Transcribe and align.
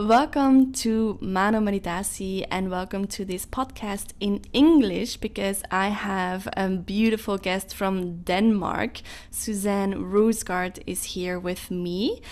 Welcome 0.00 0.72
to 0.84 1.18
Mano 1.20 1.60
Meditatie 1.60 2.46
and 2.50 2.70
welcome 2.70 3.06
to 3.08 3.22
this 3.22 3.44
podcast 3.44 4.14
in 4.18 4.40
English 4.54 5.18
because 5.18 5.62
I 5.70 5.88
have 5.88 6.48
a 6.56 6.70
beautiful 6.70 7.36
guest 7.36 7.74
from 7.74 8.22
Denmark. 8.22 9.02
Susanne 9.30 9.92
Roursgaard 9.92 10.82
is 10.86 11.04
here 11.04 11.38
with 11.38 11.70
me. 11.70 12.22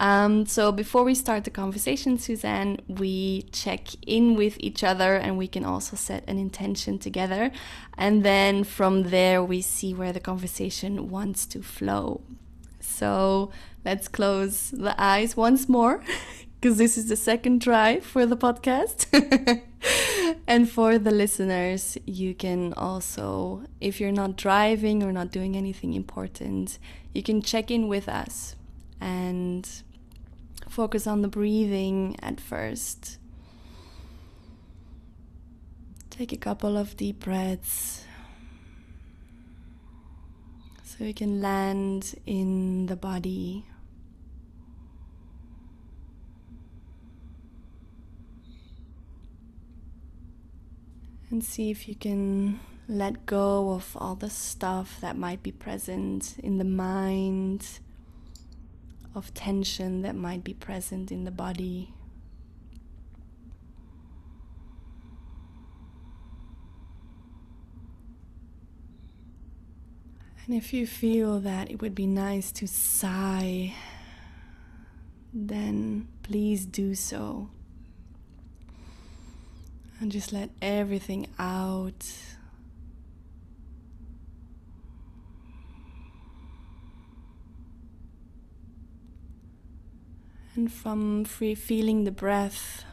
Um, 0.00 0.46
so 0.46 0.72
before 0.72 1.04
we 1.04 1.14
start 1.14 1.44
the 1.44 1.50
conversation, 1.50 2.16
Susanne, 2.16 2.78
we 2.88 3.42
check 3.52 3.88
in 4.06 4.34
with 4.34 4.56
each 4.58 4.82
other 4.82 5.16
and 5.16 5.36
we 5.36 5.48
can 5.48 5.66
also 5.66 5.96
set 5.96 6.24
an 6.26 6.38
intention 6.38 6.98
together. 6.98 7.50
And 7.98 8.24
then 8.24 8.64
from 8.64 9.10
there, 9.10 9.44
we 9.44 9.60
see 9.60 9.92
where 9.92 10.14
the 10.14 10.20
conversation 10.20 11.10
wants 11.10 11.44
to 11.48 11.62
flow. 11.62 12.22
So 12.80 13.50
let's 13.84 14.08
close 14.08 14.70
the 14.70 14.98
eyes 14.98 15.36
once 15.36 15.68
more. 15.68 16.02
because 16.60 16.76
this 16.76 16.98
is 16.98 17.08
the 17.08 17.16
second 17.16 17.62
try 17.62 18.00
for 18.00 18.26
the 18.26 18.36
podcast. 18.36 19.06
and 20.46 20.68
for 20.68 20.98
the 20.98 21.12
listeners, 21.12 21.96
you 22.04 22.34
can 22.34 22.72
also, 22.74 23.62
if 23.80 24.00
you're 24.00 24.12
not 24.12 24.36
driving 24.36 25.02
or 25.02 25.12
not 25.12 25.30
doing 25.30 25.56
anything 25.56 25.94
important, 25.94 26.78
you 27.14 27.22
can 27.22 27.42
check 27.42 27.70
in 27.70 27.86
with 27.86 28.08
us 28.08 28.56
and 29.00 29.82
focus 30.68 31.06
on 31.06 31.22
the 31.22 31.28
breathing 31.28 32.16
at 32.20 32.40
first. 32.40 33.18
Take 36.10 36.32
a 36.32 36.36
couple 36.36 36.76
of 36.76 36.96
deep 36.96 37.20
breaths 37.20 38.04
so 40.82 41.04
you 41.04 41.14
can 41.14 41.40
land 41.40 42.16
in 42.26 42.86
the 42.86 42.96
body. 42.96 43.64
And 51.30 51.44
see 51.44 51.70
if 51.70 51.88
you 51.88 51.94
can 51.94 52.60
let 52.88 53.26
go 53.26 53.72
of 53.72 53.96
all 54.00 54.14
the 54.14 54.30
stuff 54.30 54.98
that 55.00 55.16
might 55.16 55.42
be 55.42 55.52
present 55.52 56.36
in 56.42 56.58
the 56.58 56.64
mind, 56.64 57.80
of 59.14 59.34
tension 59.34 60.02
that 60.02 60.14
might 60.14 60.42
be 60.42 60.54
present 60.54 61.12
in 61.12 61.24
the 61.24 61.30
body. 61.30 61.92
And 70.46 70.56
if 70.56 70.72
you 70.72 70.86
feel 70.86 71.40
that 71.40 71.70
it 71.70 71.82
would 71.82 71.94
be 71.94 72.06
nice 72.06 72.50
to 72.52 72.66
sigh, 72.66 73.74
then 75.34 76.08
please 76.22 76.64
do 76.64 76.94
so 76.94 77.50
and 80.00 80.12
just 80.12 80.32
let 80.32 80.50
everything 80.62 81.26
out. 81.38 82.06
And 90.54 90.72
from 90.72 91.24
free 91.24 91.54
feeling 91.54 92.04
the 92.04 92.10
breath, 92.10 92.84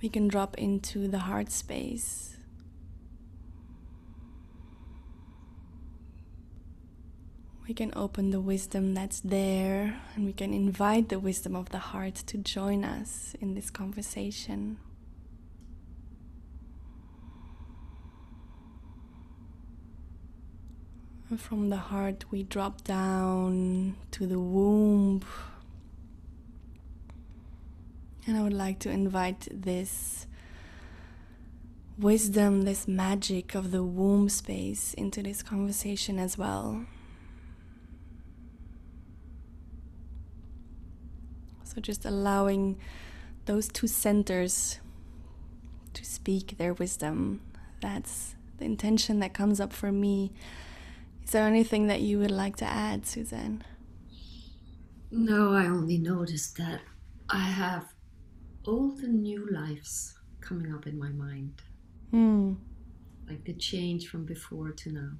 we 0.00 0.08
can 0.08 0.28
drop 0.28 0.56
into 0.56 1.06
the 1.06 1.20
heart 1.20 1.50
space. 1.50 2.36
We 7.68 7.74
can 7.74 7.92
open 7.94 8.30
the 8.30 8.40
wisdom 8.40 8.92
that's 8.92 9.20
there 9.20 10.00
and 10.14 10.26
we 10.26 10.32
can 10.32 10.52
invite 10.52 11.08
the 11.08 11.18
wisdom 11.18 11.54
of 11.54 11.70
the 11.70 11.78
heart 11.78 12.16
to 12.26 12.36
join 12.36 12.84
us 12.84 13.34
in 13.40 13.54
this 13.54 13.70
conversation. 13.70 14.78
From 21.36 21.70
the 21.70 21.76
heart, 21.76 22.24
we 22.30 22.42
drop 22.42 22.84
down 22.84 23.96
to 24.10 24.26
the 24.26 24.38
womb. 24.38 25.22
And 28.26 28.36
I 28.36 28.42
would 28.42 28.52
like 28.52 28.78
to 28.80 28.90
invite 28.90 29.48
this 29.50 30.26
wisdom, 31.98 32.62
this 32.62 32.86
magic 32.86 33.54
of 33.54 33.70
the 33.70 33.82
womb 33.82 34.28
space 34.28 34.94
into 34.94 35.22
this 35.22 35.42
conversation 35.42 36.18
as 36.18 36.36
well. 36.36 36.84
So, 41.64 41.80
just 41.80 42.04
allowing 42.04 42.78
those 43.46 43.68
two 43.68 43.86
centers 43.86 44.78
to 45.94 46.04
speak 46.04 46.58
their 46.58 46.74
wisdom. 46.74 47.40
That's 47.80 48.34
the 48.58 48.66
intention 48.66 49.20
that 49.20 49.32
comes 49.32 49.60
up 49.60 49.72
for 49.72 49.90
me 49.90 50.32
is 51.24 51.30
there 51.30 51.46
anything 51.46 51.86
that 51.86 52.00
you 52.00 52.18
would 52.18 52.30
like 52.30 52.56
to 52.56 52.64
add, 52.64 53.06
Susanne? 53.06 53.64
No, 55.10 55.52
I 55.52 55.66
only 55.66 55.98
noticed 55.98 56.56
that 56.56 56.80
I 57.28 57.40
have 57.40 57.92
all 58.66 58.88
the 58.90 59.08
new 59.08 59.48
lives 59.50 60.18
coming 60.40 60.72
up 60.74 60.86
in 60.86 60.98
my 60.98 61.10
mind. 61.10 61.62
Mm. 62.12 62.56
Like 63.28 63.44
the 63.44 63.54
change 63.54 64.08
from 64.08 64.24
before 64.24 64.72
to 64.72 64.92
now. 64.92 65.10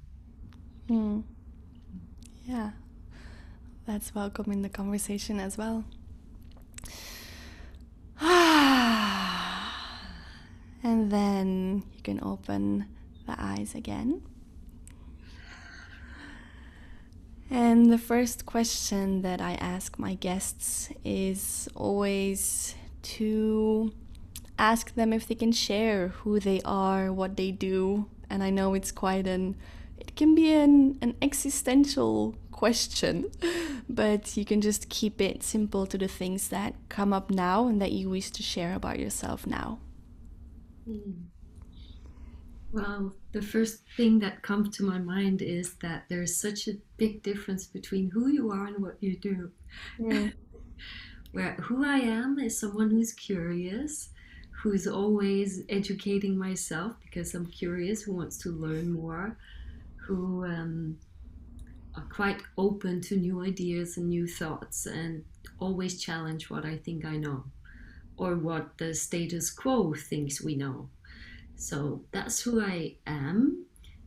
Mm. 0.89 1.23
Yeah, 2.45 2.71
that's 3.85 4.13
welcome 4.13 4.51
in 4.51 4.61
the 4.61 4.69
conversation 4.69 5.39
as 5.39 5.57
well. 5.57 5.85
and 10.83 11.11
then 11.11 11.83
you 11.95 12.01
can 12.03 12.19
open 12.23 12.85
the 13.25 13.35
eyes 13.37 13.73
again. 13.75 14.21
And 17.53 17.91
the 17.91 17.99
first 17.99 18.47
question 18.47 19.21
that 19.21 19.39
I 19.39 19.53
ask 19.61 19.99
my 19.99 20.15
guests 20.15 20.89
is 21.05 21.69
always 21.75 22.73
to 23.13 23.93
ask 24.57 24.95
them 24.95 25.13
if 25.13 25.27
they 25.27 25.35
can 25.35 25.51
share 25.51 26.07
who 26.07 26.39
they 26.39 26.61
are, 26.65 27.13
what 27.13 27.37
they 27.37 27.51
do. 27.51 28.09
And 28.27 28.41
I 28.43 28.49
know 28.49 28.73
it's 28.73 28.91
quite 28.91 29.27
an, 29.27 29.55
it 29.99 30.15
can 30.15 30.33
be 30.33 30.51
an, 30.51 30.97
an 31.03 31.15
existential 31.21 32.35
question, 32.49 33.29
but 33.87 34.35
you 34.35 34.45
can 34.45 34.59
just 34.59 34.89
keep 34.89 35.21
it 35.21 35.43
simple 35.43 35.85
to 35.85 35.97
the 35.99 36.07
things 36.07 36.47
that 36.47 36.73
come 36.89 37.13
up 37.13 37.29
now 37.29 37.67
and 37.67 37.79
that 37.79 37.91
you 37.91 38.09
wish 38.09 38.31
to 38.31 38.41
share 38.41 38.73
about 38.73 38.97
yourself 38.97 39.45
now. 39.45 39.77
Mm. 40.89 41.25
Well, 42.73 43.13
the 43.33 43.41
first 43.41 43.83
thing 43.95 44.19
that 44.19 44.41
comes 44.41 44.75
to 44.77 44.83
my 44.83 44.97
mind 44.97 45.43
is 45.43 45.75
that 45.83 46.05
there's 46.09 46.35
such 46.35 46.67
a 46.67 46.79
big 46.97 47.21
difference 47.21 47.65
between 47.67 48.09
who 48.09 48.27
you 48.29 48.49
are 48.51 48.65
and 48.65 48.81
what 48.81 48.97
you 48.99 49.15
do. 49.15 49.51
Yeah. 49.99 50.29
Where 51.31 51.53
who 51.53 51.85
I 51.85 51.97
am 51.99 52.39
is 52.39 52.59
someone 52.59 52.89
who's 52.91 53.13
curious, 53.13 54.09
who's 54.51 54.87
always 54.87 55.61
educating 55.69 56.37
myself 56.37 56.95
because 57.03 57.33
I'm 57.35 57.45
curious, 57.47 58.01
who 58.03 58.13
wants 58.13 58.37
to 58.39 58.49
learn 58.49 58.91
more, 58.91 59.37
who 59.95 60.45
um, 60.45 60.97
are 61.95 62.07
quite 62.11 62.41
open 62.57 63.01
to 63.01 63.17
new 63.17 63.41
ideas 63.43 63.97
and 63.97 64.09
new 64.09 64.27
thoughts 64.27 64.85
and 64.87 65.23
always 65.59 66.01
challenge 66.01 66.49
what 66.49 66.65
I 66.65 66.77
think 66.77 67.05
I 67.05 67.17
know 67.17 67.45
or 68.17 68.35
what 68.35 68.77
the 68.77 68.93
status 68.93 69.49
quo 69.51 69.93
thinks 69.93 70.41
we 70.43 70.55
know. 70.55 70.89
So 71.55 72.03
that's 72.11 72.41
who 72.41 72.61
I 72.61 72.97
am. 73.07 73.65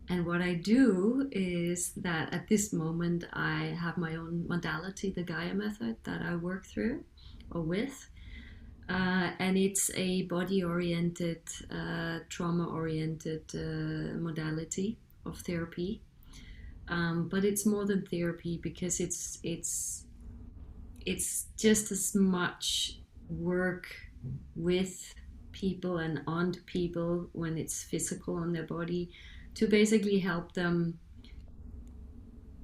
And 0.09 0.25
what 0.25 0.41
I 0.41 0.55
do 0.55 1.29
is 1.33 1.93
that 1.97 2.33
at 2.33 2.49
this 2.49 2.73
moment 2.73 3.25
I 3.33 3.77
have 3.81 3.97
my 3.97 4.15
own 4.15 4.47
modality, 4.47 5.11
the 5.11 5.23
Gaia 5.23 5.55
method 5.55 5.97
that 6.05 6.23
I 6.23 6.37
work 6.37 6.67
through 6.67 7.05
or 7.51 7.63
with. 7.63 8.09
Uh, 8.89 9.33
and 9.41 9.59
it's 9.59 9.91
a 9.97 10.23
body 10.23 10.63
oriented, 10.63 11.43
uh, 11.73 12.21
trauma 12.29 12.69
oriented 12.69 13.43
uh, 13.53 14.17
modality 14.19 14.97
of 15.25 15.39
therapy. 15.41 16.03
Um, 16.89 17.29
but 17.29 17.45
it's 17.45 17.67
more 17.67 17.85
than 17.85 18.07
therapy 18.07 18.61
because 18.63 19.01
it's 19.01 19.41
it's 19.43 20.05
it's 21.05 21.47
just 21.57 21.91
as 21.91 22.15
much 22.15 23.01
work 23.29 23.87
with 24.55 25.15
people 25.57 25.97
and 25.99 26.21
onto 26.27 26.61
people 26.63 27.29
when 27.33 27.57
it's 27.57 27.83
physical 27.83 28.37
on 28.37 28.53
their 28.53 28.65
body 28.65 29.11
to 29.55 29.67
basically 29.67 30.19
help 30.19 30.53
them 30.53 30.99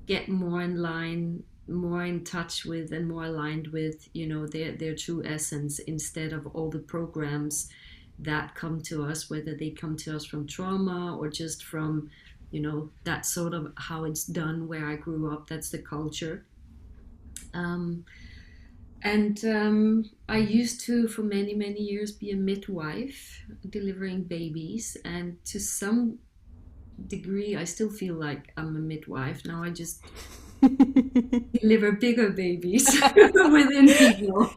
get 0.06 0.28
more 0.28 0.60
in 0.60 0.76
line 0.76 1.42
more 1.68 2.04
in 2.04 2.22
touch 2.22 2.66
with 2.66 2.92
and 2.92 3.08
more 3.08 3.24
aligned 3.24 3.68
with 3.68 4.08
you 4.12 4.26
know 4.26 4.46
their 4.46 4.72
their 4.72 4.94
true 4.94 5.22
essence 5.24 5.78
instead 5.78 6.32
of 6.32 6.46
all 6.48 6.68
the 6.68 6.78
programs 6.78 7.70
that 8.18 8.54
come 8.54 8.80
to 8.82 9.02
us 9.04 9.30
whether 9.30 9.54
they 9.54 9.70
come 9.70 9.96
to 9.96 10.14
us 10.14 10.24
from 10.24 10.46
trauma 10.46 11.16
or 11.16 11.28
just 11.28 11.64
from 11.64 12.10
you 12.50 12.60
know 12.60 12.90
that's 13.04 13.32
sort 13.32 13.54
of 13.54 13.72
how 13.76 14.04
it's 14.04 14.24
done 14.24 14.68
where 14.68 14.86
i 14.86 14.96
grew 14.96 15.32
up 15.32 15.48
that's 15.48 15.70
the 15.70 15.78
culture. 15.78 16.44
Um, 17.54 18.04
and 19.04 19.44
um, 19.44 20.10
I 20.28 20.38
used 20.38 20.80
to, 20.86 21.08
for 21.08 21.22
many, 21.22 21.54
many 21.54 21.80
years, 21.80 22.12
be 22.12 22.30
a 22.30 22.36
midwife 22.36 23.42
delivering 23.68 24.24
babies. 24.24 24.96
And 25.04 25.44
to 25.46 25.58
some 25.58 26.18
degree, 27.08 27.56
I 27.56 27.64
still 27.64 27.90
feel 27.90 28.14
like 28.14 28.52
I'm 28.56 28.76
a 28.76 28.80
midwife. 28.80 29.44
Now 29.44 29.64
I 29.64 29.70
just 29.70 30.04
deliver 31.60 31.92
bigger 31.92 32.30
babies 32.30 32.86
within 33.16 33.88
people. 33.88 34.54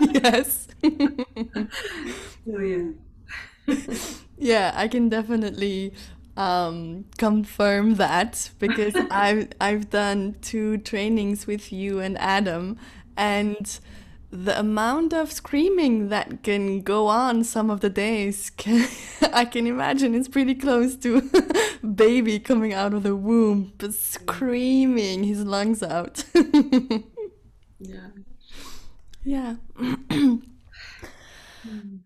yes. 0.00 0.66
oh, 0.82 2.60
yeah. 2.60 2.90
yeah, 4.38 4.72
I 4.74 4.88
can 4.88 5.08
definitely 5.08 5.94
um, 6.36 7.04
confirm 7.16 7.94
that 7.94 8.50
because 8.58 8.94
I've 9.10 9.50
I've 9.60 9.90
done 9.90 10.36
two 10.42 10.78
trainings 10.78 11.46
with 11.46 11.72
you 11.72 12.00
and 12.00 12.18
Adam, 12.18 12.78
and 13.16 13.78
the 14.30 14.58
amount 14.58 15.12
of 15.12 15.30
screaming 15.30 16.08
that 16.08 16.42
can 16.42 16.82
go 16.82 17.06
on 17.06 17.44
some 17.44 17.70
of 17.70 17.80
the 17.80 17.90
days 17.90 18.50
can, 18.56 18.88
I 19.32 19.44
can 19.44 19.66
imagine 19.66 20.14
it's 20.14 20.28
pretty 20.28 20.56
close 20.56 20.96
to 20.96 21.30
baby 21.94 22.40
coming 22.40 22.72
out 22.72 22.94
of 22.94 23.04
the 23.04 23.14
womb 23.14 23.72
but 23.78 23.94
screaming 23.94 25.22
his 25.24 25.44
lungs 25.44 25.82
out. 25.82 26.24
Yeah. 27.78 28.08
Yeah. 29.26 29.54
Hmm. 29.78 30.36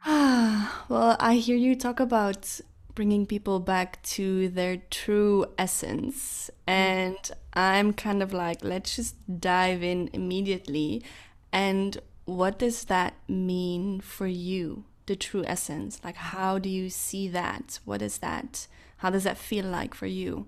Well 0.88 1.16
I 1.18 1.34
hear 1.34 1.56
you 1.56 1.74
talk 1.74 1.98
about 1.98 2.60
bringing 2.98 3.24
people 3.24 3.60
back 3.60 4.02
to 4.02 4.48
their 4.48 4.78
true 4.90 5.46
essence. 5.56 6.50
Mm. 6.66 6.72
And 6.72 7.30
I'm 7.52 7.92
kind 7.92 8.24
of 8.24 8.32
like 8.32 8.64
let's 8.64 8.96
just 8.96 9.14
dive 9.40 9.84
in 9.84 10.10
immediately. 10.12 11.04
And 11.52 11.96
what 12.24 12.58
does 12.58 12.86
that 12.86 13.14
mean 13.28 14.00
for 14.00 14.26
you 14.26 14.84
the 15.06 15.14
true 15.14 15.44
essence? 15.46 16.00
Like 16.02 16.16
how 16.16 16.58
do 16.58 16.68
you 16.68 16.90
see 16.90 17.28
that? 17.28 17.78
What 17.84 18.02
is 18.02 18.18
that? 18.18 18.66
How 18.96 19.10
does 19.10 19.22
that 19.22 19.38
feel 19.38 19.66
like 19.66 19.94
for 19.94 20.08
you? 20.08 20.46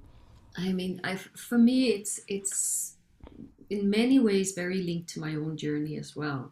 I 0.56 0.72
mean 0.72 1.00
i 1.04 1.14
for 1.14 1.56
me 1.56 1.90
it's 1.90 2.18
it's 2.26 2.96
in 3.76 3.88
many 3.88 4.18
ways 4.18 4.58
very 4.62 4.82
linked 4.82 5.08
to 5.10 5.20
my 5.20 5.36
own 5.36 5.56
journey 5.56 5.96
as 5.98 6.16
well. 6.16 6.50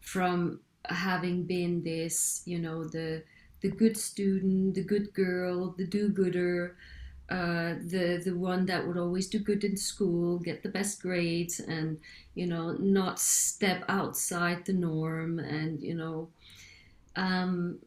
From 0.00 0.60
having 0.88 1.42
been 1.42 1.82
this 1.82 2.40
you 2.46 2.58
know 2.58 2.84
the 2.84 3.22
the 3.62 3.70
good 3.70 3.96
student 3.96 4.74
the 4.74 4.82
good 4.82 5.12
girl 5.14 5.74
the 5.78 5.86
do-gooder 5.86 6.76
uh, 7.28 7.74
the 7.84 8.20
the 8.24 8.34
one 8.36 8.66
that 8.66 8.86
would 8.86 8.96
always 8.96 9.26
do 9.26 9.38
good 9.40 9.64
in 9.64 9.76
school, 9.76 10.38
get 10.38 10.62
the 10.62 10.68
best 10.68 11.02
grades, 11.02 11.58
and 11.58 11.98
you 12.34 12.46
know 12.46 12.72
not 12.74 13.18
step 13.18 13.84
outside 13.88 14.64
the 14.64 14.72
norm, 14.72 15.40
and 15.40 15.82
you 15.82 15.94
know, 15.94 16.28
um, 17.16 17.80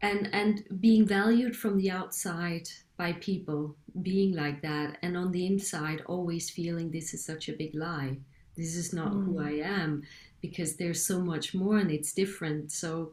and 0.00 0.32
and 0.32 0.64
being 0.80 1.04
valued 1.06 1.56
from 1.56 1.76
the 1.76 1.90
outside 1.90 2.68
by 2.96 3.12
people, 3.14 3.74
being 4.00 4.32
like 4.32 4.62
that, 4.62 4.98
and 5.02 5.16
on 5.16 5.32
the 5.32 5.44
inside 5.46 6.00
always 6.06 6.50
feeling 6.50 6.92
this 6.92 7.12
is 7.12 7.24
such 7.24 7.48
a 7.48 7.52
big 7.52 7.74
lie. 7.74 8.16
This 8.56 8.76
is 8.76 8.92
not 8.92 9.12
mm. 9.12 9.24
who 9.24 9.40
I 9.40 9.66
am 9.66 10.04
because 10.40 10.76
there's 10.76 11.04
so 11.04 11.20
much 11.20 11.52
more 11.52 11.78
and 11.78 11.90
it's 11.90 12.12
different. 12.12 12.70
So 12.70 13.12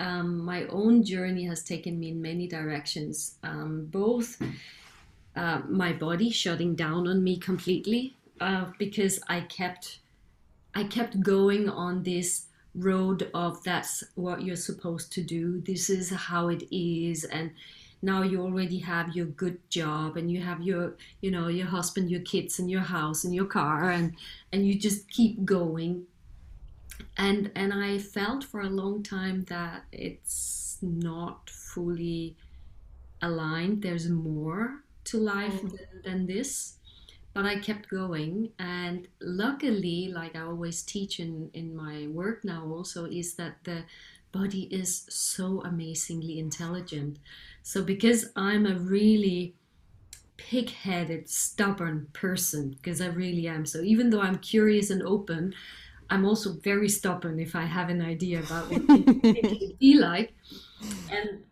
um, 0.00 0.44
my 0.44 0.64
own 0.66 1.04
journey 1.04 1.44
has 1.44 1.62
taken 1.62 1.98
me 1.98 2.10
in 2.10 2.20
many 2.20 2.46
directions. 2.48 3.36
Um, 3.42 3.86
both 3.90 4.40
uh, 5.36 5.60
my 5.68 5.92
body 5.92 6.30
shutting 6.30 6.74
down 6.74 7.08
on 7.08 7.22
me 7.22 7.36
completely 7.36 8.14
uh, 8.40 8.66
because 8.78 9.20
I 9.28 9.40
kept 9.40 10.00
I 10.74 10.84
kept 10.84 11.20
going 11.20 11.68
on 11.68 12.02
this 12.02 12.46
road 12.74 13.30
of 13.32 13.62
that's 13.62 14.02
what 14.16 14.42
you're 14.42 14.56
supposed 14.56 15.12
to 15.12 15.22
do. 15.22 15.60
This 15.60 15.88
is 15.88 16.10
how 16.10 16.48
it 16.48 16.64
is, 16.74 17.24
and 17.24 17.52
now 18.02 18.22
you 18.22 18.42
already 18.42 18.78
have 18.78 19.14
your 19.14 19.26
good 19.26 19.58
job 19.70 20.16
and 20.16 20.30
you 20.30 20.40
have 20.42 20.60
your 20.62 20.94
you 21.20 21.30
know 21.30 21.48
your 21.48 21.68
husband, 21.68 22.10
your 22.10 22.22
kids, 22.22 22.58
and 22.58 22.70
your 22.70 22.80
house 22.80 23.24
and 23.24 23.34
your 23.34 23.46
car, 23.46 23.90
and 23.90 24.14
and 24.52 24.66
you 24.66 24.78
just 24.78 25.08
keep 25.08 25.44
going 25.44 26.06
and 27.16 27.50
and 27.54 27.72
I 27.72 27.98
felt 27.98 28.44
for 28.44 28.60
a 28.60 28.68
long 28.68 29.02
time 29.02 29.44
that 29.44 29.84
it's 29.92 30.78
not 30.82 31.50
fully 31.50 32.36
aligned. 33.22 33.82
There's 33.82 34.08
more 34.08 34.82
to 35.04 35.18
life 35.18 35.62
mm. 35.62 35.70
than, 35.70 36.02
than 36.04 36.26
this, 36.26 36.74
but 37.32 37.46
I 37.46 37.58
kept 37.58 37.88
going. 37.88 38.50
And 38.58 39.08
luckily, 39.20 40.12
like 40.12 40.36
I 40.36 40.40
always 40.40 40.82
teach 40.82 41.20
in 41.20 41.50
in 41.54 41.74
my 41.76 42.06
work 42.08 42.44
now, 42.44 42.66
also 42.66 43.04
is 43.06 43.34
that 43.34 43.64
the 43.64 43.84
body 44.32 44.64
is 44.70 45.06
so 45.08 45.62
amazingly 45.64 46.38
intelligent. 46.38 47.18
So 47.62 47.82
because 47.82 48.30
I'm 48.34 48.66
a 48.66 48.74
really 48.74 49.54
pig-headed, 50.36 51.28
stubborn 51.28 52.08
person, 52.12 52.70
because 52.70 53.00
I 53.00 53.06
really 53.06 53.46
am. 53.46 53.64
So 53.64 53.80
even 53.80 54.10
though 54.10 54.20
I'm 54.20 54.38
curious 54.38 54.90
and 54.90 55.02
open, 55.02 55.54
I'm 56.10 56.24
also 56.24 56.54
very 56.54 56.88
stubborn 56.88 57.38
if 57.38 57.56
I 57.56 57.64
have 57.64 57.88
an 57.88 58.02
idea 58.02 58.40
about 58.40 58.70
what 58.70 58.82
it 58.88 59.60
would 59.60 59.78
be 59.78 59.94
like. 59.94 60.32
And 61.10 61.44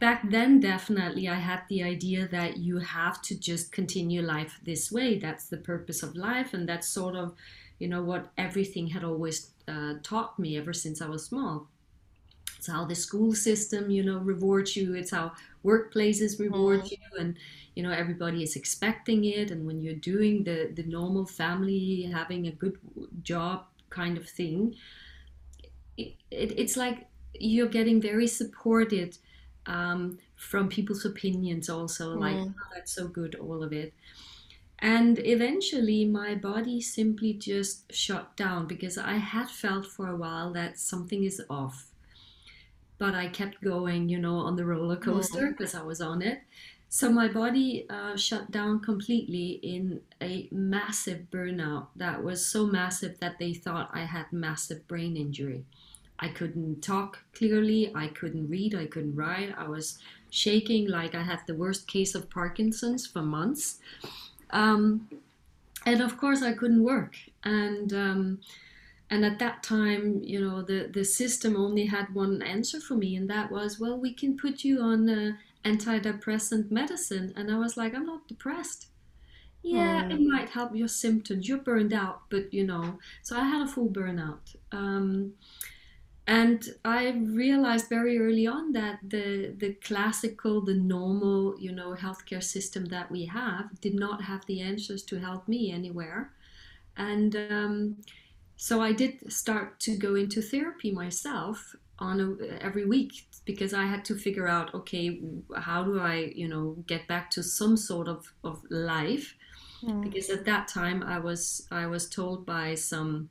back 0.00 0.28
then, 0.30 0.60
definitely, 0.60 1.28
I 1.28 1.34
had 1.34 1.62
the 1.68 1.82
idea 1.82 2.26
that 2.28 2.56
you 2.56 2.78
have 2.78 3.22
to 3.22 3.38
just 3.38 3.72
continue 3.72 4.22
life 4.22 4.58
this 4.64 4.90
way. 4.90 5.18
That's 5.18 5.46
the 5.46 5.58
purpose 5.58 6.02
of 6.02 6.16
life. 6.16 6.54
And 6.54 6.68
that's 6.68 6.88
sort 6.88 7.14
of, 7.14 7.34
you 7.78 7.88
know, 7.88 8.02
what 8.02 8.30
everything 8.36 8.88
had 8.88 9.04
always 9.04 9.50
uh, 9.68 9.94
taught 10.02 10.38
me 10.38 10.58
ever 10.58 10.72
since 10.72 11.00
I 11.00 11.08
was 11.08 11.26
small. 11.26 11.68
It's 12.56 12.66
how 12.66 12.84
the 12.84 12.94
school 12.94 13.34
system, 13.34 13.90
you 13.90 14.02
know, 14.02 14.18
rewards 14.18 14.76
you. 14.76 14.94
It's 14.94 15.12
how 15.12 15.32
workplaces 15.64 16.38
reward 16.38 16.82
mm. 16.82 16.90
you. 16.90 16.98
And, 17.18 17.36
you 17.74 17.82
know, 17.82 17.90
everybody 17.90 18.42
is 18.42 18.56
expecting 18.56 19.24
it. 19.24 19.50
And 19.50 19.66
when 19.66 19.80
you're 19.80 19.94
doing 19.94 20.44
the, 20.44 20.70
the 20.74 20.82
normal 20.82 21.24
family, 21.24 22.02
having 22.12 22.48
a 22.48 22.50
good 22.50 22.76
job, 23.22 23.64
kind 23.90 24.16
of 24.16 24.28
thing 24.28 24.74
it, 25.96 26.14
it, 26.30 26.58
it's 26.58 26.76
like 26.76 27.06
you're 27.34 27.68
getting 27.68 28.00
very 28.00 28.26
supported 28.26 29.18
um, 29.66 30.18
from 30.36 30.68
people's 30.68 31.04
opinions 31.04 31.68
also 31.68 32.16
mm. 32.16 32.20
like 32.20 32.36
oh, 32.36 32.54
that's 32.74 32.92
so 32.94 33.06
good 33.06 33.34
all 33.34 33.62
of 33.62 33.72
it 33.72 33.92
and 34.78 35.18
eventually 35.26 36.06
my 36.06 36.34
body 36.34 36.80
simply 36.80 37.34
just 37.34 37.92
shut 37.92 38.34
down 38.36 38.66
because 38.66 38.96
i 38.96 39.14
had 39.14 39.50
felt 39.50 39.86
for 39.86 40.08
a 40.08 40.16
while 40.16 40.52
that 40.52 40.78
something 40.78 41.24
is 41.24 41.42
off 41.50 41.88
but 42.98 43.14
i 43.14 43.28
kept 43.28 43.62
going 43.62 44.08
you 44.08 44.18
know 44.18 44.36
on 44.36 44.56
the 44.56 44.64
roller 44.64 44.96
coaster 44.96 45.48
because 45.48 45.74
mm. 45.74 45.80
i 45.80 45.82
was 45.82 46.00
on 46.00 46.22
it 46.22 46.40
so 46.92 47.08
my 47.08 47.28
body 47.28 47.86
uh, 47.88 48.16
shut 48.16 48.50
down 48.50 48.80
completely 48.80 49.60
in 49.62 50.00
a 50.20 50.48
massive 50.50 51.30
burnout 51.30 51.86
that 51.94 52.24
was 52.24 52.44
so 52.44 52.66
massive 52.66 53.20
that 53.20 53.38
they 53.38 53.54
thought 53.54 53.90
I 53.92 54.00
had 54.00 54.32
massive 54.32 54.88
brain 54.88 55.16
injury. 55.16 55.64
I 56.18 56.28
couldn't 56.28 56.82
talk 56.82 57.20
clearly, 57.32 57.92
I 57.94 58.08
couldn't 58.08 58.50
read, 58.50 58.74
I 58.74 58.86
couldn't 58.86 59.14
write. 59.14 59.54
I 59.56 59.68
was 59.68 60.00
shaking 60.30 60.88
like 60.88 61.14
I 61.14 61.22
had 61.22 61.38
the 61.46 61.54
worst 61.54 61.86
case 61.86 62.16
of 62.16 62.28
Parkinson's 62.28 63.06
for 63.06 63.22
months. 63.22 63.78
Um, 64.50 65.08
and 65.86 66.00
of 66.00 66.18
course, 66.18 66.42
I 66.42 66.54
couldn't 66.54 66.82
work. 66.82 67.14
And 67.44 67.92
um, 67.92 68.40
and 69.08 69.24
at 69.24 69.38
that 69.38 69.62
time, 69.62 70.20
you 70.24 70.40
know, 70.40 70.60
the 70.60 70.90
the 70.92 71.04
system 71.04 71.56
only 71.56 71.86
had 71.86 72.12
one 72.14 72.42
answer 72.42 72.80
for 72.80 72.96
me, 72.96 73.14
and 73.14 73.30
that 73.30 73.52
was, 73.52 73.78
well, 73.78 73.96
we 73.96 74.12
can 74.12 74.36
put 74.36 74.64
you 74.64 74.80
on. 74.80 75.38
Antidepressant 75.64 76.70
medicine 76.70 77.32
and 77.36 77.50
i 77.50 77.56
was 77.56 77.76
like 77.76 77.94
i'm 77.94 78.06
not 78.06 78.26
depressed. 78.28 78.86
Yeah 79.62 80.04
mm. 80.04 80.14
it 80.14 80.20
might 80.20 80.48
help 80.48 80.74
your 80.74 80.88
symptoms. 80.88 81.46
You're 81.46 81.58
burned 81.58 81.92
out 81.92 82.22
but 82.30 82.52
you 82.52 82.64
know. 82.66 82.98
So 83.22 83.36
i 83.36 83.44
had 83.44 83.62
a 83.62 83.68
full 83.68 83.88
burnout. 83.88 84.56
Um, 84.72 85.34
and 86.26 86.68
i 86.84 87.10
realized 87.10 87.88
very 87.88 88.18
early 88.18 88.46
on 88.46 88.72
that 88.72 88.98
the 89.02 89.54
the 89.58 89.72
classical 89.74 90.60
the 90.60 90.74
normal 90.74 91.58
you 91.58 91.72
know 91.72 91.94
healthcare 91.94 92.42
system 92.42 92.84
that 92.86 93.10
we 93.10 93.24
have 93.26 93.80
did 93.80 93.94
not 93.94 94.22
have 94.22 94.46
the 94.46 94.60
answers 94.60 95.02
to 95.04 95.20
help 95.20 95.46
me 95.46 95.70
anywhere. 95.72 96.32
And 96.96 97.36
um, 97.36 97.96
so 98.56 98.80
i 98.82 98.92
did 98.92 99.32
start 99.32 99.80
to 99.80 99.96
go 99.96 100.14
into 100.14 100.40
therapy 100.42 100.90
myself 100.90 101.74
on 101.98 102.20
a, 102.20 102.46
every 102.62 102.84
week 102.84 103.26
because 103.50 103.72
I 103.74 103.84
had 103.84 104.04
to 104.06 104.14
figure 104.14 104.48
out 104.48 104.74
okay 104.74 105.20
how 105.56 105.82
do 105.82 106.00
I 106.00 106.32
you 106.34 106.48
know 106.48 106.76
get 106.86 107.06
back 107.08 107.30
to 107.32 107.42
some 107.42 107.76
sort 107.76 108.08
of, 108.08 108.32
of 108.44 108.62
life 108.70 109.34
mm. 109.82 110.02
because 110.02 110.30
at 110.30 110.44
that 110.44 110.68
time 110.68 111.02
I 111.02 111.18
was 111.18 111.66
I 111.70 111.86
was 111.86 112.08
told 112.08 112.46
by 112.46 112.74
some 112.74 113.30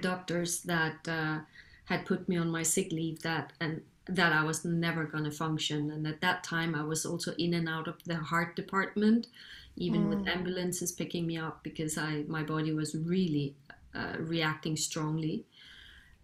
doctors 0.00 0.62
that 0.62 1.08
uh, 1.08 1.38
had 1.84 2.06
put 2.06 2.28
me 2.28 2.36
on 2.36 2.50
my 2.50 2.62
sick 2.62 2.92
leave 2.92 3.22
that 3.22 3.52
and 3.60 3.82
that 4.06 4.32
I 4.32 4.42
was 4.44 4.64
never 4.64 5.04
going 5.04 5.24
to 5.24 5.30
function 5.30 5.90
and 5.90 6.06
at 6.06 6.20
that 6.20 6.42
time 6.42 6.74
I 6.74 6.82
was 6.82 7.06
also 7.06 7.32
in 7.38 7.54
and 7.54 7.68
out 7.68 7.88
of 7.88 7.96
the 8.04 8.16
heart 8.16 8.56
department 8.56 9.26
even 9.76 10.06
mm. 10.06 10.08
with 10.10 10.28
ambulances 10.28 10.92
picking 10.92 11.26
me 11.26 11.38
up 11.38 11.62
because 11.62 11.96
I 11.96 12.24
my 12.26 12.42
body 12.42 12.72
was 12.72 12.94
really 12.94 13.54
uh, 13.94 14.14
reacting 14.20 14.76
strongly. 14.76 15.44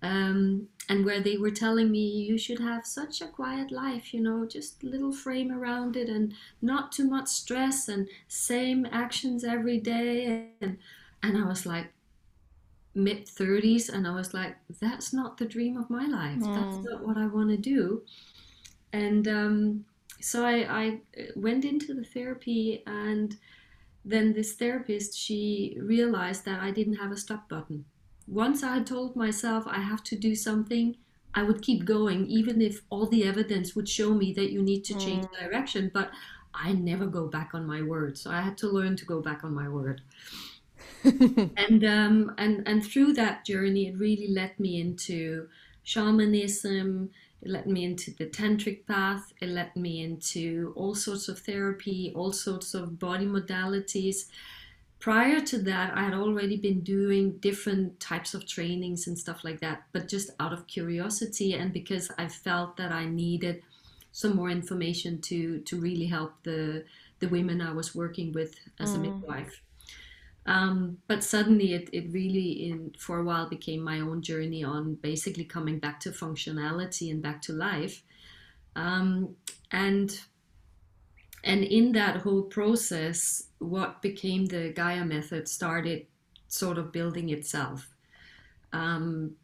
Um, 0.07 0.69
and 0.89 1.05
where 1.05 1.21
they 1.21 1.37
were 1.37 1.51
telling 1.51 1.91
me 1.91 2.07
you 2.07 2.39
should 2.39 2.61
have 2.61 2.87
such 2.87 3.21
a 3.21 3.27
quiet 3.27 3.73
life, 3.73 4.15
you 4.15 4.21
know, 4.21 4.47
just 4.47 4.85
little 4.85 5.13
frame 5.13 5.51
around 5.51 5.97
it 5.97 6.09
and 6.09 6.33
not 6.63 6.93
too 6.93 7.09
much 7.09 7.27
stress 7.27 7.89
and 7.89 8.09
same 8.29 8.87
actions 8.93 9.43
every 9.43 9.79
day. 9.79 10.51
And, 10.61 10.79
and 11.23 11.37
I 11.37 11.45
was 11.45 11.67
like, 11.67 11.93
mid 12.95 13.27
30s, 13.27 13.93
and 13.93 14.07
I 14.07 14.15
was 14.15 14.33
like, 14.33 14.57
that's 14.81 15.13
not 15.13 15.39
the 15.39 15.45
dream 15.45 15.77
of 15.77 15.91
my 15.91 16.07
life. 16.07 16.39
Mm. 16.39 16.55
That's 16.55 16.85
not 16.89 17.05
what 17.05 17.17
I 17.17 17.27
want 17.27 17.51
to 17.51 17.57
do. 17.57 18.03
And 18.93 19.27
um, 19.27 19.85
so 20.21 20.47
I, 20.47 20.55
I 20.85 21.01
went 21.35 21.65
into 21.65 21.95
the 21.95 22.05
therapy 22.05 22.83
and 22.87 23.37
then 24.07 24.33
this 24.33 24.53
therapist 24.53 25.19
she 25.19 25.77
realized 25.81 26.45
that 26.45 26.61
i 26.63 26.71
didn't 26.71 26.95
have 26.95 27.11
a 27.11 27.17
stop 27.17 27.49
button 27.49 27.85
once 28.27 28.63
i 28.63 28.75
had 28.75 28.87
told 28.87 29.17
myself 29.17 29.65
i 29.67 29.81
have 29.81 30.03
to 30.03 30.17
do 30.17 30.35
something 30.35 30.97
i 31.35 31.43
would 31.43 31.63
keep 31.63 31.85
going 31.85 32.27
even 32.27 32.61
if 32.61 32.83
all 32.91 33.07
the 33.07 33.25
evidence 33.25 33.75
would 33.75 33.89
show 33.89 34.15
me 34.15 34.33
that 34.33 34.53
you 34.53 34.63
need 34.63 34.85
to 34.85 34.95
change 34.99 35.25
mm. 35.27 35.39
direction 35.39 35.91
but 35.93 36.11
i 36.55 36.73
never 36.73 37.07
go 37.07 37.27
back 37.27 37.51
on 37.55 37.67
my 37.67 37.83
word 37.83 38.17
so 38.17 38.31
i 38.31 38.41
had 38.41 38.57
to 38.59 38.69
learn 38.69 38.97
to 38.97 39.05
go 39.05 39.21
back 39.21 39.45
on 39.45 39.55
my 39.55 39.69
word 39.69 40.01
and 41.05 41.85
um 41.85 42.35
and 42.39 42.67
and 42.67 42.85
through 42.85 43.13
that 43.13 43.45
journey 43.45 43.89
it 43.89 43.97
really 43.99 44.29
led 44.29 44.59
me 44.59 44.81
into 44.81 45.49
shamanism 45.85 47.11
it 47.43 47.51
led 47.51 47.67
me 47.67 47.85
into 47.85 48.11
the 48.13 48.27
tantric 48.27 48.87
path. 48.87 49.33
It 49.41 49.51
led 49.51 49.77
me 49.77 50.03
into 50.03 50.73
all 50.75 50.95
sorts 50.95 51.29
of 51.29 51.39
therapy, 51.39 52.13
all 52.15 52.33
sorts 52.33 52.75
of 52.75 52.99
body 52.99 53.27
modalities. 53.27 54.27
Prior 54.99 55.41
to 55.41 55.59
that, 55.59 55.97
I 55.97 56.05
had 56.05 56.15
already 56.15 56.57
been 56.57 56.81
doing 56.81 57.39
different 57.39 58.01
types 58.01 58.35
of 58.35 58.47
trainings 58.47 59.07
and 59.07 59.19
stuff 59.19 59.45
like 59.45 59.61
that, 59.61 59.85
but 59.93 60.09
just 60.09 60.31
out 60.41 60.53
of 60.53 60.67
curiosity 60.67 61.53
and 61.55 61.73
because 61.73 62.11
I 62.19 62.29
felt 62.29 62.77
that 62.79 62.93
I 62.93 63.07
needed 63.07 63.63
some 64.13 64.35
more 64.35 64.49
information 64.49 65.21
to 65.21 65.61
to 65.61 65.79
really 65.79 66.07
help 66.07 66.33
the 66.43 66.85
the 67.21 67.29
women 67.29 67.61
I 67.61 67.73
was 67.73 67.95
working 67.95 68.33
with 68.33 68.55
as 68.81 68.91
mm. 68.91 68.97
a 68.97 68.99
midwife. 68.99 69.63
Um, 70.47 70.99
but 71.09 71.25
suddenly 71.25 71.75
it, 71.75 71.91
it 71.93 72.13
really 72.13 72.69
in 72.69 72.95
for 72.99 73.19
a 73.19 73.25
while 73.25 73.49
became 73.49 73.83
my 73.83 74.01
own 74.01 74.23
journey 74.23 74.63
on 74.63 74.95
basically 74.95 75.45
coming 75.45 75.79
back 75.79 75.99
to 76.01 76.11
functionality 76.11 77.11
and 77.11 77.21
back 77.21 77.43
to 77.43 77.53
life 77.53 78.03
um, 78.77 79.35
and 79.73 80.21
and 81.43 81.65
in 81.65 81.93
that 81.93 82.19
whole 82.19 82.43
process 82.43 83.46
what 83.59 84.03
became 84.03 84.47
the 84.47 84.73
gaia 84.75 85.05
method 85.05 85.49
started 85.49 86.07
sort 86.49 86.79
of 86.79 86.93
building 86.93 87.31
itself 87.31 87.89
um, 88.73 89.37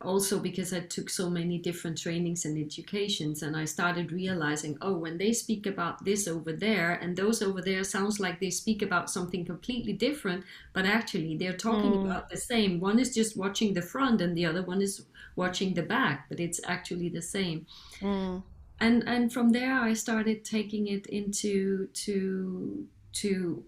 also 0.00 0.38
because 0.38 0.72
I 0.72 0.80
took 0.80 1.10
so 1.10 1.28
many 1.28 1.58
different 1.58 1.98
trainings 1.98 2.44
and 2.44 2.58
educations 2.58 3.42
and 3.42 3.56
I 3.56 3.64
started 3.64 4.12
realizing, 4.12 4.78
oh, 4.80 4.94
when 4.94 5.18
they 5.18 5.32
speak 5.32 5.66
about 5.66 6.04
this 6.04 6.26
over 6.28 6.52
there 6.52 6.92
and 6.92 7.16
those 7.16 7.42
over 7.42 7.60
there 7.60 7.84
sounds 7.84 8.18
like 8.20 8.40
they 8.40 8.50
speak 8.50 8.82
about 8.82 9.10
something 9.10 9.44
completely 9.44 9.92
different, 9.92 10.44
but 10.72 10.86
actually 10.86 11.36
they're 11.36 11.56
talking 11.56 11.92
mm. 11.92 12.04
about 12.04 12.30
the 12.30 12.36
same. 12.36 12.80
One 12.80 12.98
is 12.98 13.14
just 13.14 13.36
watching 13.36 13.74
the 13.74 13.82
front 13.82 14.20
and 14.20 14.36
the 14.36 14.46
other 14.46 14.62
one 14.62 14.80
is 14.80 15.04
watching 15.34 15.74
the 15.74 15.82
back, 15.82 16.26
but 16.28 16.40
it's 16.40 16.60
actually 16.64 17.08
the 17.08 17.22
same. 17.22 17.66
Mm. 18.00 18.42
And 18.78 19.02
and 19.06 19.32
from 19.32 19.50
there 19.50 19.74
I 19.74 19.94
started 19.94 20.44
taking 20.44 20.86
it 20.86 21.06
into 21.06 21.86
to 21.88 22.86
to 23.22 23.62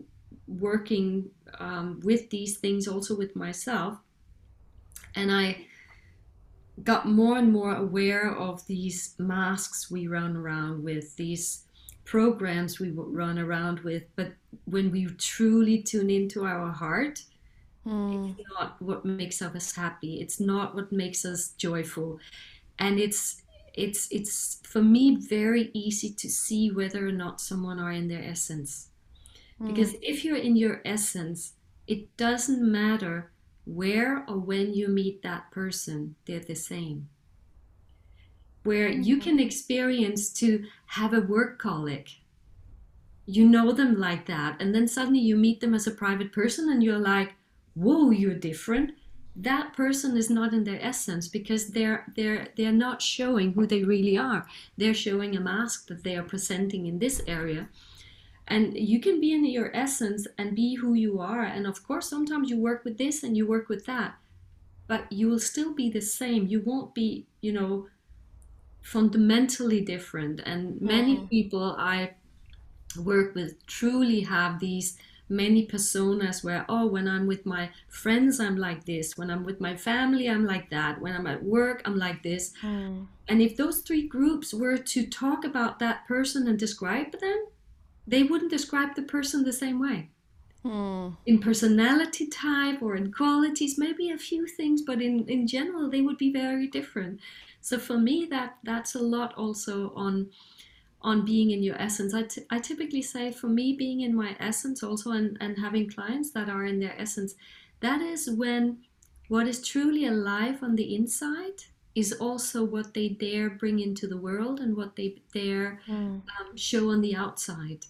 working 0.46 1.30
um, 1.58 2.00
with 2.02 2.30
these 2.30 2.56
things 2.58 2.88
also 2.88 3.16
with 3.16 3.36
myself 3.36 3.98
and 5.14 5.32
I 5.32 5.66
got 6.84 7.08
more 7.08 7.38
and 7.38 7.52
more 7.52 7.74
aware 7.74 8.34
of 8.34 8.66
these 8.66 9.14
masks 9.18 9.90
we 9.90 10.06
run 10.06 10.36
around 10.36 10.84
with, 10.84 11.16
these 11.16 11.64
programs 12.04 12.78
we 12.78 12.90
run 12.90 13.38
around 13.38 13.80
with. 13.80 14.04
But 14.16 14.32
when 14.64 14.90
we 14.90 15.06
truly 15.06 15.82
tune 15.82 16.10
into 16.10 16.44
our 16.44 16.70
heart, 16.70 17.22
mm. 17.86 18.30
it's 18.38 18.48
not 18.58 18.80
what 18.80 19.04
makes 19.04 19.42
us 19.42 19.74
happy. 19.74 20.20
It's 20.20 20.40
not 20.40 20.74
what 20.74 20.92
makes 20.92 21.24
us 21.24 21.50
joyful, 21.56 22.20
and 22.78 22.98
it's 22.98 23.42
it's 23.74 24.08
it's 24.10 24.60
for 24.64 24.82
me 24.82 25.16
very 25.16 25.70
easy 25.74 26.10
to 26.10 26.28
see 26.28 26.70
whether 26.70 27.06
or 27.06 27.12
not 27.12 27.40
someone 27.40 27.78
are 27.80 27.92
in 27.92 28.08
their 28.08 28.22
essence. 28.22 28.88
Mm. 29.60 29.68
Because 29.68 29.94
if 30.02 30.24
you're 30.24 30.36
in 30.36 30.56
your 30.56 30.80
essence, 30.84 31.54
it 31.86 32.16
doesn't 32.16 32.60
matter 32.60 33.30
where 33.64 34.24
or 34.28 34.38
when 34.38 34.72
you 34.72 34.88
meet 34.88 35.22
that 35.22 35.50
person, 35.50 36.14
they're 36.26 36.40
the 36.40 36.54
same. 36.54 37.08
Where 38.62 38.88
you 38.88 39.16
mm-hmm. 39.16 39.24
can 39.24 39.40
experience 39.40 40.30
to 40.34 40.64
have 40.86 41.12
a 41.12 41.20
work 41.20 41.58
colleague. 41.58 42.08
You 43.26 43.46
know 43.46 43.72
them 43.72 44.00
like 44.00 44.26
that, 44.26 44.60
and 44.60 44.74
then 44.74 44.88
suddenly 44.88 45.20
you 45.20 45.36
meet 45.36 45.60
them 45.60 45.74
as 45.74 45.86
a 45.86 45.90
private 45.90 46.32
person 46.32 46.70
and 46.70 46.82
you're 46.82 46.98
like, 46.98 47.34
whoa, 47.74 48.10
you're 48.10 48.34
different. 48.34 48.92
That 49.36 49.74
person 49.74 50.16
is 50.16 50.30
not 50.30 50.54
in 50.54 50.64
their 50.64 50.82
essence 50.82 51.28
because 51.28 51.68
they're 51.68 52.10
they're 52.16 52.48
they're 52.56 52.72
not 52.72 53.02
showing 53.02 53.52
who 53.52 53.66
they 53.66 53.84
really 53.84 54.16
are. 54.16 54.46
They're 54.76 54.94
showing 54.94 55.36
a 55.36 55.40
mask 55.40 55.88
that 55.88 56.02
they 56.02 56.16
are 56.16 56.22
presenting 56.22 56.86
in 56.86 56.98
this 56.98 57.20
area 57.26 57.68
and 58.48 58.76
you 58.76 59.00
can 59.00 59.20
be 59.20 59.32
in 59.32 59.44
your 59.44 59.70
essence 59.74 60.26
and 60.36 60.56
be 60.56 60.74
who 60.74 60.94
you 60.94 61.20
are. 61.20 61.44
And 61.44 61.66
of 61.66 61.86
course 61.86 62.08
sometimes 62.08 62.50
you 62.50 62.58
work 62.58 62.84
with 62.84 62.98
this 62.98 63.22
and 63.22 63.36
you 63.36 63.46
work 63.46 63.68
with 63.68 63.86
that 63.86 64.16
but 64.88 65.12
you 65.12 65.28
will 65.28 65.38
still 65.38 65.72
be 65.72 65.88
the 65.88 66.00
same. 66.00 66.48
You 66.48 66.60
won't 66.60 66.94
be 66.94 67.26
you 67.40 67.52
know 67.52 67.86
fundamentally 68.82 69.82
different. 69.82 70.40
And 70.44 70.80
many 70.80 71.18
mm. 71.18 71.30
people 71.30 71.76
i 71.78 72.14
work 72.98 73.34
with 73.34 73.64
truly 73.66 74.22
have 74.22 74.58
these 74.58 74.96
many 75.28 75.66
personas 75.66 76.42
where 76.42 76.64
oh 76.70 76.86
when 76.86 77.06
i'm 77.06 77.26
with 77.26 77.44
my 77.44 77.68
friends 77.86 78.40
i'm 78.40 78.56
like 78.56 78.86
this. 78.86 79.16
When 79.16 79.30
i'm 79.30 79.44
with 79.44 79.60
my 79.60 79.76
family 79.76 80.28
i'm 80.28 80.46
like 80.46 80.70
that. 80.70 81.00
When 81.00 81.14
i'm 81.14 81.26
at 81.26 81.44
work 81.44 81.82
i'm 81.84 81.98
like 81.98 82.22
this. 82.22 82.54
Mm. 82.62 83.06
and 83.28 83.42
if 83.42 83.56
those 83.56 83.80
three 83.80 84.08
groups 84.08 84.54
were 84.54 84.78
to 84.78 85.06
talk 85.06 85.44
about 85.44 85.78
that 85.78 86.08
person 86.08 86.48
and 86.48 86.58
describe 86.58 87.12
them 87.20 87.46
they 88.08 88.22
wouldn't 88.22 88.50
describe 88.50 88.94
the 88.94 89.02
person 89.02 89.44
the 89.44 89.52
same 89.52 89.78
way. 89.78 90.08
Hmm. 90.62 91.10
In 91.26 91.38
personality 91.38 92.26
type 92.26 92.82
or 92.82 92.96
in 92.96 93.12
qualities, 93.12 93.78
maybe 93.78 94.10
a 94.10 94.18
few 94.18 94.46
things, 94.46 94.82
but 94.82 95.00
in, 95.00 95.28
in 95.28 95.46
general, 95.46 95.88
they 95.88 96.00
would 96.00 96.18
be 96.18 96.32
very 96.32 96.66
different. 96.66 97.20
So 97.60 97.78
for 97.78 97.98
me, 97.98 98.26
that 98.30 98.56
that's 98.64 98.94
a 98.94 99.00
lot 99.00 99.34
also 99.34 99.92
on 99.94 100.30
on 101.00 101.24
being 101.24 101.52
in 101.52 101.62
your 101.62 101.80
essence. 101.80 102.12
I, 102.12 102.24
t- 102.24 102.42
I 102.50 102.58
typically 102.58 103.02
say 103.02 103.30
for 103.30 103.46
me, 103.46 103.72
being 103.72 104.00
in 104.00 104.16
my 104.16 104.34
essence 104.40 104.82
also 104.82 105.12
and, 105.12 105.36
and 105.40 105.56
having 105.56 105.88
clients 105.88 106.32
that 106.32 106.48
are 106.48 106.64
in 106.64 106.80
their 106.80 106.98
essence, 106.98 107.36
that 107.80 108.00
is 108.02 108.28
when 108.28 108.78
what 109.28 109.46
is 109.46 109.66
truly 109.66 110.06
alive 110.06 110.60
on 110.60 110.74
the 110.74 110.96
inside 110.96 111.62
is 111.94 112.12
also 112.14 112.64
what 112.64 112.94
they 112.94 113.08
dare 113.08 113.48
bring 113.48 113.78
into 113.78 114.08
the 114.08 114.16
world 114.16 114.58
and 114.58 114.76
what 114.76 114.96
they 114.96 115.22
dare 115.32 115.80
mm. 115.86 116.20
um, 116.40 116.56
show 116.56 116.90
on 116.90 117.00
the 117.00 117.14
outside 117.14 117.84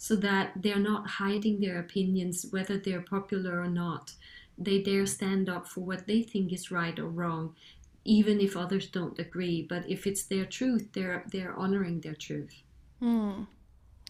so 0.00 0.16
that 0.16 0.50
they're 0.56 0.78
not 0.78 1.06
hiding 1.06 1.60
their 1.60 1.78
opinions, 1.78 2.46
whether 2.48 2.78
they're 2.78 3.02
popular 3.02 3.60
or 3.60 3.68
not. 3.68 4.14
They 4.56 4.80
dare 4.80 5.04
stand 5.04 5.50
up 5.50 5.68
for 5.68 5.80
what 5.80 6.06
they 6.06 6.22
think 6.22 6.54
is 6.54 6.70
right 6.70 6.98
or 6.98 7.06
wrong, 7.06 7.54
even 8.02 8.40
if 8.40 8.56
others 8.56 8.86
don't 8.86 9.18
agree. 9.18 9.60
But 9.60 9.86
if 9.90 10.06
it's 10.06 10.22
their 10.22 10.46
truth, 10.46 10.88
they're 10.94 11.24
they're 11.30 11.52
honoring 11.52 12.00
their 12.00 12.14
truth. 12.14 12.62
Hmm. 12.98 13.42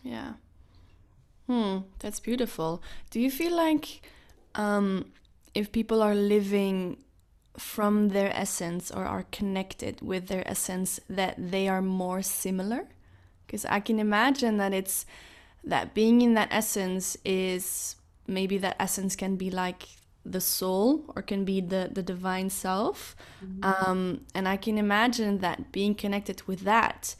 Yeah. 0.04 0.34
Hmm. 1.48 1.78
That's 1.98 2.20
beautiful. 2.20 2.80
Do 3.10 3.18
you 3.18 3.30
feel 3.30 3.56
like 3.56 4.02
um, 4.54 5.10
if 5.54 5.72
people 5.72 6.04
are 6.04 6.14
living 6.14 7.02
from 7.58 8.10
their 8.10 8.30
essence 8.32 8.92
or 8.92 9.04
are 9.06 9.26
connected 9.32 10.00
with 10.02 10.28
their 10.28 10.46
essence, 10.46 11.00
that 11.10 11.34
they 11.50 11.66
are 11.66 11.82
more 11.82 12.22
similar? 12.22 12.86
Because 13.44 13.64
I 13.64 13.80
can 13.80 13.98
imagine 13.98 14.58
that 14.58 14.72
it's 14.72 15.04
that 15.64 15.94
being 15.94 16.22
in 16.22 16.34
that 16.34 16.48
essence 16.50 17.16
is 17.24 17.96
maybe 18.26 18.58
that 18.58 18.76
essence 18.78 19.16
can 19.16 19.36
be 19.36 19.50
like 19.50 19.88
the 20.24 20.40
soul 20.40 21.04
or 21.16 21.22
can 21.22 21.44
be 21.44 21.60
the 21.60 21.90
the 21.92 22.02
divine 22.02 22.50
self. 22.50 23.16
Mm-hmm. 23.44 23.64
um, 23.64 24.20
and 24.34 24.46
i 24.46 24.56
can 24.56 24.76
imagine 24.76 25.38
that 25.38 25.72
being 25.72 25.94
connected 25.94 26.42
with 26.46 26.60
that 26.60 27.14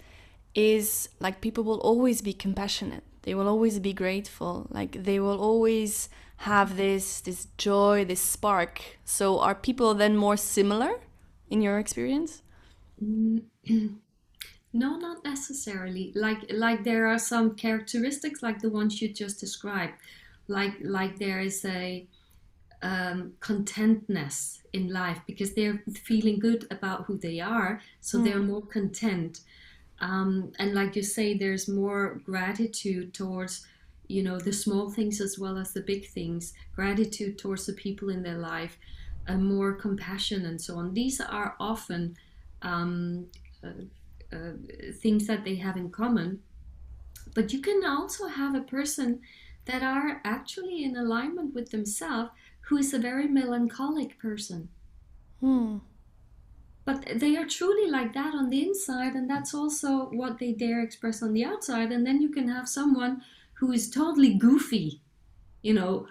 is 0.54 1.09
like 1.20 1.40
people 1.40 1.64
will 1.64 1.80
always 1.80 2.23
be 2.23 2.32
compassionate. 2.32 3.04
They 3.23 3.35
will 3.35 3.49
always 3.49 3.78
be 3.78 3.92
grateful. 3.92 4.66
Like 4.70 5.04
they 5.04 5.20
will 5.20 5.40
always 5.40 6.09
have 6.38 6.76
this 6.76 7.20
this 7.20 7.47
joy 7.59 8.04
this 8.04 8.20
spark. 8.20 8.80
So 9.04 9.40
are 9.40 9.54
people 9.54 9.94
then 9.94 10.16
more 10.16 10.37
similar 10.37 10.92
in 11.49 11.62
your 11.62 11.78
experience? 11.78 12.42
Mm-hmm. 13.02 13.87
No, 14.72 14.96
not 14.96 15.24
necessarily. 15.24 16.12
Like 16.14 16.50
like 16.50 16.84
there 16.84 17.06
are 17.06 17.18
some 17.18 17.54
characteristics 17.54 18.42
like 18.42 18.60
the 18.60 18.70
ones 18.70 19.02
you 19.02 19.12
just 19.12 19.40
described. 19.40 19.94
Like 20.46 20.74
like 20.80 21.18
there 21.18 21.40
is 21.40 21.64
a 21.64 22.06
um, 22.82 23.32
contentness 23.40 24.62
in 24.72 24.92
life 24.92 25.20
because 25.26 25.54
they're 25.54 25.82
feeling 26.04 26.38
good 26.38 26.66
about 26.70 27.04
who 27.04 27.18
they 27.18 27.40
are, 27.40 27.82
so 28.00 28.18
mm. 28.18 28.24
they're 28.24 28.38
more 28.38 28.62
content. 28.62 29.40
Um, 30.00 30.52
and 30.58 30.72
like 30.72 30.96
you 30.96 31.02
say, 31.02 31.36
there's 31.36 31.68
more 31.68 32.20
gratitude 32.24 33.12
towards 33.12 33.66
you 34.10 34.22
know 34.24 34.38
the 34.38 34.52
small 34.52 34.90
things 34.90 35.20
as 35.20 35.38
well 35.38 35.56
as 35.56 35.72
the 35.72 35.80
big 35.80 36.08
things 36.08 36.52
gratitude 36.74 37.38
towards 37.38 37.66
the 37.66 37.72
people 37.72 38.08
in 38.08 38.24
their 38.24 38.38
life 38.38 38.76
and 39.28 39.44
more 39.44 39.72
compassion 39.72 40.46
and 40.46 40.60
so 40.60 40.76
on 40.76 40.92
these 40.94 41.20
are 41.20 41.54
often 41.60 42.16
um, 42.62 43.26
uh, 43.62 43.68
uh, 44.32 44.52
things 45.00 45.26
that 45.26 45.44
they 45.44 45.56
have 45.56 45.76
in 45.76 45.90
common 45.90 46.40
but 47.34 47.52
you 47.52 47.60
can 47.60 47.84
also 47.84 48.26
have 48.26 48.54
a 48.54 48.60
person 48.60 49.20
that 49.66 49.82
are 49.82 50.20
actually 50.25 50.82
in 50.82 50.96
alignment 50.96 51.54
with 51.54 51.70
themselves 51.70 52.30
who 52.62 52.76
is 52.76 52.92
a 52.92 52.99
very 52.99 53.28
melancholic 53.28 54.18
person 54.18 54.68
hmm. 55.40 55.78
but 56.84 57.04
they 57.16 57.37
are 57.37 57.46
truly 57.46 57.90
like 57.90 58.12
that 58.14 58.34
on 58.34 58.50
the 58.50 58.62
inside 58.62 59.14
and 59.14 59.28
that's 59.28 59.54
also 59.54 60.06
what 60.10 60.38
they 60.38 60.52
dare 60.52 60.82
express 60.82 61.22
on 61.22 61.32
the 61.32 61.44
outside 61.44 61.92
and 61.92 62.06
then 62.06 62.20
you 62.20 62.28
can 62.28 62.49
have 62.49 62.68
someone 62.68 63.22
who 63.60 63.72
is 63.72 63.90
totally 63.90 64.34
goofy. 64.34 65.00
You 65.62 65.75
know, 65.75 66.06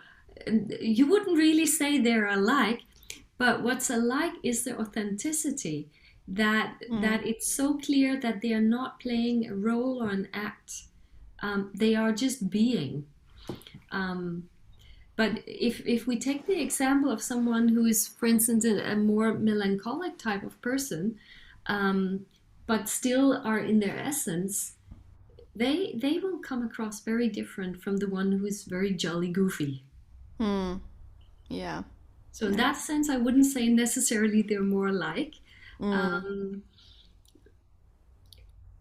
you 0.79 1.09
wouldn't 1.09 1.38
really 1.38 1.65
say 1.65 1.97
they're 1.97 2.27
alike, 2.27 2.81
but 3.38 3.63
what's 3.63 3.89
alike 3.89 4.33
is 4.43 4.63
the 4.63 4.79
authenticity 4.79 5.89
that 6.29 6.75
mm. 6.89 7.01
that 7.01 7.25
it's 7.25 7.51
so 7.51 7.77
clear 7.77 8.19
that 8.19 8.41
they 8.41 8.53
are 8.53 8.62
not 8.62 9.00
playing 9.00 9.50
a 9.50 9.55
role 9.55 10.03
or 10.03 10.09
an 10.09 10.27
act. 10.33 10.83
Um, 11.41 11.71
they 11.74 11.95
are 11.95 12.12
just 12.12 12.50
being. 12.50 13.05
Um, 13.91 14.50
but 15.15 15.43
if, 15.45 15.86
if 15.86 16.07
we 16.07 16.17
take 16.17 16.48
the 16.48 16.62
example 16.62 17.12
of 17.12 17.21
someone 17.21 17.67
who 17.69 17.86
is, 17.86 18.07
for 18.07 18.25
instance, 18.25 18.63
a, 18.63 18.91
a 18.91 18.95
more 18.95 19.33
melancholic 19.33 20.17
type 20.17 20.43
of 20.43 20.62
person, 20.62 21.17
um, 21.65 22.25
but 22.67 22.88
still 22.88 23.41
are 23.43 23.59
in 23.59 23.79
their 23.79 23.98
essence, 24.00 24.75
they 25.55 25.93
they 25.95 26.19
will 26.19 26.38
come 26.38 26.63
across 26.63 27.01
very 27.01 27.27
different 27.27 27.81
from 27.81 27.98
the 27.98 28.07
one 28.07 28.31
who 28.31 28.45
is 28.45 28.63
very 28.63 28.93
jolly 28.93 29.29
goofy. 29.29 29.83
Hmm. 30.38 30.75
Yeah. 31.50 31.83
So 32.31 32.45
in 32.45 32.55
that 32.57 32.77
sense, 32.77 33.09
I 33.09 33.17
wouldn't 33.17 33.48
say 33.48 33.67
necessarily 33.67 34.41
they're 34.41 34.62
more 34.62 34.88
alike. 34.88 35.33
Mm. 35.79 35.93
Um, 35.93 36.63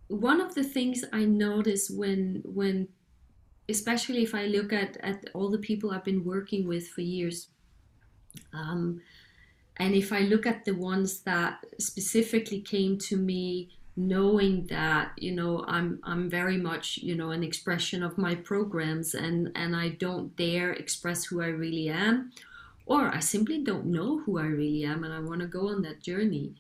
one 0.08 0.40
of 0.40 0.54
the 0.54 0.64
things 0.64 1.04
I 1.12 1.24
notice 1.24 1.90
when 1.90 2.42
when 2.44 2.88
especially 3.68 4.22
if 4.22 4.34
I 4.34 4.46
look 4.46 4.72
at, 4.72 4.96
at 4.98 5.26
all 5.34 5.50
the 5.50 5.58
people 5.58 5.90
I've 5.90 6.04
been 6.04 6.24
working 6.24 6.66
with 6.66 6.88
for 6.88 7.02
years, 7.02 7.48
um, 8.54 9.02
and 9.76 9.94
if 9.94 10.10
I 10.12 10.20
look 10.20 10.46
at 10.46 10.64
the 10.64 10.74
ones 10.74 11.20
that 11.20 11.64
specifically 11.78 12.62
came 12.62 12.96
to 12.98 13.16
me 13.16 13.68
knowing 13.98 14.64
that 14.66 15.10
you 15.16 15.32
know 15.32 15.64
i'm 15.66 15.98
i'm 16.04 16.30
very 16.30 16.56
much 16.56 16.98
you 16.98 17.16
know 17.16 17.30
an 17.32 17.42
expression 17.42 18.00
of 18.00 18.16
my 18.16 18.32
programs 18.32 19.12
and 19.12 19.50
and 19.56 19.74
i 19.74 19.88
don't 19.88 20.36
dare 20.36 20.72
express 20.72 21.24
who 21.24 21.42
i 21.42 21.48
really 21.48 21.88
am 21.88 22.30
or 22.86 23.12
i 23.12 23.18
simply 23.18 23.60
don't 23.64 23.84
know 23.84 24.20
who 24.20 24.38
i 24.38 24.44
really 24.44 24.84
am 24.84 25.02
and 25.02 25.12
i 25.12 25.18
want 25.18 25.40
to 25.40 25.48
go 25.48 25.66
on 25.68 25.82
that 25.82 26.00
journey 26.00 26.54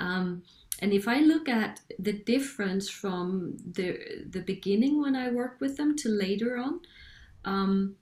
um, 0.00 0.42
and 0.80 0.92
if 0.92 1.06
i 1.08 1.20
look 1.20 1.48
at 1.48 1.80
the 1.98 2.12
difference 2.12 2.88
from 2.88 3.56
the 3.72 3.98
the 4.28 4.40
beginning 4.40 5.00
when 5.00 5.14
i 5.16 5.30
work 5.30 5.56
with 5.60 5.76
them 5.76 5.96
to 5.96 6.08
later 6.08 6.56
on 6.56 6.80
um, 7.44 7.96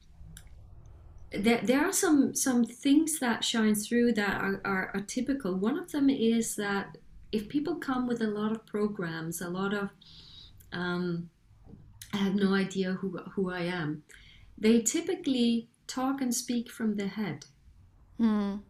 there, 1.33 1.61
there 1.63 1.85
are 1.85 1.93
some 1.93 2.35
some 2.35 2.65
things 2.65 3.19
that 3.19 3.43
shine 3.43 3.75
through 3.75 4.13
that 4.13 4.41
are, 4.41 4.61
are, 4.65 4.91
are 4.95 5.01
typical 5.01 5.55
one 5.55 5.79
of 5.79 5.91
them 5.91 6.09
is 6.11 6.57
that 6.57 6.97
if 7.33 7.49
people 7.49 7.77
come 7.77 8.07
with 8.07 8.21
a 8.21 8.27
lot 8.27 8.53
of 8.53 8.65
programs, 8.67 9.41
a 9.41 9.49
lot 9.49 9.73
of, 9.73 9.89
um, 10.73 11.31
I 12.13 12.19
have 12.19 12.35
no 12.35 12.55
idea 12.55 12.93
who, 12.93 13.19
who 13.35 13.51
I 13.51 13.63
am, 13.63 14.03
they 14.59 14.83
typically 14.83 15.69
talk 15.87 16.21
and 16.21 16.35
speak 16.35 16.71
from 16.71 16.97
the 16.97 17.09
head. 17.09 17.47
Mm. 18.21 18.61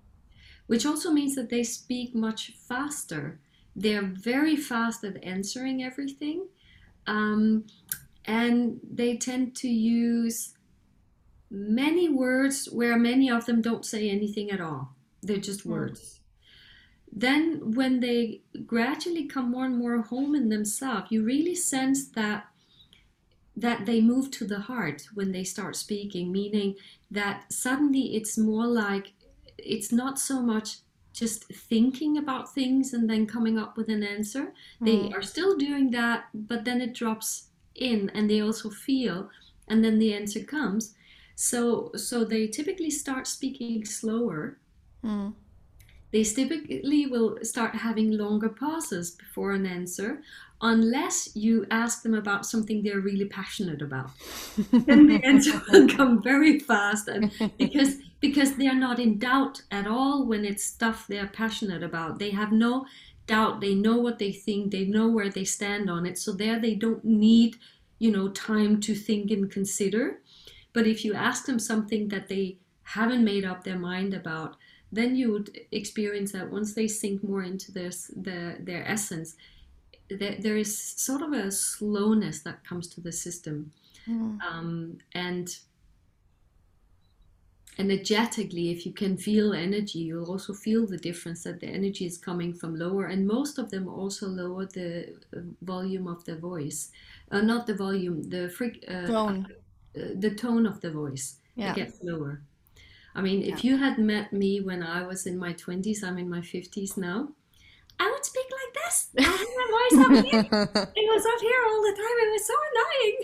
Which 0.66 0.86
also 0.86 1.10
means 1.10 1.34
that 1.34 1.50
they 1.50 1.64
speak 1.64 2.14
much 2.14 2.52
faster. 2.68 3.40
They're 3.74 4.02
very 4.02 4.56
fast 4.56 5.04
at 5.04 5.22
answering 5.22 5.82
everything. 5.82 6.46
Um, 7.06 7.66
and 8.24 8.80
they 8.82 9.16
tend 9.16 9.56
to 9.56 9.68
use 9.68 10.54
many 11.50 12.08
words 12.08 12.66
where 12.70 12.96
many 12.96 13.30
of 13.30 13.46
them 13.46 13.60
don't 13.60 13.84
say 13.84 14.08
anything 14.08 14.50
at 14.50 14.60
all. 14.60 14.94
They're 15.22 15.36
just 15.36 15.66
mm. 15.66 15.70
words 15.70 16.20
then 17.12 17.72
when 17.74 18.00
they 18.00 18.40
gradually 18.66 19.26
come 19.26 19.50
more 19.50 19.66
and 19.66 19.76
more 19.76 20.00
home 20.00 20.34
in 20.34 20.48
themselves 20.48 21.10
you 21.10 21.22
really 21.22 21.54
sense 21.54 22.08
that 22.08 22.46
that 23.54 23.84
they 23.84 24.00
move 24.00 24.30
to 24.30 24.46
the 24.46 24.60
heart 24.60 25.06
when 25.12 25.30
they 25.30 25.44
start 25.44 25.76
speaking 25.76 26.32
meaning 26.32 26.74
that 27.10 27.52
suddenly 27.52 28.16
it's 28.16 28.38
more 28.38 28.66
like 28.66 29.12
it's 29.58 29.92
not 29.92 30.18
so 30.18 30.40
much 30.40 30.78
just 31.12 31.44
thinking 31.44 32.16
about 32.18 32.54
things 32.54 32.94
and 32.94 33.08
then 33.08 33.26
coming 33.26 33.58
up 33.58 33.76
with 33.76 33.88
an 33.88 34.02
answer. 34.02 34.52
Mm. 34.80 34.86
they 34.86 35.14
are 35.14 35.22
still 35.22 35.56
doing 35.56 35.90
that 35.90 36.24
but 36.34 36.64
then 36.64 36.80
it 36.80 36.94
drops 36.94 37.48
in 37.74 38.10
and 38.14 38.28
they 38.28 38.40
also 38.40 38.70
feel 38.70 39.28
and 39.68 39.84
then 39.84 39.98
the 39.98 40.14
answer 40.14 40.40
comes. 40.40 40.94
So 41.34 41.92
so 41.96 42.24
they 42.24 42.46
typically 42.46 42.90
start 42.90 43.26
speaking 43.26 43.84
slower. 43.84 44.58
Mm. 45.04 45.34
They 46.12 46.24
typically 46.24 47.06
will 47.06 47.38
start 47.42 47.74
having 47.74 48.10
longer 48.12 48.50
pauses 48.50 49.12
before 49.12 49.52
an 49.52 49.64
answer 49.64 50.22
unless 50.62 51.34
you 51.34 51.66
ask 51.70 52.02
them 52.02 52.14
about 52.14 52.46
something 52.46 52.82
they're 52.82 53.00
really 53.00 53.24
passionate 53.24 53.82
about. 53.82 54.10
then 54.70 55.08
the 55.08 55.20
answer 55.24 55.60
will 55.70 55.88
come 55.88 56.22
very 56.22 56.58
fast 56.60 57.08
and 57.08 57.32
because 57.58 57.96
because 58.20 58.54
they're 58.54 58.74
not 58.74 59.00
in 59.00 59.18
doubt 59.18 59.62
at 59.72 59.86
all 59.88 60.24
when 60.24 60.44
it's 60.44 60.62
stuff 60.62 61.06
they're 61.08 61.26
passionate 61.26 61.82
about. 61.82 62.20
They 62.20 62.30
have 62.30 62.52
no 62.52 62.86
doubt. 63.26 63.60
They 63.60 63.74
know 63.74 63.96
what 63.96 64.20
they 64.20 64.30
think. 64.30 64.70
They 64.70 64.84
know 64.84 65.08
where 65.08 65.28
they 65.28 65.44
stand 65.44 65.90
on 65.90 66.06
it. 66.06 66.16
So 66.16 66.32
there 66.32 66.60
they 66.60 66.76
don't 66.76 67.04
need, 67.04 67.56
you 67.98 68.12
know, 68.12 68.28
time 68.28 68.80
to 68.82 68.94
think 68.94 69.32
and 69.32 69.50
consider. 69.50 70.20
But 70.72 70.86
if 70.86 71.04
you 71.04 71.12
ask 71.14 71.46
them 71.46 71.58
something 71.58 72.08
that 72.08 72.28
they 72.28 72.58
haven't 72.84 73.24
made 73.24 73.44
up 73.44 73.64
their 73.64 73.78
mind 73.78 74.14
about, 74.14 74.56
then 74.92 75.16
you 75.16 75.32
would 75.32 75.58
experience 75.72 76.30
that 76.32 76.50
once 76.50 76.74
they 76.74 76.86
sink 76.86 77.24
more 77.24 77.42
into 77.42 77.72
this 77.72 78.10
the, 78.14 78.56
their 78.60 78.86
essence 78.86 79.34
there, 80.18 80.36
there 80.38 80.56
is 80.56 80.76
sort 80.78 81.22
of 81.22 81.32
a 81.32 81.50
slowness 81.50 82.40
that 82.40 82.64
comes 82.64 82.88
to 82.88 83.00
the 83.00 83.12
system 83.12 83.72
mm. 84.08 84.38
um, 84.42 84.98
and 85.14 85.56
energetically 87.78 88.70
if 88.70 88.84
you 88.84 88.92
can 88.92 89.16
feel 89.16 89.54
energy 89.54 90.00
you'll 90.00 90.30
also 90.30 90.52
feel 90.52 90.86
the 90.86 90.98
difference 90.98 91.42
that 91.42 91.58
the 91.60 91.66
energy 91.66 92.04
is 92.04 92.18
coming 92.18 92.52
from 92.52 92.76
lower 92.76 93.06
and 93.06 93.26
most 93.26 93.58
of 93.58 93.70
them 93.70 93.88
also 93.88 94.26
lower 94.26 94.66
the 94.66 95.14
uh, 95.34 95.40
volume 95.62 96.06
of 96.06 96.22
the 96.26 96.36
voice 96.36 96.90
uh, 97.30 97.40
not 97.40 97.66
the 97.66 97.74
volume 97.74 98.22
the 98.24 98.48
freak 98.50 98.84
uh, 98.88 99.06
tone 99.06 99.46
uh, 99.96 100.00
the 100.16 100.34
tone 100.34 100.66
of 100.66 100.80
the 100.82 100.90
voice 100.90 101.36
yeah. 101.56 101.72
it 101.72 101.76
gets 101.76 102.02
lower 102.02 102.42
I 103.14 103.20
mean, 103.20 103.42
if 103.42 103.62
you 103.62 103.76
had 103.76 103.98
met 103.98 104.32
me 104.32 104.60
when 104.60 104.82
I 104.82 105.06
was 105.06 105.26
in 105.26 105.36
my 105.36 105.52
20s, 105.52 106.02
I'm 106.02 106.18
in 106.18 106.30
my 106.30 106.40
50s 106.40 106.96
now, 106.96 107.28
I 108.00 108.10
would 108.10 108.24
speak 108.24 108.41
this. 108.92 109.08
I 109.18 109.22
had 109.22 109.46
my 109.56 109.66
voice 109.70 109.98
up 110.04 110.24
here. 110.24 110.46
It 110.96 111.08
was 111.08 111.26
up 111.26 111.40
here 111.40 111.64
all 111.68 111.82
the 111.82 111.96
time. 112.02 112.16
It 112.22 112.32
was 112.32 112.46
so 112.46 112.54
annoying. 112.70 113.18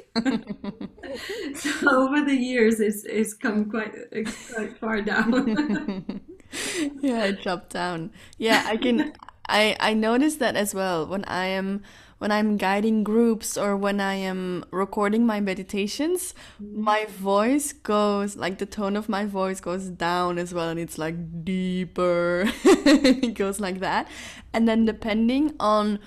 so 1.80 2.02
over 2.02 2.24
the 2.24 2.34
years, 2.34 2.80
it's, 2.80 3.04
it's 3.04 3.34
come 3.34 3.70
quite, 3.70 3.94
quite 4.54 4.78
far 4.78 5.02
down. 5.02 6.20
yeah, 7.00 7.24
it 7.24 7.42
dropped 7.42 7.72
down. 7.72 8.10
Yeah, 8.38 8.64
I 8.66 8.76
can. 8.76 9.12
I 9.50 9.76
I 9.80 9.94
noticed 9.94 10.40
that 10.40 10.56
as 10.56 10.74
well 10.74 11.06
when 11.06 11.24
I 11.24 11.46
am 11.46 11.82
when 12.18 12.32
I'm 12.32 12.56
guiding 12.56 13.04
groups 13.04 13.56
or 13.56 13.76
when 13.76 14.00
I 14.00 14.14
am 14.14 14.64
recording 14.70 15.26
my 15.26 15.40
meditations, 15.40 16.34
my 16.60 17.06
voice 17.06 17.72
goes 17.72 18.36
like 18.36 18.58
the 18.58 18.66
tone 18.66 18.96
of 18.96 19.08
my 19.08 19.24
voice 19.24 19.60
goes 19.60 19.88
down 19.88 20.38
as 20.38 20.52
well, 20.52 20.68
and 20.68 20.78
it's 20.78 20.98
like 20.98 21.44
deeper. 21.44 22.44
it 22.64 23.34
goes 23.34 23.60
like 23.60 23.80
that, 23.80 24.08
and 24.52 24.68
then 24.68 24.84
depending 24.84 25.54
on 25.60 25.98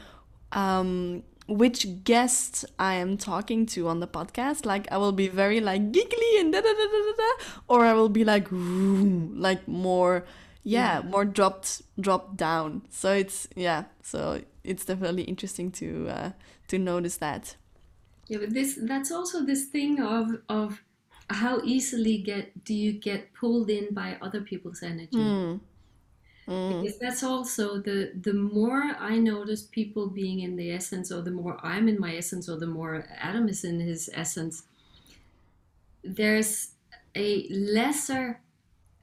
um, 0.52 1.24
which 1.48 2.04
guest 2.04 2.66
I 2.80 2.96
am 2.96 3.18
talking 3.18 3.66
to 3.68 3.88
on 3.88 4.00
the 4.00 4.08
podcast. 4.08 4.66
Like 4.66 4.92
I 4.92 4.98
will 4.98 5.12
be 5.12 5.28
very 5.28 5.60
like 5.60 5.92
giggly 5.92 6.40
and 6.40 6.52
da 6.52 6.62
da 6.62 6.68
da 6.68 6.86
da 6.86 7.14
da, 7.18 7.46
or 7.68 7.86
I 7.86 7.94
will 7.94 8.10
be 8.10 8.24
like 8.24 8.48
like 8.52 9.68
more 9.68 10.26
yeah, 10.64 11.00
yeah, 11.00 11.10
more 11.10 11.26
dropped 11.26 11.82
dropped 12.00 12.38
down. 12.38 12.84
So 12.90 13.14
it's 13.14 13.48
yeah, 13.56 13.86
so 14.02 14.42
it's 14.64 14.86
definitely 14.86 15.24
interesting 15.24 15.72
to 15.72 16.10
uh, 16.10 16.32
to 16.68 16.78
notice 16.78 17.18
that. 17.18 17.56
Yeah, 18.28 18.40
but 18.40 18.54
this 18.54 18.80
that's 18.82 19.12
also 19.12 19.46
this 19.46 19.66
thing 19.66 20.02
of 20.02 20.42
of 20.50 20.82
how 21.30 21.62
easily 21.64 22.18
get 22.18 22.64
do 22.64 22.74
you 22.74 22.94
get 22.94 23.34
pulled 23.34 23.70
in 23.70 23.94
by 23.94 24.18
other 24.22 24.42
people's 24.42 24.84
energy? 24.84 25.18
Mm. 25.18 25.60
Mm. 26.48 26.82
Because 26.82 26.98
that's 27.00 27.24
also 27.24 27.80
the 27.80 28.14
the 28.20 28.34
more 28.34 28.96
I 29.00 29.18
notice 29.18 29.64
people 29.64 30.08
being 30.10 30.40
in 30.40 30.56
the 30.56 30.72
essence, 30.72 31.12
or 31.12 31.22
the 31.22 31.32
more 31.32 31.60
I'm 31.64 31.88
in 31.88 32.00
my 32.00 32.16
essence, 32.16 32.50
or 32.50 32.58
the 32.58 32.68
more 32.68 33.08
Adam 33.18 33.48
is 33.48 33.64
in 33.64 33.80
his 33.80 34.10
essence, 34.14 34.64
there's 36.04 36.72
a 37.16 37.48
lesser 37.50 38.42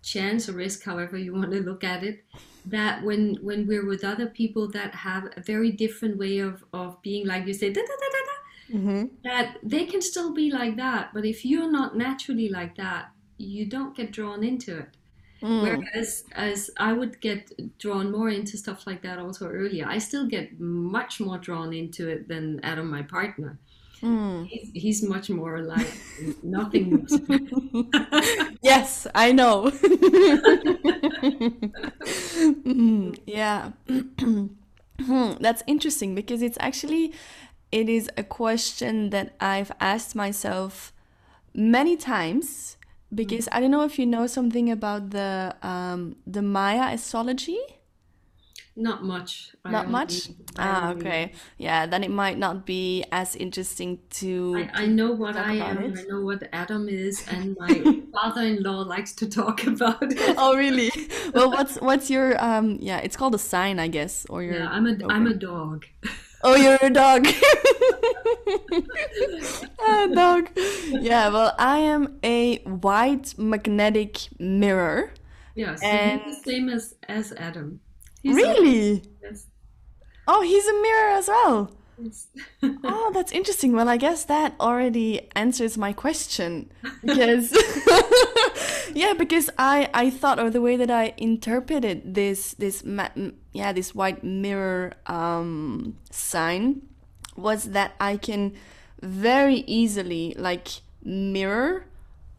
chance 0.03 0.49
or 0.49 0.53
risk, 0.53 0.85
however 0.85 1.16
you 1.16 1.33
want 1.35 1.53
to 1.53 1.61
look 1.61 1.85
at 1.85 2.03
it, 2.03 2.25
that 2.71 3.03
when 3.05 3.37
when 3.43 3.67
we're 3.67 3.87
with 3.87 4.05
other 4.05 4.27
people 4.27 4.69
that 4.71 4.95
have 4.95 5.25
a 5.37 5.41
very 5.43 5.71
different 5.73 6.19
way 6.19 6.39
of 6.39 6.65
of 6.73 7.01
being, 7.03 7.27
like 7.27 7.47
you 7.47 7.55
say, 7.55 7.73
da, 7.73 7.81
da, 7.81 7.87
da, 7.87 8.09
da, 8.13 8.23
da, 8.31 8.37
hmm 8.71 9.05
that 9.25 9.59
they 9.63 9.87
can 9.87 10.01
still 10.03 10.33
be 10.35 10.51
like 10.51 10.77
that. 10.77 11.13
But 11.15 11.25
if 11.25 11.45
you're 11.45 11.71
not 11.71 11.97
naturally 11.97 12.49
like 12.49 12.77
that, 12.77 13.11
you 13.39 13.67
don't 13.67 13.97
get 13.97 14.13
drawn 14.13 14.45
into 14.45 14.79
it. 14.79 14.97
Mm. 15.43 15.83
Whereas 15.95 16.25
as 16.33 16.71
I 16.79 16.93
would 16.93 17.21
get 17.21 17.79
drawn 17.79 18.13
more 18.13 18.29
into 18.29 18.57
stuff 18.57 18.87
like 18.87 19.03
that 19.03 19.19
also 19.19 19.49
earlier, 19.49 19.87
I 19.87 19.99
still 19.99 20.27
get 20.27 20.61
much 20.61 21.21
more 21.21 21.39
drawn 21.39 21.73
into 21.73 22.09
it 22.09 22.29
than 22.29 22.61
Adam, 22.65 22.91
my 22.91 23.03
partner. 23.03 23.59
Mm. 24.03 24.51
He's, 24.51 24.71
he's 24.75 25.03
much 25.09 25.31
more 25.31 25.63
like 25.63 25.93
nothing 26.43 27.07
yes, 28.63 29.07
I 29.15 29.33
know. 29.33 29.71
Mm, 32.65 33.19
yeah. 33.27 33.73
Hmm, 35.01 35.35
That's 35.41 35.63
interesting 35.69 36.17
because 36.17 36.43
it's 36.43 36.59
actually 36.61 37.15
it 37.71 37.89
is 37.89 38.11
a 38.17 38.25
question 38.25 39.11
that 39.11 39.37
I've 39.39 39.71
asked 39.79 40.17
myself 40.17 40.93
many 41.55 41.97
times 41.97 42.77
because 43.15 43.49
I 43.53 43.61
don't 43.61 43.71
know 43.71 43.85
if 43.85 43.99
you 43.99 44.07
know 44.07 44.27
something 44.27 44.71
about 44.71 45.11
the 45.11 45.55
um 45.63 46.17
the 46.27 46.43
Maya 46.43 46.95
astrology. 46.95 47.61
Not 48.81 49.03
much. 49.03 49.51
I 49.64 49.73
Not 49.73 49.91
much? 49.91 50.31
Ah, 50.57 50.91
okay. 50.93 51.33
Yeah, 51.59 51.87
then 51.87 52.05
it 52.05 52.12
might 52.12 52.38
not 52.38 52.64
be 52.64 53.03
as 53.11 53.35
interesting 53.35 53.99
to 54.23 54.55
I, 54.73 54.85
I 54.85 54.87
know 54.87 55.11
what 55.11 55.35
I 55.37 55.55
am. 55.55 55.79
it. 55.83 55.99
I 55.99 56.03
know 56.07 56.21
what 56.23 56.47
Adam 56.53 56.88
is, 56.88 57.27
and 57.35 57.57
my 57.59 57.75
father-in-law 58.14 58.83
likes 58.87 59.12
to 59.14 59.27
talk 59.29 59.67
about 59.73 59.99
it. 60.12 60.37
Oh, 60.38 60.55
really? 60.57 60.93
Well, 61.35 61.51
what's 61.51 61.75
what's 61.83 62.09
your 62.09 62.38
um 62.43 62.79
yeah, 62.81 62.99
it's 62.99 63.17
called 63.17 63.35
a 63.35 63.38
sign, 63.43 63.81
I 63.81 63.88
guess, 63.88 64.27
or 64.31 64.45
your 64.45 64.55
Yeah, 64.62 64.69
I'm 64.71 64.87
a 64.87 64.95
I'm 65.11 65.27
okay. 65.27 65.35
a 65.35 65.38
dog. 65.38 65.85
Oh, 66.45 66.55
you're 66.55 66.79
a 66.81 66.91
dog. 66.91 67.27
a 69.88 70.09
dog. 70.14 70.51
Yeah, 70.87 71.29
well, 71.31 71.53
I 71.59 71.79
am 71.79 72.19
a 72.23 72.59
white 72.62 73.35
magnetic 73.38 74.19
mirror. 74.38 75.11
Yeah, 75.57 75.75
so 75.75 75.85
And- 75.87 76.21
the 76.31 76.35
same 76.47 76.69
as 76.69 76.95
as 77.09 77.33
Adam. 77.33 77.81
He's 78.29 78.37
Really? 78.37 79.03
Yes, 79.23 79.47
Oh, 80.27 80.43
he's 80.43 80.67
a 80.67 80.73
mirror 80.83 81.11
as 81.17 81.29
well. 81.29 81.73
yes. 81.99 82.27
Oh, 82.85 83.11
that's 83.14 83.33
interesting. 83.33 83.73
Well, 83.73 83.88
I 83.88 83.97
guess 83.97 84.25
that 84.25 84.55
already 84.61 85.29
answers 85.35 85.79
my 85.79 85.93
question 85.93 86.71
because 87.03 87.53
yeah, 88.95 89.14
because 89.14 89.51
I 89.59 89.88
I 89.95 90.11
thought 90.11 90.38
or 90.38 90.51
the 90.51 90.61
way 90.61 90.77
that 90.77 90.91
I 90.91 91.14
interpreted 91.17 92.14
this 92.14 92.55
this 92.55 92.85
yeah 93.53 93.73
this 93.73 93.95
white 93.95 94.23
mirror 94.23 94.93
um 95.07 95.97
sign 96.11 96.83
was 97.37 97.71
that 97.73 97.95
I 98.01 98.17
can 98.17 98.53
very 99.01 99.62
easily 99.67 100.35
like 100.37 100.69
mirror 101.03 101.87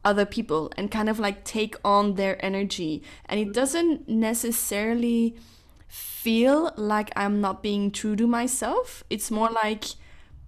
other 0.03 0.25
people 0.25 0.71
and 0.77 0.91
kind 0.91 1.09
of 1.09 1.19
like 1.19 1.43
take 1.43 1.75
on 1.83 2.15
their 2.15 2.35
energy 2.43 3.01
and 3.25 3.39
it 3.39 3.53
doesn't 3.53 4.07
necessarily 4.07 5.35
feel 5.89 6.71
like 6.77 7.11
I'm 7.15 7.41
not 7.41 7.61
being 7.63 7.91
true 7.91 8.15
to 8.15 8.27
myself. 8.27 9.03
It's 9.09 9.31
more 9.31 9.49
like 9.49 9.85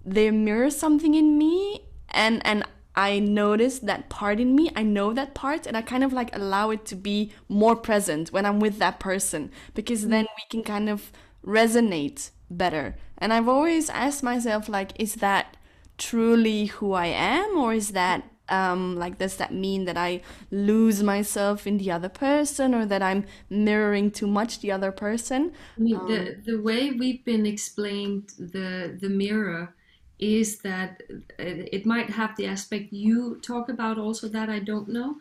they 0.04 0.30
mirror 0.30 0.70
something 0.70 1.14
in 1.14 1.36
me 1.36 1.86
and 2.08 2.40
and 2.46 2.64
I 2.94 3.18
notice 3.18 3.78
that 3.80 4.08
part 4.08 4.38
in 4.38 4.54
me. 4.54 4.70
I 4.76 4.82
know 4.82 5.12
that 5.14 5.34
part 5.34 5.66
and 5.66 5.76
I 5.76 5.82
kind 5.82 6.04
of 6.04 6.12
like 6.12 6.34
allow 6.36 6.70
it 6.70 6.84
to 6.86 6.96
be 6.96 7.32
more 7.48 7.74
present 7.74 8.32
when 8.32 8.46
I'm 8.46 8.60
with 8.60 8.78
that 8.78 9.00
person 9.00 9.50
because 9.74 10.08
then 10.08 10.26
we 10.36 10.44
can 10.50 10.62
kind 10.62 10.88
of 10.88 11.10
resonate 11.44 12.30
better. 12.50 12.96
And 13.18 13.32
I've 13.32 13.48
always 13.48 13.90
asked 13.90 14.22
myself 14.22 14.68
like 14.68 14.92
is 15.00 15.16
that 15.16 15.56
truly 15.98 16.66
who 16.66 16.92
I 16.92 17.06
am 17.06 17.56
or 17.56 17.72
is 17.74 17.90
that 17.90 18.24
um 18.48 18.96
like 18.96 19.18
does 19.18 19.36
that 19.36 19.52
mean 19.54 19.84
that 19.84 19.96
I 19.96 20.20
lose 20.50 21.02
myself 21.02 21.66
in 21.66 21.78
the 21.78 21.90
other 21.90 22.08
person 22.08 22.74
or 22.74 22.84
that 22.86 23.02
I'm 23.02 23.24
mirroring 23.50 24.10
too 24.10 24.26
much 24.26 24.60
the 24.60 24.72
other 24.72 24.92
person? 24.92 25.52
I 25.78 25.80
mean, 25.80 26.04
Um, 26.04 26.06
the 26.06 26.42
the 26.44 26.60
way 26.60 26.90
we've 26.90 27.24
been 27.24 27.46
explained 27.46 28.30
the 28.38 28.96
the 29.00 29.08
mirror 29.08 29.74
is 30.18 30.60
that 30.60 31.02
it, 31.38 31.84
might 31.84 32.10
have 32.10 32.36
the 32.36 32.46
aspect 32.46 32.92
you 32.92 33.40
talk 33.40 33.68
about 33.68 33.98
also 33.98 34.28
that 34.28 34.48
I 34.48 34.60
don't 34.60 34.88
know, 34.88 35.18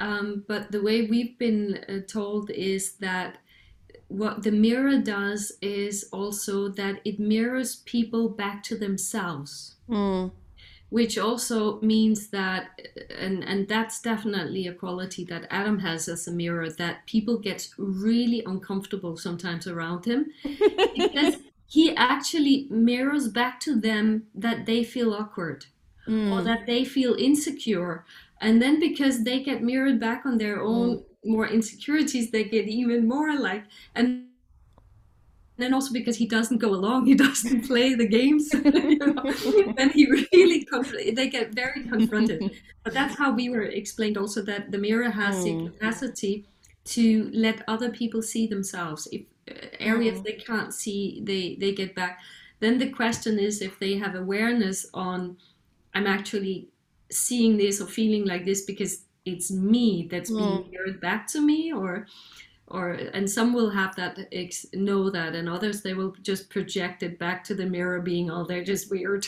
um, 0.00 0.44
but 0.48 0.72
the 0.72 0.82
way 0.82 1.06
we've 1.06 1.38
been 1.38 1.84
uh, 1.88 2.00
told 2.08 2.50
is 2.50 2.96
that 2.96 3.38
what 4.08 4.42
the 4.44 4.52
mirror 4.52 4.98
does 5.00 5.52
is 5.62 6.08
also 6.12 6.68
that 6.70 7.00
it 7.04 7.20
mirrors 7.20 7.76
people 7.76 8.28
back 8.30 8.62
to 8.64 8.76
themselves. 8.78 9.76
Mm, 9.88 10.30
which 10.90 11.18
also 11.18 11.80
means 11.80 12.28
that 12.28 12.80
and 13.18 13.42
and 13.44 13.68
that's 13.68 14.00
definitely 14.00 14.66
a 14.66 14.74
quality 14.74 15.24
that 15.24 15.46
adam 15.50 15.78
has 15.78 16.08
as 16.08 16.26
a 16.28 16.32
mirror 16.32 16.68
that 16.68 17.06
people 17.06 17.38
get 17.38 17.68
really 17.78 18.42
uncomfortable 18.44 19.16
sometimes 19.16 19.66
around 19.66 20.04
him 20.04 20.26
because 20.96 21.36
he 21.70 21.94
actually 21.94 22.66
mirrors 22.68 23.28
back 23.28 23.60
to 23.60 23.80
them 23.80 24.24
that 24.34 24.66
they 24.66 24.82
feel 24.82 25.14
awkward 25.14 25.66
or 26.08 26.12
mm, 26.12 26.44
that 26.44 26.66
they 26.66 26.84
feel 26.84 27.14
insecure. 27.14 28.04
And 28.40 28.60
then 28.60 28.80
because 28.80 29.22
they 29.22 29.44
get 29.44 29.62
mirrored 29.62 30.00
back 30.00 30.26
on 30.26 30.38
their 30.38 30.60
own 30.60 31.04
more 31.24 31.46
insecurities 31.46 32.30
they 32.30 32.44
get 32.44 32.66
even 32.66 33.06
more 33.06 33.38
like 33.38 33.64
and 33.94 34.24
then 35.60 35.74
also 35.74 35.92
because 35.92 36.16
he 36.16 36.26
doesn't 36.26 36.58
go 36.58 36.74
along 36.74 37.06
he 37.06 37.14
doesn't 37.26 37.62
play 37.66 37.94
the 37.94 38.06
games 38.08 38.52
you 38.64 38.96
know, 38.98 39.26
then 39.76 39.90
he 39.90 40.06
really 40.32 40.64
conf- 40.64 40.92
they 41.14 41.28
get 41.28 41.54
very 41.54 41.84
confronted. 41.88 42.44
But 42.84 42.94
that's 42.94 43.16
how 43.16 43.32
we 43.34 43.48
were 43.48 43.62
explained 43.62 44.16
also 44.16 44.42
that 44.42 44.70
the 44.70 44.78
mirror 44.78 45.10
has 45.10 45.42
the 45.42 45.56
Mm. 45.56 45.72
capacity 45.78 46.46
to 46.86 47.30
let 47.34 47.62
other 47.68 47.90
people 47.90 48.22
see 48.22 48.46
themselves. 48.46 49.06
If 49.12 49.22
uh, 49.50 49.68
areas 49.78 50.20
Mm. 50.20 50.24
they 50.24 50.34
can't 50.34 50.72
see 50.74 51.20
they 51.24 51.56
they 51.60 51.72
get 51.74 51.94
back. 51.94 52.20
Then 52.60 52.78
the 52.78 52.90
question 52.90 53.38
is 53.38 53.62
if 53.62 53.78
they 53.78 53.94
have 53.98 54.14
awareness 54.14 54.86
on 54.94 55.38
i'm 55.94 56.06
actually 56.06 56.70
seeing 57.10 57.56
this 57.56 57.80
or 57.80 57.86
feeling 57.86 58.24
like 58.26 58.44
this 58.44 58.64
because 58.64 59.06
it's 59.24 59.50
me 59.50 60.08
that's 60.10 60.30
being 60.30 60.62
mirrored 60.70 61.00
back 61.00 61.26
to 61.26 61.40
me 61.40 61.72
or 61.72 62.06
or 62.70 62.90
and 62.90 63.28
some 63.28 63.52
will 63.52 63.70
have 63.70 63.94
that 63.96 64.18
ex- 64.32 64.66
know 64.72 65.10
that 65.10 65.34
and 65.34 65.48
others 65.48 65.82
they 65.82 65.94
will 65.94 66.14
just 66.22 66.50
project 66.50 67.02
it 67.02 67.18
back 67.18 67.42
to 67.44 67.54
the 67.54 67.66
mirror 67.66 68.00
being 68.00 68.30
oh 68.30 68.44
they're 68.44 68.64
just 68.64 68.90
weird 68.90 69.26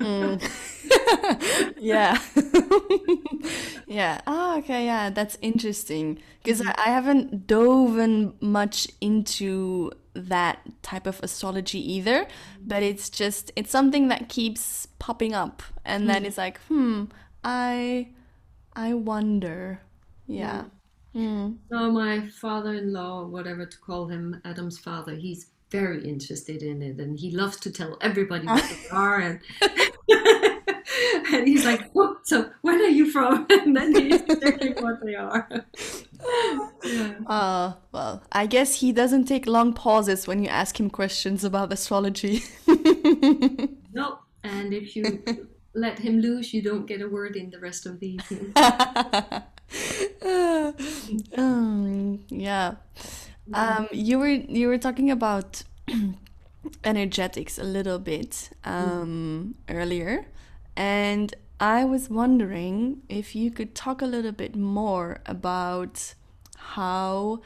mm. 0.00 0.40
yeah. 1.78 2.18
yeah. 3.86 4.20
Oh, 4.26 4.58
okay. 4.58 4.86
Yeah, 4.86 5.10
that's 5.10 5.38
interesting 5.40 6.18
because 6.42 6.60
I, 6.60 6.74
I 6.76 6.88
haven't 6.90 7.46
dove 7.46 7.98
in 7.98 8.34
much 8.40 8.88
into 9.00 9.92
that 10.14 10.60
type 10.82 11.06
of 11.06 11.20
astrology 11.22 11.80
either, 11.94 12.26
but 12.64 12.82
it's 12.82 13.10
just 13.10 13.52
it's 13.56 13.70
something 13.70 14.08
that 14.08 14.28
keeps 14.28 14.86
popping 14.98 15.34
up, 15.34 15.62
and 15.84 16.08
then 16.08 16.24
it's 16.24 16.38
like, 16.38 16.60
hmm, 16.62 17.04
I, 17.44 18.08
I 18.74 18.94
wonder. 18.94 19.80
Yeah. 20.26 20.62
Mm. 20.62 20.70
No 21.70 21.90
my 21.90 22.28
father-in-law 22.28 23.24
whatever 23.24 23.64
to 23.64 23.78
call 23.78 24.06
him 24.06 24.40
adam's 24.44 24.78
father 24.78 25.14
he's 25.14 25.46
very 25.70 26.06
interested 26.06 26.62
in 26.62 26.82
it 26.82 26.98
and 26.98 27.18
he 27.18 27.30
loves 27.30 27.56
to 27.56 27.70
tell 27.70 27.96
everybody 28.00 28.46
what 28.46 28.62
they 28.62 28.88
are 28.96 29.18
and 29.20 29.40
and 31.32 31.48
he's 31.48 31.64
like 31.64 31.90
oh, 31.96 32.16
so 32.22 32.50
when 32.62 32.80
are 32.80 32.94
you 32.98 33.10
from 33.10 33.46
and 33.50 33.74
then 33.76 33.94
he's 33.94 34.22
checking 34.42 34.74
what 34.82 35.04
they 35.04 35.14
are 35.14 35.48
yeah. 36.84 37.14
Uh, 37.26 37.72
well, 37.92 38.22
I 38.32 38.46
guess 38.46 38.76
he 38.76 38.90
doesn't 38.90 39.24
take 39.24 39.46
long 39.46 39.74
pauses 39.74 40.26
when 40.26 40.42
you 40.42 40.48
ask 40.48 40.80
him 40.80 40.88
questions 40.88 41.44
about 41.44 41.72
astrology. 41.72 42.42
no 43.92 44.18
and 44.44 44.72
if 44.72 44.96
you 44.96 45.24
let 45.74 45.98
him 45.98 46.20
loose 46.20 46.54
you 46.54 46.62
don't 46.62 46.86
get 46.86 47.00
a 47.00 47.08
word 47.08 47.36
in 47.36 47.50
the 47.50 47.58
rest 47.58 47.86
of 47.86 48.00
the 48.00 48.14
evening 48.14 48.52
um, 51.36 52.24
yeah. 52.28 52.74
Um, 53.52 53.88
you 53.92 54.18
were 54.18 54.28
you 54.28 54.68
were 54.68 54.78
talking 54.78 55.10
about 55.10 55.62
energetics 56.84 57.58
a 57.58 57.64
little 57.64 57.98
bit 57.98 58.50
um, 58.64 59.54
earlier, 59.68 60.26
and 60.76 61.34
I 61.60 61.84
was 61.84 62.10
wondering 62.10 63.02
if 63.08 63.34
you 63.34 63.50
could 63.50 63.74
talk 63.74 64.02
a 64.02 64.06
little 64.06 64.32
bit 64.32 64.56
more 64.56 65.20
about 65.26 66.14
how 66.56 67.40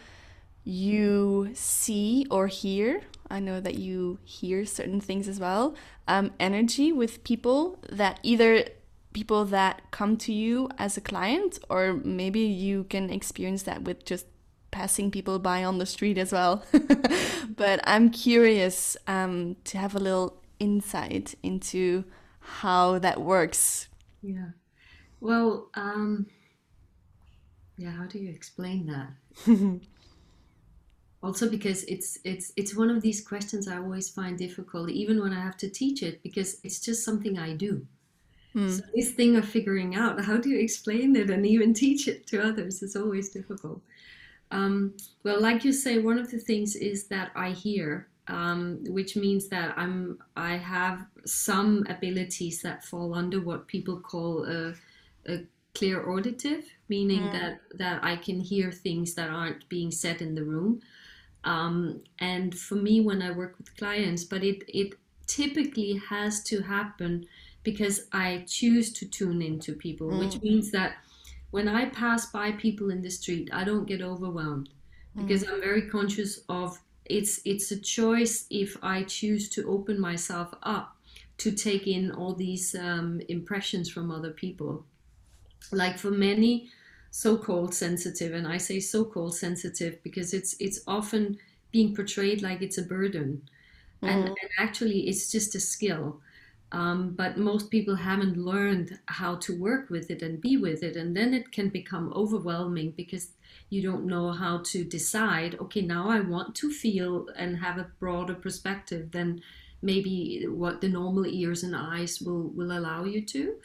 you 0.64 1.50
see 1.54 2.26
or 2.30 2.46
hear. 2.46 3.02
I 3.30 3.38
know 3.38 3.60
that 3.60 3.76
you 3.76 4.18
hear 4.24 4.66
certain 4.66 5.00
things 5.00 5.28
as 5.28 5.38
well. 5.38 5.74
Um, 6.08 6.32
energy 6.40 6.90
with 6.90 7.22
people 7.22 7.78
that 7.88 8.18
either 8.24 8.64
people 9.12 9.44
that 9.46 9.82
come 9.90 10.16
to 10.16 10.32
you 10.32 10.68
as 10.78 10.96
a 10.96 11.00
client, 11.00 11.58
or 11.68 11.94
maybe 12.04 12.40
you 12.40 12.84
can 12.84 13.10
experience 13.10 13.64
that 13.64 13.82
with 13.82 14.04
just 14.04 14.26
passing 14.70 15.10
people 15.10 15.38
by 15.38 15.64
on 15.64 15.78
the 15.78 15.86
street 15.86 16.16
as 16.18 16.32
well. 16.32 16.64
but 17.56 17.80
I'm 17.84 18.10
curious 18.10 18.96
um, 19.06 19.56
to 19.64 19.78
have 19.78 19.94
a 19.94 19.98
little 19.98 20.40
insight 20.58 21.34
into 21.42 22.04
how 22.40 22.98
that 22.98 23.20
works. 23.20 23.88
Yeah. 24.22 24.50
Well, 25.20 25.68
um, 25.74 26.26
yeah. 27.76 27.90
How 27.90 28.06
do 28.06 28.18
you 28.18 28.30
explain 28.30 28.86
that? 28.86 29.10
also, 31.22 31.48
because 31.48 31.84
it's 31.84 32.18
it's 32.24 32.52
it's 32.56 32.76
one 32.76 32.90
of 32.90 33.02
these 33.02 33.26
questions 33.26 33.68
I 33.68 33.78
always 33.78 34.08
find 34.08 34.38
difficult, 34.38 34.90
even 34.90 35.20
when 35.20 35.32
I 35.32 35.40
have 35.40 35.56
to 35.58 35.68
teach 35.68 36.02
it, 36.02 36.22
because 36.22 36.60
it's 36.62 36.80
just 36.80 37.04
something 37.04 37.38
I 37.38 37.54
do. 37.54 37.86
Hmm. 38.52 38.68
So 38.68 38.82
this 38.94 39.12
thing 39.12 39.36
of 39.36 39.44
figuring 39.44 39.94
out 39.94 40.24
how 40.24 40.36
do 40.36 40.48
you 40.48 40.58
explain 40.58 41.14
it 41.16 41.30
and 41.30 41.46
even 41.46 41.72
teach 41.72 42.08
it 42.08 42.26
to 42.28 42.42
others 42.42 42.82
is 42.82 42.96
always 42.96 43.30
difficult. 43.30 43.80
Um, 44.50 44.94
well, 45.22 45.40
like 45.40 45.64
you 45.64 45.72
say, 45.72 45.98
one 45.98 46.18
of 46.18 46.30
the 46.30 46.38
things 46.38 46.74
is 46.74 47.06
that 47.06 47.30
I 47.36 47.50
hear, 47.50 48.08
um, 48.26 48.82
which 48.88 49.16
means 49.16 49.48
that 49.48 49.74
I'm 49.76 50.18
I 50.36 50.56
have 50.56 51.06
some 51.24 51.86
abilities 51.88 52.62
that 52.62 52.84
fall 52.84 53.14
under 53.14 53.40
what 53.40 53.68
people 53.68 54.00
call 54.00 54.44
a, 54.44 54.74
a 55.26 55.44
clairauditive, 55.74 56.64
meaning 56.88 57.22
mm. 57.22 57.32
that 57.32 57.60
that 57.74 58.02
I 58.02 58.16
can 58.16 58.40
hear 58.40 58.72
things 58.72 59.14
that 59.14 59.30
aren't 59.30 59.68
being 59.68 59.92
said 59.92 60.20
in 60.20 60.34
the 60.34 60.44
room. 60.44 60.80
Um, 61.44 62.02
and 62.18 62.54
for 62.54 62.74
me, 62.74 63.00
when 63.00 63.22
I 63.22 63.30
work 63.30 63.56
with 63.56 63.76
clients, 63.76 64.24
but 64.24 64.42
it 64.42 64.64
it 64.66 64.94
typically 65.28 66.02
has 66.08 66.42
to 66.42 66.60
happen 66.62 67.24
because 67.62 68.06
I 68.12 68.44
choose 68.48 68.92
to 68.94 69.06
tune 69.06 69.42
into 69.42 69.74
people, 69.74 70.10
mm. 70.10 70.18
which 70.18 70.40
means 70.42 70.70
that 70.70 70.96
when 71.50 71.68
I 71.68 71.86
pass 71.86 72.30
by 72.30 72.52
people 72.52 72.90
in 72.90 73.02
the 73.02 73.10
street, 73.10 73.50
I 73.52 73.64
don't 73.64 73.86
get 73.86 74.00
overwhelmed 74.00 74.70
because 75.16 75.44
mm. 75.44 75.52
I'm 75.52 75.60
very 75.60 75.82
conscious 75.88 76.40
of 76.48 76.78
it's 77.04 77.40
it's 77.44 77.70
a 77.72 77.80
choice 77.80 78.46
if 78.50 78.76
I 78.82 79.02
choose 79.02 79.48
to 79.50 79.68
open 79.68 80.00
myself 80.00 80.54
up 80.62 80.96
to 81.38 81.50
take 81.50 81.86
in 81.86 82.12
all 82.12 82.34
these 82.34 82.74
um, 82.74 83.20
impressions 83.28 83.90
from 83.90 84.10
other 84.10 84.30
people. 84.30 84.84
Like 85.72 85.98
for 85.98 86.10
many 86.10 86.70
so-called 87.10 87.74
sensitive, 87.74 88.32
and 88.32 88.46
I 88.46 88.58
say 88.58 88.78
so-called 88.78 89.34
sensitive 89.34 90.02
because 90.02 90.32
it's 90.32 90.54
it's 90.60 90.80
often 90.86 91.38
being 91.72 91.94
portrayed 91.94 92.42
like 92.42 92.62
it's 92.62 92.78
a 92.78 92.82
burden, 92.82 93.42
mm. 94.02 94.08
and, 94.08 94.28
and 94.28 94.50
actually 94.58 95.08
it's 95.08 95.30
just 95.32 95.54
a 95.54 95.60
skill. 95.60 96.20
Um, 96.72 97.14
but 97.16 97.36
most 97.36 97.70
people 97.70 97.96
haven't 97.96 98.36
learned 98.36 98.98
how 99.06 99.36
to 99.36 99.58
work 99.58 99.90
with 99.90 100.10
it 100.10 100.22
and 100.22 100.40
be 100.40 100.56
with 100.56 100.82
it. 100.82 100.96
And 100.96 101.16
then 101.16 101.34
it 101.34 101.50
can 101.50 101.68
become 101.68 102.12
overwhelming 102.14 102.92
because 102.96 103.32
you 103.70 103.82
don't 103.82 104.06
know 104.06 104.30
how 104.30 104.62
to 104.66 104.84
decide, 104.84 105.56
okay, 105.60 105.80
now 105.80 106.08
I 106.08 106.20
want 106.20 106.54
to 106.56 106.70
feel 106.70 107.28
and 107.36 107.56
have 107.58 107.78
a 107.78 107.90
broader 107.98 108.34
perspective 108.34 109.10
than 109.10 109.42
maybe 109.82 110.46
what 110.48 110.80
the 110.80 110.88
normal 110.88 111.26
ears 111.26 111.62
and 111.62 111.74
eyes 111.74 112.20
will, 112.20 112.48
will 112.50 112.70
allow 112.70 113.04
you 113.04 113.22
to. 113.26 113.56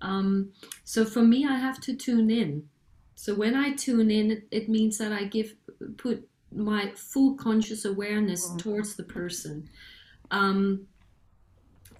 Um, 0.00 0.52
so 0.84 1.04
for 1.04 1.22
me, 1.22 1.46
I 1.46 1.56
have 1.56 1.80
to 1.82 1.94
tune 1.94 2.30
in. 2.30 2.68
So 3.14 3.34
when 3.34 3.54
I 3.54 3.72
tune 3.72 4.10
in, 4.10 4.30
it, 4.30 4.48
it 4.50 4.68
means 4.68 4.98
that 4.98 5.12
I 5.12 5.24
give 5.24 5.54
put 5.96 6.28
my 6.54 6.92
full 6.96 7.34
conscious 7.34 7.84
awareness 7.84 8.48
mm-hmm. 8.48 8.58
towards 8.58 8.96
the 8.96 9.04
person. 9.04 9.68
Um, 10.30 10.86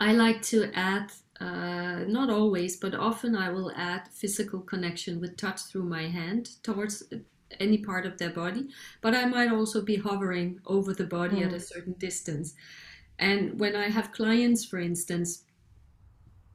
I 0.03 0.13
like 0.15 0.43
to 0.55 0.69
add, 0.75 1.13
uh, 1.41 2.01
not 2.09 2.29
always, 2.29 2.77
but 2.77 2.93
often 2.93 3.37
I 3.37 3.51
will 3.51 3.71
add 3.77 4.09
physical 4.09 4.59
connection 4.61 5.21
with 5.21 5.37
touch 5.37 5.61
through 5.61 5.85
my 5.85 6.09
hand 6.09 6.51
towards 6.65 7.05
any 7.61 7.79
part 7.79 8.05
of 8.05 8.19
their 8.19 8.31
body. 8.31 8.69
But 9.01 9.15
I 9.15 9.27
might 9.27 9.53
also 9.53 9.81
be 9.81 9.95
hovering 9.95 10.59
over 10.67 10.93
the 10.93 11.05
body 11.05 11.37
mm. 11.37 11.47
at 11.47 11.53
a 11.53 11.57
mm. 11.57 11.73
certain 11.73 11.93
distance. 11.93 12.55
And 13.21 13.61
when 13.61 13.77
I 13.77 13.91
have 13.91 14.11
clients, 14.11 14.65
for 14.65 14.81
instance, 14.81 15.45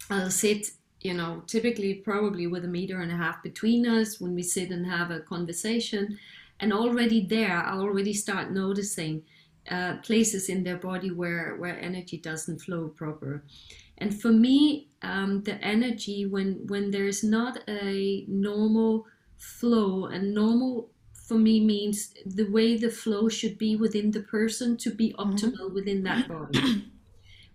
I'll 0.09 0.29
sit, 0.29 0.71
you 0.99 1.13
know, 1.13 1.41
typically 1.47 1.93
probably 1.93 2.47
with 2.47 2.65
a 2.65 2.73
meter 2.79 2.99
and 2.99 3.13
a 3.13 3.15
half 3.15 3.41
between 3.41 3.87
us 3.87 4.19
when 4.19 4.35
we 4.35 4.43
sit 4.43 4.71
and 4.71 4.85
have 4.85 5.09
a 5.09 5.21
conversation. 5.21 6.19
And 6.59 6.73
already 6.73 7.25
there, 7.25 7.63
I 7.63 7.77
already 7.77 8.13
start 8.13 8.51
noticing 8.51 9.23
uh, 9.69 9.97
places 9.97 10.49
in 10.49 10.63
their 10.63 10.77
body 10.77 11.11
where, 11.11 11.55
where 11.57 11.79
energy 11.79 12.17
doesn't 12.17 12.61
flow 12.61 12.89
proper. 12.89 13.43
And 13.97 14.19
for 14.19 14.31
me, 14.31 14.89
um, 15.01 15.43
the 15.43 15.55
energy, 15.63 16.25
when, 16.25 16.65
when 16.67 16.91
there's 16.91 17.23
not 17.23 17.59
a 17.67 18.25
normal 18.27 19.05
flow, 19.37 20.05
and 20.05 20.33
normal 20.33 20.89
for 21.13 21.37
me 21.37 21.59
means 21.59 22.13
the 22.25 22.49
way 22.49 22.77
the 22.77 22.89
flow 22.89 23.27
should 23.27 23.57
be 23.57 23.75
within 23.75 24.11
the 24.11 24.21
person 24.21 24.77
to 24.77 24.89
be 24.89 25.13
mm-hmm. 25.13 25.31
optimal 25.31 25.67
mm-hmm. 25.67 25.73
within 25.73 26.03
that 26.03 26.27
body. 26.29 26.91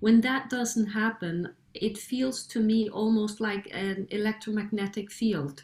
when 0.01 0.21
that 0.21 0.51
doesn't 0.51 0.89
happen, 0.89 1.55
it 1.75 1.97
feels 1.97 2.47
to 2.49 2.61
me 2.61 2.91
almost 2.91 3.41
like 3.41 3.69
an 3.73 4.07
electromagnetic 4.11 5.11
field 5.11 5.63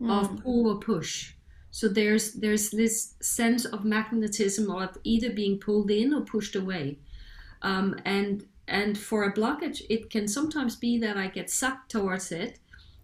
mm. 0.00 0.10
of 0.10 0.42
pull 0.42 0.68
or 0.68 0.78
push. 0.78 1.32
So 1.76 1.88
there's 1.88 2.32
there's 2.32 2.70
this 2.70 3.16
sense 3.20 3.66
of 3.66 3.84
magnetism 3.84 4.70
of 4.70 4.96
either 5.04 5.28
being 5.28 5.58
pulled 5.58 5.90
in 5.90 6.14
or 6.14 6.22
pushed 6.22 6.56
away, 6.56 6.96
um, 7.60 8.00
and 8.06 8.46
and 8.66 8.96
for 8.96 9.24
a 9.24 9.34
blockage, 9.34 9.82
it 9.90 10.08
can 10.08 10.26
sometimes 10.26 10.74
be 10.74 10.96
that 11.00 11.18
I 11.18 11.26
get 11.26 11.50
sucked 11.50 11.90
towards 11.90 12.32
it, 12.32 12.60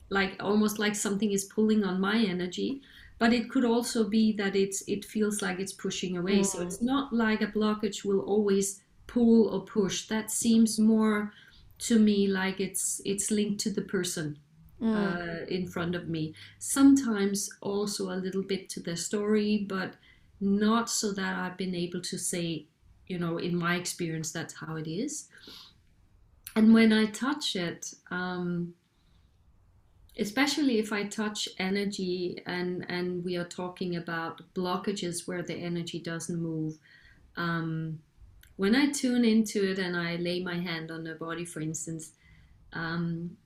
like 0.08 0.42
almost 0.42 0.78
like 0.78 0.94
something 0.94 1.32
is 1.32 1.44
pulling 1.44 1.85
on 1.85 2.00
my 2.00 2.16
energy. 2.16 2.80
But 3.18 3.35
it 3.35 3.50
could 3.50 3.66
also 3.66 4.08
be 4.08 4.32
that 4.40 4.56
it's 4.56 4.82
it 4.88 5.04
feels 5.04 5.42
like 5.42 5.61
it's 5.61 5.74
pushing 5.74 6.16
away. 6.16 6.38
Mm. 6.38 6.46
So 6.46 6.62
it's 6.62 6.80
not 6.80 7.12
like 7.12 7.42
a 7.42 7.52
blockage 7.58 8.06
will 8.06 8.20
always 8.20 8.80
pull 9.06 9.48
or 9.48 9.66
push. 9.66 10.08
That 10.08 10.30
seems 10.30 10.78
more 10.78 11.35
to 11.80 11.98
me 11.98 12.26
like 12.26 12.58
it's 12.58 13.02
it's 13.04 13.30
linked 13.30 13.61
to 13.64 13.70
the 13.70 13.82
person 13.82 14.38
mm. 14.83 14.95
uh, 14.95 15.47
in 15.47 15.66
front 15.66 15.95
of 15.95 16.09
me. 16.09 16.35
Sometimes 16.59 17.49
also 17.61 18.11
a 18.11 18.18
little 18.18 18.42
bit 18.42 18.68
to 18.71 18.81
the 18.81 18.97
story, 18.97 19.64
but 19.68 19.95
not 20.40 20.90
so 20.90 21.12
that 21.12 21.37
I've 21.38 21.57
been 21.57 21.75
able 21.75 22.01
to 22.03 22.18
say, 22.18 22.66
you 23.07 23.18
know, 23.18 23.38
in 23.38 23.57
my 23.57 23.77
experience, 23.77 24.33
that's 24.33 24.55
how 24.55 24.77
it 24.77 24.88
is. 24.88 25.29
And 26.57 26.75
when 26.75 26.92
I 26.92 27.07
touch 27.07 27.57
it, 27.57 27.95
um, 28.11 28.75
especially 30.18 30.79
if 30.79 30.92
I 30.92 31.05
touch 31.05 31.49
energy 31.59 32.42
and, 32.45 32.85
and 32.88 33.25
we 33.25 33.37
are 33.37 33.45
talking 33.45 33.97
about 33.97 34.42
blockages 34.55 35.27
where 35.27 35.42
the 35.42 35.55
energy 35.55 36.01
doesn't 36.01 36.40
move, 36.40 36.77
um, 37.37 38.01
when 38.57 38.77
I 38.77 38.90
tune 38.90 39.25
into 39.25 39.71
it 39.71 39.79
and 39.79 39.97
I 39.97 40.16
lay 40.16 40.42
my 40.42 40.59
hand 40.59 40.90
on 40.90 41.05
the 41.05 41.14
body, 41.14 41.45
for 41.45 41.61
instance, 41.61 42.12
um, 42.75 43.37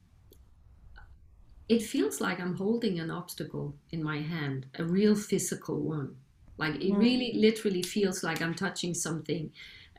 it 1.68 1.83
feels 1.83 2.20
like 2.20 2.40
I'm 2.40 2.57
holding 2.57 3.00
an 3.00 3.11
obstacle 3.11 3.74
in 3.90 4.02
my 4.02 4.20
hand, 4.20 4.66
a 4.79 4.85
real 4.85 5.14
physical 5.14 5.81
one. 5.81 6.16
Like 6.59 6.76
it 6.76 6.94
really 6.94 7.33
literally 7.35 7.83
feels 7.83 8.22
like 8.22 8.40
I'm 8.40 8.55
touching 8.55 8.94
something. 8.94 9.50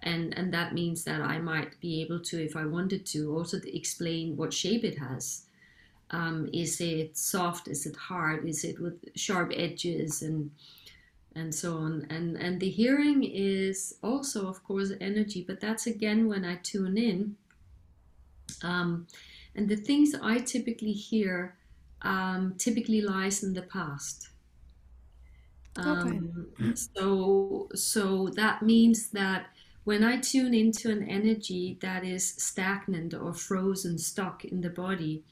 And, 0.04 0.36
and 0.38 0.54
that 0.54 0.74
means 0.74 1.04
that 1.04 1.22
I 1.22 1.40
might 1.40 1.80
be 1.82 2.02
able 2.02 2.20
to, 2.22 2.44
if 2.44 2.56
I 2.56 2.66
wanted 2.66 3.06
to, 3.08 3.36
also 3.36 3.60
to 3.60 3.78
explain 3.78 4.38
what 4.38 4.54
shape 4.54 4.84
it 4.84 4.98
has. 4.98 5.44
Um, 6.12 6.50
is 6.54 6.80
it 6.80 7.18
soft? 7.18 7.68
Is 7.68 7.86
it 7.86 7.96
hard? 7.96 8.48
Is 8.48 8.64
it 8.64 8.80
with 8.80 9.04
sharp 9.16 9.52
edges 9.54 10.22
and 10.22 10.52
and 11.36 11.54
so 11.54 11.78
on? 11.78 12.08
And 12.10 12.38
and 12.38 12.62
the 12.62 12.70
hearing 12.70 13.26
is 13.26 13.96
also, 14.02 14.48
of 14.48 14.64
course, 14.64 14.94
energy, 15.02 15.44
but 15.46 15.60
that's 15.60 15.86
again 15.86 16.30
when 16.30 16.46
I 16.46 16.56
tune 16.64 16.98
in. 16.98 17.36
Um, 18.64 19.08
and 19.54 19.68
the 19.68 19.76
things 19.76 20.16
I 20.22 20.38
typically 20.38 20.94
hear 20.94 21.57
um, 22.02 22.56
typically 22.58 23.02
lies 23.02 23.44
in 23.44 23.54
the 23.54 23.62
past. 23.64 24.30
Um, 25.76 26.48
okay. 26.60 26.76
So, 26.76 27.70
so 27.76 28.30
that 28.30 28.62
means 28.62 29.10
that 29.12 29.48
when 29.84 30.04
I 30.04 30.18
tune 30.18 30.54
into 30.54 30.92
an 30.92 31.08
energy 31.08 31.78
that 31.82 32.04
is 32.04 32.28
stagnant 32.28 33.14
or 33.14 33.34
frozen, 33.34 33.98
stuck 33.98 34.44
in 34.44 34.62
the 34.62 34.70
body, 34.70 35.24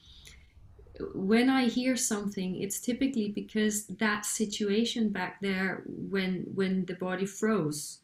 when 1.14 1.50
I 1.50 1.66
hear 1.66 1.96
something, 1.96 2.60
it's 2.60 2.80
typically 2.80 3.28
because 3.30 3.86
that 3.86 4.24
situation 4.24 5.10
back 5.10 5.40
there, 5.40 5.82
when 5.86 6.46
when 6.54 6.86
the 6.86 6.94
body 6.94 7.26
froze, 7.26 8.00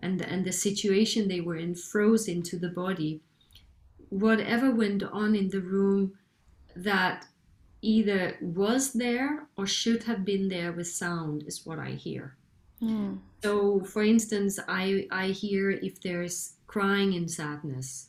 and 0.00 0.20
and 0.20 0.44
the 0.44 0.52
situation 0.52 1.28
they 1.28 1.40
were 1.40 1.56
in 1.56 1.74
froze 1.74 2.28
into 2.28 2.58
the 2.58 2.68
body. 2.68 3.22
Whatever 4.10 4.70
went 4.70 5.02
on 5.02 5.34
in 5.34 5.50
the 5.50 5.60
room 5.60 6.18
that 6.76 7.26
either 7.82 8.36
was 8.40 8.92
there 8.92 9.46
or 9.56 9.66
should 9.66 10.04
have 10.04 10.24
been 10.24 10.48
there 10.48 10.72
with 10.72 10.88
sound 10.88 11.44
is 11.46 11.64
what 11.64 11.78
I 11.78 11.90
hear. 11.90 12.36
Mm. 12.82 13.18
So, 13.42 13.80
for 13.80 14.02
instance, 14.02 14.58
I, 14.68 15.06
I 15.10 15.28
hear 15.28 15.70
if 15.70 16.00
there's 16.00 16.54
crying 16.66 17.12
in 17.12 17.28
sadness. 17.28 18.08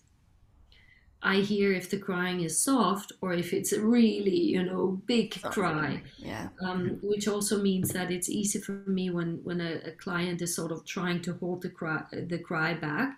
I 1.22 1.38
hear 1.38 1.74
if 1.74 1.90
the 1.90 1.98
crying 1.98 2.42
is 2.42 2.62
soft 2.62 3.12
or 3.22 3.34
if 3.34 3.52
it's 3.52 3.74
a 3.74 3.82
really, 3.82 4.40
you 4.40 4.64
know, 4.64 5.02
big 5.06 5.34
soft. 5.34 5.54
cry. 5.54 6.02
Yeah. 6.18 6.48
Um, 6.64 7.00
which 7.02 7.28
also 7.28 7.62
means 7.62 7.92
that 7.92 8.10
it's 8.10 8.30
easy 8.30 8.60
for 8.60 8.84
me 8.88 9.10
when 9.10 9.42
when 9.44 9.60
a, 9.60 9.82
a, 9.86 9.92
client 9.92 10.42
is 10.42 10.56
sort 10.56 10.72
of 10.72 10.86
trying 10.86 11.22
to 11.24 11.34
hold 11.34 11.62
the 11.62 11.70
cry 11.70 12.04
the 12.12 12.38
cry 12.38 12.74
back. 12.74 13.18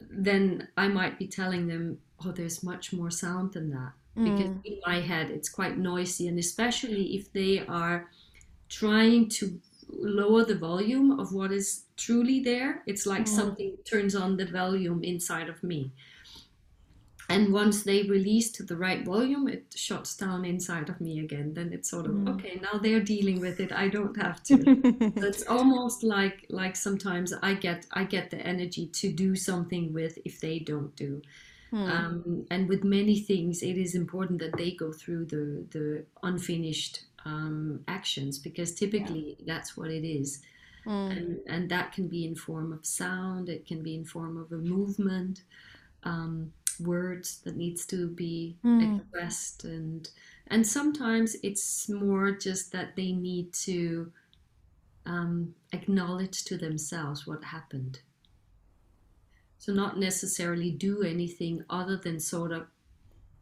Then 0.00 0.68
I 0.76 0.86
might 0.86 1.18
be 1.18 1.26
telling 1.26 1.66
them, 1.66 1.98
"Oh, 2.24 2.30
there's 2.30 2.62
much 2.62 2.92
more 2.92 3.10
sound 3.10 3.54
than 3.54 3.70
that." 3.70 3.94
Because 4.14 4.46
mm. 4.46 4.64
in 4.64 4.78
my 4.86 5.00
head 5.00 5.30
it's 5.30 5.48
quite 5.48 5.78
noisy 5.78 6.28
and 6.28 6.38
especially 6.38 7.14
if 7.16 7.32
they 7.32 7.64
are 7.66 8.10
trying 8.68 9.28
to 9.28 9.58
lower 9.88 10.44
the 10.44 10.54
volume 10.54 11.18
of 11.18 11.32
what 11.32 11.52
is 11.52 11.84
truly 11.96 12.40
there 12.40 12.82
it's 12.86 13.06
like 13.06 13.24
mm. 13.24 13.28
something 13.28 13.76
turns 13.84 14.14
on 14.14 14.36
the 14.36 14.46
volume 14.46 15.02
inside 15.02 15.48
of 15.48 15.62
me 15.62 15.90
and 17.28 17.52
once 17.52 17.84
they 17.84 18.02
release 18.02 18.50
to 18.50 18.62
the 18.62 18.76
right 18.76 19.04
volume 19.04 19.48
it 19.48 19.64
shuts 19.74 20.16
down 20.16 20.44
inside 20.44 20.88
of 20.88 21.00
me 21.00 21.20
again 21.20 21.54
then 21.54 21.72
it's 21.72 21.88
sort 21.88 22.06
of 22.06 22.12
mm. 22.12 22.28
okay 22.28 22.60
now 22.62 22.78
they're 22.78 23.00
dealing 23.00 23.40
with 23.40 23.60
it 23.60 23.72
i 23.72 23.88
don't 23.88 24.16
have 24.20 24.42
to 24.42 24.56
so 25.16 25.26
it's 25.26 25.46
almost 25.48 26.02
like 26.02 26.44
like 26.50 26.76
sometimes 26.76 27.32
i 27.42 27.54
get 27.54 27.86
i 27.92 28.04
get 28.04 28.30
the 28.30 28.38
energy 28.38 28.86
to 28.86 29.10
do 29.10 29.34
something 29.34 29.92
with 29.92 30.18
if 30.24 30.40
they 30.40 30.58
don't 30.58 30.94
do 30.96 31.22
Hmm. 31.72 31.90
Um, 31.90 32.46
and 32.50 32.68
with 32.68 32.84
many 32.84 33.18
things, 33.18 33.62
it 33.62 33.78
is 33.78 33.94
important 33.94 34.40
that 34.40 34.56
they 34.58 34.72
go 34.72 34.92
through 34.92 35.24
the, 35.24 35.64
the 35.70 36.04
unfinished 36.22 37.04
um, 37.24 37.80
actions 37.88 38.38
because 38.38 38.74
typically 38.74 39.36
yeah. 39.38 39.54
that's 39.54 39.74
what 39.76 39.90
it 39.90 40.06
is. 40.06 40.42
Mm. 40.86 41.16
And, 41.16 41.38
and 41.46 41.70
that 41.70 41.92
can 41.92 42.08
be 42.08 42.26
in 42.26 42.34
form 42.34 42.72
of 42.72 42.84
sound, 42.84 43.48
it 43.48 43.66
can 43.66 43.82
be 43.82 43.94
in 43.94 44.04
form 44.04 44.36
of 44.36 44.52
a 44.52 44.56
movement, 44.56 45.42
um, 46.02 46.52
words 46.80 47.40
that 47.44 47.56
needs 47.56 47.86
to 47.86 48.08
be 48.08 48.56
mm. 48.64 48.98
expressed, 48.98 49.64
and 49.64 50.10
and 50.48 50.66
sometimes 50.66 51.36
it's 51.42 51.88
more 51.88 52.32
just 52.32 52.72
that 52.72 52.96
they 52.96 53.12
need 53.12 53.52
to 53.52 54.10
um, 55.06 55.54
acknowledge 55.72 56.44
to 56.44 56.58
themselves 56.58 57.26
what 57.26 57.44
happened. 57.44 58.00
So 59.62 59.72
not 59.72 59.96
necessarily 59.96 60.72
do 60.72 61.04
anything 61.04 61.64
other 61.70 61.96
than 61.96 62.18
sort 62.18 62.50
of, 62.50 62.66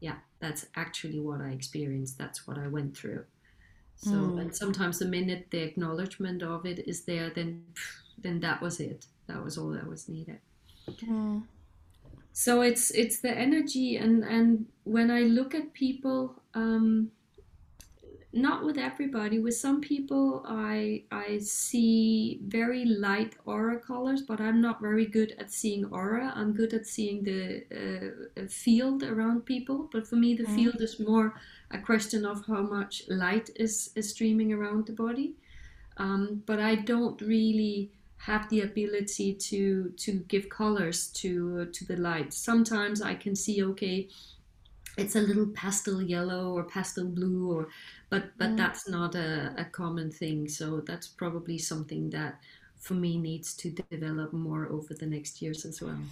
yeah, 0.00 0.16
that's 0.38 0.66
actually 0.76 1.18
what 1.18 1.40
I 1.40 1.48
experienced. 1.48 2.18
That's 2.18 2.46
what 2.46 2.58
I 2.58 2.66
went 2.66 2.94
through. 2.94 3.24
So 3.96 4.10
mm. 4.10 4.38
and 4.38 4.54
sometimes 4.54 4.98
the 4.98 5.06
minute 5.06 5.46
the 5.48 5.62
acknowledgement 5.62 6.42
of 6.42 6.66
it 6.66 6.86
is 6.86 7.06
there, 7.06 7.30
then 7.30 7.64
then 8.18 8.38
that 8.40 8.60
was 8.60 8.80
it. 8.80 9.06
That 9.28 9.42
was 9.42 9.56
all 9.56 9.70
that 9.70 9.86
was 9.86 10.10
needed. 10.10 10.40
Mm. 10.90 11.44
So 12.34 12.60
it's 12.60 12.90
it's 12.90 13.20
the 13.20 13.32
energy 13.32 13.96
and 13.96 14.22
and 14.22 14.66
when 14.84 15.10
I 15.10 15.20
look 15.20 15.54
at 15.54 15.72
people, 15.72 16.34
um, 16.52 17.12
not 18.32 18.64
with 18.64 18.78
everybody. 18.78 19.40
With 19.40 19.56
some 19.56 19.80
people, 19.80 20.44
I 20.46 21.02
I 21.10 21.38
see 21.38 22.40
very 22.46 22.84
light 22.84 23.34
aura 23.44 23.78
colors, 23.80 24.22
but 24.22 24.40
I'm 24.40 24.60
not 24.60 24.80
very 24.80 25.06
good 25.06 25.34
at 25.38 25.50
seeing 25.50 25.84
aura. 25.86 26.32
I'm 26.36 26.52
good 26.52 26.72
at 26.72 26.86
seeing 26.86 27.24
the 27.24 27.64
uh, 27.74 28.46
field 28.48 29.02
around 29.02 29.46
people. 29.46 29.88
But 29.92 30.06
for 30.06 30.16
me, 30.16 30.34
the 30.34 30.44
mm. 30.44 30.54
field 30.54 30.80
is 30.80 31.00
more 31.00 31.34
a 31.72 31.78
question 31.78 32.24
of 32.24 32.44
how 32.46 32.62
much 32.62 33.02
light 33.08 33.50
is 33.56 33.90
is 33.96 34.10
streaming 34.10 34.52
around 34.52 34.86
the 34.86 34.92
body. 34.92 35.34
Um, 35.96 36.42
but 36.46 36.60
I 36.60 36.76
don't 36.76 37.20
really 37.20 37.90
have 38.18 38.48
the 38.48 38.60
ability 38.60 39.34
to 39.34 39.92
to 39.96 40.12
give 40.28 40.48
colors 40.48 41.08
to 41.08 41.66
to 41.66 41.84
the 41.84 41.96
light. 41.96 42.32
Sometimes 42.32 43.02
I 43.02 43.14
can 43.14 43.34
see 43.34 43.64
okay 43.64 44.08
it's 45.00 45.16
a 45.16 45.20
little 45.20 45.46
pastel 45.46 46.02
yellow 46.02 46.52
or 46.52 46.64
pastel 46.64 47.06
blue 47.06 47.50
or 47.50 47.68
but 48.10 48.36
but 48.38 48.50
mm. 48.50 48.56
that's 48.56 48.88
not 48.88 49.14
a, 49.14 49.54
a 49.56 49.64
common 49.64 50.10
thing. 50.10 50.48
So 50.48 50.80
that's 50.80 51.08
probably 51.08 51.58
something 51.58 52.10
that 52.10 52.40
for 52.80 52.94
me 52.94 53.18
needs 53.18 53.54
to 53.54 53.70
develop 53.70 54.32
more 54.32 54.66
over 54.70 54.94
the 54.94 55.06
next 55.06 55.42
years 55.42 55.64
as 55.64 55.80
well. 55.80 55.98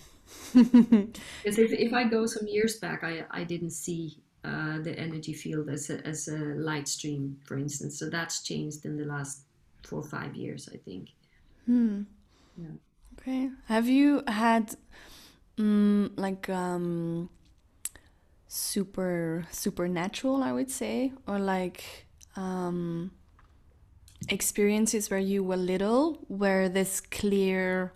Because 0.52 1.58
if, 1.58 1.72
if 1.72 1.94
i 1.94 2.04
go 2.04 2.26
some 2.26 2.46
years 2.46 2.76
back 2.76 3.02
i, 3.02 3.24
I 3.30 3.44
didn't 3.44 3.70
see 3.70 4.18
uh, 4.44 4.78
the 4.78 4.94
energy 4.98 5.32
field 5.32 5.70
as 5.70 5.88
a, 5.88 6.06
as 6.06 6.28
a 6.28 6.36
light 6.36 6.86
stream 6.86 7.38
for 7.44 7.56
instance. 7.56 7.98
So 7.98 8.10
that's 8.10 8.42
changed 8.42 8.84
in 8.84 8.98
the 8.98 9.06
last 9.06 9.40
four 9.84 10.00
or 10.00 10.08
five 10.08 10.34
years 10.36 10.68
i 10.72 10.76
think. 10.76 11.08
Hmm. 11.64 12.02
yeah. 12.56 12.76
Okay. 13.18 13.50
Have 13.66 13.88
you 13.88 14.22
had 14.26 14.76
um, 15.58 16.12
like 16.16 16.48
um 16.50 17.30
super 18.48 19.46
supernatural 19.50 20.42
i 20.42 20.52
would 20.52 20.70
say 20.70 21.12
or 21.26 21.38
like 21.38 22.06
um 22.36 23.10
experiences 24.30 25.10
where 25.10 25.20
you 25.20 25.44
were 25.44 25.56
little 25.56 26.18
where 26.28 26.68
this 26.68 27.00
clear 27.00 27.92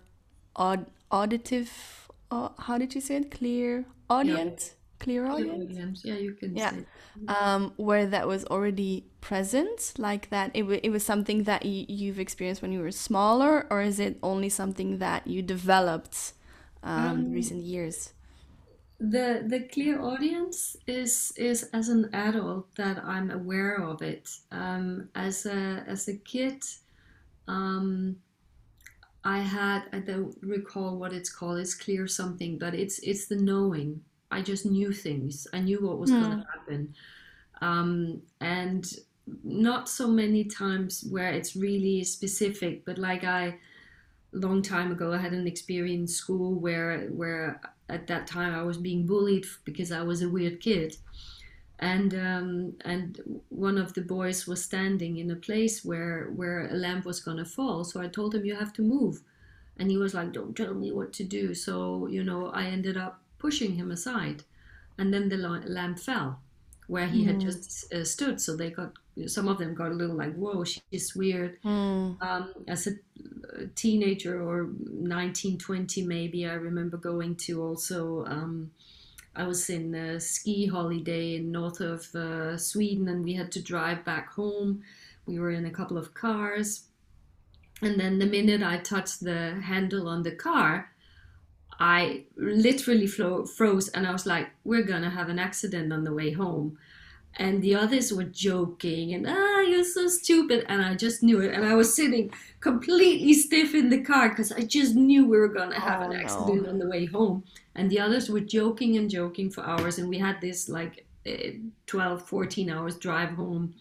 aud 0.55 0.85
auditive 1.11 2.03
uh, 2.31 2.49
how 2.57 2.79
did 2.79 2.95
you 2.95 3.01
say 3.01 3.17
it? 3.17 3.29
Clear 3.29 3.85
audience? 4.09 4.71
Yeah. 4.71 5.03
clairaudience? 5.03 5.71
audience. 5.71 6.01
Yeah 6.05 6.15
you 6.15 6.33
can 6.33 6.55
yeah. 6.55 6.71
um 7.27 7.73
where 7.75 8.05
that 8.05 8.27
was 8.27 8.45
already 8.45 9.05
present 9.21 9.93
like 9.97 10.29
that 10.29 10.51
it, 10.53 10.63
it 10.83 10.89
was 10.89 11.03
something 11.03 11.43
that 11.43 11.65
you've 11.65 12.19
experienced 12.19 12.61
when 12.61 12.71
you 12.71 12.79
were 12.79 12.91
smaller 12.91 13.67
or 13.69 13.81
is 13.81 13.99
it 13.99 14.17
only 14.23 14.49
something 14.49 14.99
that 14.99 15.27
you 15.27 15.41
developed 15.41 16.33
um, 16.83 17.05
um 17.05 17.31
recent 17.31 17.61
years 17.61 18.13
the 19.03 19.43
the 19.45 19.59
clairaudience 19.59 20.77
is 20.87 21.33
is 21.35 21.63
as 21.73 21.89
an 21.89 22.09
adult 22.13 22.73
that 22.75 23.03
I'm 23.03 23.31
aware 23.31 23.75
of 23.75 24.01
it. 24.01 24.29
Um, 24.49 25.09
as 25.13 25.45
a 25.45 25.83
as 25.85 26.07
a 26.07 26.15
kid, 26.15 26.63
um, 27.49 28.15
I 29.25 29.39
had 29.39 29.83
I 29.91 29.99
don't 29.99 30.35
recall 30.41 30.97
what 30.97 31.11
it's 31.11 31.29
called. 31.29 31.59
It's 31.59 31.75
clear 31.75 32.07
something, 32.07 32.57
but 32.57 32.73
it's 32.73 32.99
it's 32.99 33.27
the 33.27 33.35
knowing. 33.35 34.01
I 34.31 34.41
just 34.41 34.65
knew 34.65 34.93
things. 34.93 35.47
I 35.53 35.59
knew 35.59 35.85
what 35.85 35.99
was 35.99 36.09
mm. 36.09 36.21
going 36.21 36.39
to 36.39 36.47
happen, 36.53 36.95
um, 37.61 38.21
and 38.39 38.89
not 39.43 39.89
so 39.89 40.07
many 40.07 40.45
times 40.45 41.05
where 41.09 41.31
it's 41.33 41.57
really 41.57 42.05
specific. 42.05 42.85
But 42.85 42.97
like 42.97 43.25
I, 43.25 43.59
long 44.31 44.61
time 44.61 44.93
ago, 44.93 45.11
I 45.11 45.17
had 45.17 45.33
an 45.33 45.45
experience 45.45 46.11
in 46.11 46.15
school 46.15 46.53
where 46.53 47.09
where 47.09 47.59
at 47.93 48.07
that 48.07 48.27
time 48.27 48.53
I 48.53 48.63
was 48.63 48.77
being 48.77 49.05
bullied 49.05 49.45
because 49.65 49.91
I 49.91 50.01
was 50.01 50.21
a 50.21 50.29
weird 50.29 50.59
kid. 50.59 50.97
And 51.79 52.13
um, 52.13 52.73
and 52.85 53.41
one 53.49 53.77
of 53.77 53.93
the 53.93 54.01
boys 54.01 54.47
was 54.47 54.63
standing 54.63 55.17
in 55.17 55.31
a 55.31 55.35
place 55.35 55.83
where 55.83 56.31
where 56.35 56.67
a 56.67 56.73
lamp 56.73 57.05
was 57.05 57.19
gonna 57.19 57.45
fall. 57.45 57.83
So 57.83 58.01
I 58.01 58.07
told 58.07 58.33
him 58.35 58.45
you 58.45 58.55
have 58.55 58.73
to 58.73 58.81
move, 58.81 59.21
and 59.77 59.89
he 59.91 59.97
was 59.97 60.13
like, 60.13 60.31
"Don't 60.31 60.55
tell 60.55 60.73
me 60.75 60.91
what 60.91 61.11
to 61.13 61.23
do." 61.23 61.53
So 61.53 62.07
you 62.07 62.23
know 62.23 62.47
I 62.47 62.65
ended 62.65 62.95
up 62.95 63.21
pushing 63.37 63.75
him 63.75 63.91
aside, 63.91 64.43
and 64.97 65.13
then 65.13 65.29
the 65.29 65.37
lamp 65.37 65.99
fell 65.99 66.39
where 66.87 67.07
he 67.07 67.23
mm. 67.23 67.27
had 67.27 67.39
just 67.39 67.93
uh, 67.93 68.03
stood. 68.03 68.41
So 68.41 68.55
they 68.55 68.71
got 68.71 68.93
some 69.27 69.47
of 69.47 69.59
them 69.59 69.75
got 69.75 69.91
a 69.91 69.95
little 69.95 70.15
like, 70.15 70.35
"Whoa, 70.35 70.63
she's 70.63 71.15
weird." 71.15 71.61
Mm. 71.63 72.21
Um, 72.21 72.53
as 72.67 72.87
a 72.87 72.93
teenager 73.75 74.41
or 74.41 74.69
19, 74.79 75.57
20 75.57 76.03
maybe, 76.03 76.47
I 76.47 76.53
remember 76.53 76.97
going 76.97 77.35
to 77.47 77.61
also. 77.61 78.25
Um, 78.25 78.71
I 79.35 79.47
was 79.47 79.67
in 79.69 79.95
a 79.95 80.19
ski 80.19 80.67
holiday 80.67 81.37
in 81.37 81.51
north 81.51 81.79
of 81.79 82.13
uh, 82.13 82.57
Sweden, 82.57 83.07
and 83.07 83.23
we 83.23 83.33
had 83.33 83.51
to 83.53 83.61
drive 83.61 84.05
back 84.05 84.31
home. 84.33 84.83
We 85.25 85.39
were 85.39 85.51
in 85.51 85.65
a 85.65 85.71
couple 85.71 85.97
of 85.97 86.13
cars, 86.13 86.83
and 87.81 87.99
then 87.99 88.19
the 88.19 88.25
minute 88.25 88.61
I 88.61 88.77
touched 88.77 89.23
the 89.23 89.59
handle 89.61 90.07
on 90.07 90.23
the 90.23 90.31
car, 90.31 90.92
I 91.79 92.23
literally 92.35 93.07
flo- 93.07 93.45
froze 93.45 93.89
and 93.89 94.07
I 94.07 94.11
was 94.11 94.25
like, 94.25 94.49
we're 94.63 94.83
gonna 94.83 95.09
have 95.09 95.29
an 95.29 95.39
accident 95.39 95.91
on 95.91 96.03
the 96.03 96.13
way 96.13 96.31
home. 96.31 96.77
And 97.35 97.63
the 97.63 97.73
others 97.73 98.13
were 98.13 98.25
joking 98.25 99.13
and, 99.13 99.25
ah, 99.27 99.61
you're 99.61 99.83
so 99.83 100.07
stupid. 100.07 100.65
And 100.69 100.83
I 100.83 100.93
just 100.93 101.23
knew 101.23 101.39
it. 101.41 101.51
And 101.53 101.65
I 101.65 101.73
was 101.73 101.95
sitting 101.95 102.31
completely 102.59 103.33
stiff 103.33 103.73
in 103.73 103.89
the 103.89 104.01
car 104.01 104.29
because 104.29 104.51
I 104.51 104.61
just 104.61 104.93
knew 104.95 105.25
we 105.25 105.37
were 105.37 105.47
gonna 105.47 105.79
have 105.79 106.01
oh, 106.01 106.11
an 106.11 106.19
accident 106.19 106.63
no. 106.63 106.69
on 106.69 106.79
the 106.79 106.87
way 106.87 107.05
home. 107.05 107.43
And 107.75 107.89
the 107.89 107.99
others 107.99 108.29
were 108.29 108.39
joking 108.39 108.97
and 108.97 109.09
joking 109.09 109.49
for 109.49 109.65
hours. 109.65 109.97
And 109.97 110.09
we 110.09 110.19
had 110.19 110.41
this 110.41 110.69
like 110.69 111.05
eh, 111.25 111.53
12, 111.87 112.21
14 112.21 112.69
hours 112.69 112.97
drive 112.97 113.31
home. 113.31 113.73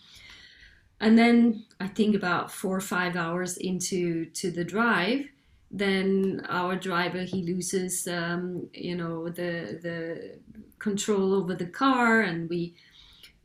And 1.03 1.19
then 1.19 1.65
I 1.81 1.89
think 1.89 2.15
about 2.15 2.51
four 2.51 2.77
or 2.77 2.81
five 2.81 3.17
hours 3.17 3.57
into 3.57 4.27
to 4.27 4.53
the 4.53 4.65
drive, 4.65 5.27
then 5.73 6.45
our 6.49 6.77
driver 6.77 7.23
he 7.23 7.43
loses 7.43 8.07
um, 8.07 8.69
you 8.75 8.95
know 8.95 9.29
the 9.29 9.79
the 9.83 10.39
control 10.79 11.33
over 11.33 11.55
the 11.55 11.67
car 11.67 12.21
and 12.21 12.49
we 12.51 12.75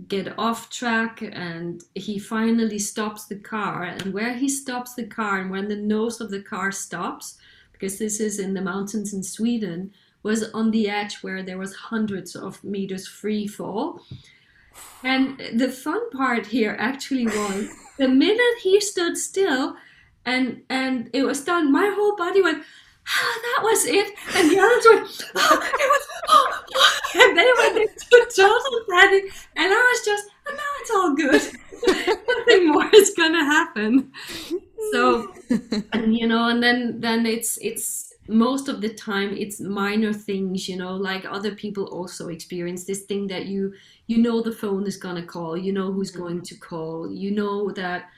get 0.07 0.37
off 0.37 0.69
track 0.69 1.21
and 1.21 1.83
he 1.95 2.19
finally 2.19 2.77
stops 2.77 3.25
the 3.25 3.35
car. 3.35 3.83
And 3.83 4.13
where 4.13 4.33
he 4.33 4.47
stops 4.47 4.93
the 4.93 5.07
car 5.07 5.39
and 5.39 5.49
when 5.49 5.67
the 5.67 5.75
nose 5.75 6.21
of 6.21 6.29
the 6.29 6.41
car 6.41 6.71
stops 6.71 7.37
because 7.71 7.97
this 7.97 8.19
is 8.19 8.39
in 8.39 8.53
the 8.53 8.61
mountains 8.61 9.13
in 9.13 9.23
Sweden 9.23 9.91
was 10.23 10.51
on 10.51 10.71
the 10.71 10.89
edge 10.89 11.17
where 11.21 11.41
there 11.41 11.57
was 11.57 11.73
hundreds 11.73 12.35
of 12.35 12.63
meters 12.63 13.07
free 13.07 13.47
fall. 13.47 14.01
And 15.03 15.39
the 15.53 15.69
fun 15.69 16.09
part 16.11 16.45
here 16.45 16.75
actually 16.79 17.25
was 17.25 17.69
the 17.97 18.07
minute 18.07 18.57
he 18.61 18.79
stood 18.79 19.17
still 19.17 19.75
and 20.27 20.61
and 20.69 21.09
it 21.13 21.23
was 21.23 21.43
done 21.43 21.71
my 21.71 21.91
whole 21.95 22.15
body 22.15 22.41
went 22.43 22.63
ah, 23.07 23.39
that 23.43 23.63
was 23.63 23.85
it. 23.85 24.13
And 24.35 24.51
the 24.51 24.59
others 24.59 24.85
went, 24.85 25.31
oh, 25.35 25.59
it 25.63 25.87
was, 25.93 26.07
oh, 26.29 26.63
oh. 26.75 27.21
and 27.21 27.37
they 27.37 27.51
went 27.57 27.77
into 27.77 28.27
total 28.35 28.79
panic. 28.89 29.31
And 29.55 29.73
I 29.73 29.93
was 29.93 30.05
just, 30.05 30.29
ah, 30.29 30.49
oh, 30.49 30.55
no, 30.55 30.67
it's 30.81 30.91
all 30.91 31.15
good. 31.15 32.17
Nothing 32.27 32.69
more 32.69 32.89
is 32.93 33.13
gonna 33.15 33.45
happen. 33.45 34.11
So, 34.91 35.33
and 35.93 36.15
you 36.15 36.27
know, 36.27 36.49
and 36.49 36.61
then 36.61 36.99
then 36.99 37.25
it's 37.25 37.57
it's 37.61 38.13
most 38.29 38.67
of 38.67 38.81
the 38.81 38.89
time 38.89 39.35
it's 39.37 39.59
minor 39.61 40.13
things, 40.13 40.67
you 40.67 40.77
know, 40.77 40.95
like 40.95 41.25
other 41.25 41.55
people 41.55 41.85
also 41.85 42.29
experience 42.29 42.83
this 42.83 43.03
thing 43.03 43.27
that 43.27 43.45
you 43.45 43.73
you 44.07 44.17
know 44.17 44.41
the 44.41 44.51
phone 44.51 44.87
is 44.87 44.97
gonna 44.97 45.25
call, 45.25 45.57
you 45.57 45.71
know 45.71 45.91
who's 45.91 46.11
going 46.11 46.37
mm-hmm. 46.37 46.55
to 46.55 46.57
call, 46.57 47.11
you 47.11 47.31
know 47.31 47.71
that 47.71 48.09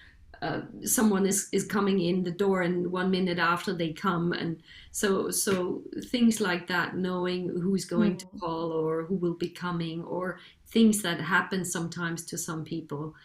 uh, 0.41 0.61
someone 0.85 1.25
is, 1.25 1.49
is 1.51 1.65
coming 1.65 1.99
in 1.99 2.23
the 2.23 2.31
door 2.31 2.61
and 2.61 2.91
one 2.91 3.11
minute 3.11 3.39
after 3.39 3.73
they 3.73 3.91
come. 3.91 4.31
And 4.31 4.61
so 4.91 5.29
so 5.31 5.81
things 6.05 6.39
like 6.39 6.67
that 6.67 6.95
knowing 6.95 7.49
who's 7.61 7.85
going 7.85 8.15
mm. 8.15 8.19
to 8.19 8.25
call 8.39 8.71
or 8.71 9.03
who 9.03 9.15
will 9.15 9.33
be 9.33 9.49
coming 9.49 10.03
or 10.03 10.39
things 10.67 11.01
that 11.01 11.19
happen 11.19 11.65
sometimes 11.65 12.23
to 12.25 12.37
some 12.37 12.63
people. 12.63 13.15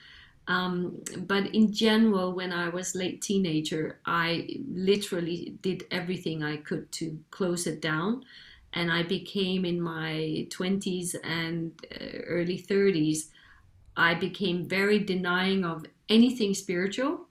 Um, 0.48 1.02
but 1.20 1.54
in 1.54 1.72
general 1.72 2.34
when 2.34 2.52
i 2.52 2.68
was 2.68 2.94
late 2.94 3.22
teenager 3.22 3.98
i 4.04 4.46
literally 4.70 5.54
did 5.62 5.84
everything 5.90 6.42
i 6.42 6.58
could 6.58 6.92
to 6.92 7.18
close 7.30 7.66
it 7.66 7.80
down. 7.80 8.24
And 8.74 8.92
i 8.92 9.04
became 9.04 9.64
in 9.64 9.80
my 9.80 10.46
20s 10.50 11.14
and 11.24 11.72
uh, 11.90 12.18
early 12.26 12.58
30s 12.58 13.28
I 13.96 14.14
became 14.14 14.68
very 14.68 14.98
denying 14.98 15.64
of 15.64 15.86
anything 16.08 16.54
spiritual. 16.54 17.26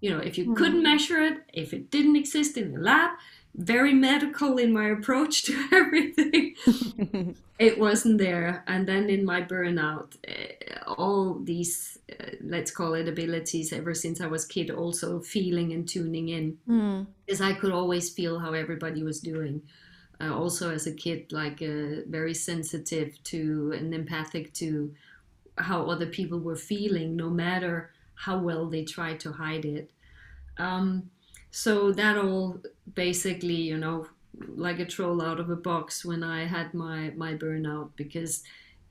You 0.00 0.10
know, 0.10 0.18
if 0.18 0.38
you 0.38 0.46
mm. 0.46 0.56
couldn't 0.56 0.82
measure 0.82 1.20
it, 1.20 1.38
if 1.52 1.72
it 1.72 1.90
didn't 1.90 2.16
exist 2.16 2.56
in 2.56 2.72
the 2.72 2.80
lab, 2.80 3.10
very 3.54 3.92
medical 3.92 4.56
in 4.58 4.72
my 4.72 4.88
approach 4.96 5.42
to 5.44 5.68
everything. 5.72 6.54
it 7.58 7.78
wasn't 7.78 8.18
there. 8.18 8.64
And 8.66 8.86
then 8.86 9.10
in 9.10 9.24
my 9.24 9.42
burnout, 9.42 10.16
uh, 10.26 10.92
all 10.92 11.34
these, 11.34 11.98
uh, 12.10 12.30
let's 12.40 12.70
call 12.70 12.94
it 12.94 13.08
abilities, 13.08 13.72
ever 13.72 13.94
since 13.94 14.20
I 14.20 14.26
was 14.26 14.44
kid, 14.44 14.70
also 14.70 15.20
feeling 15.20 15.72
and 15.72 15.88
tuning 15.88 16.28
in, 16.28 16.58
mm. 16.68 17.06
because 17.26 17.40
I 17.40 17.54
could 17.54 17.72
always 17.72 18.10
feel 18.10 18.38
how 18.38 18.52
everybody 18.52 19.02
was 19.02 19.20
doing. 19.20 19.62
Uh, 20.20 20.34
also, 20.34 20.72
as 20.72 20.86
a 20.86 20.92
kid, 20.92 21.32
like 21.32 21.62
uh, 21.62 22.02
very 22.08 22.34
sensitive 22.34 23.22
to 23.24 23.72
and 23.76 23.94
empathic 23.94 24.52
to 24.54 24.92
how 25.56 25.86
other 25.86 26.06
people 26.06 26.38
were 26.38 26.56
feeling, 26.56 27.16
no 27.16 27.30
matter 27.30 27.90
how 28.24 28.38
well 28.38 28.66
they 28.66 28.84
try 28.84 29.14
to 29.14 29.32
hide 29.32 29.64
it. 29.64 29.90
Um, 30.58 31.10
so 31.50 31.92
that 31.92 32.16
all 32.16 32.60
basically, 32.94 33.54
you 33.54 33.78
know, 33.78 34.06
like 34.48 34.78
a 34.78 34.84
troll 34.84 35.22
out 35.22 35.40
of 35.40 35.50
a 35.50 35.56
box 35.56 36.04
when 36.04 36.22
I 36.22 36.44
had 36.44 36.74
my 36.74 37.10
my 37.16 37.34
burnout 37.34 37.90
because 37.96 38.42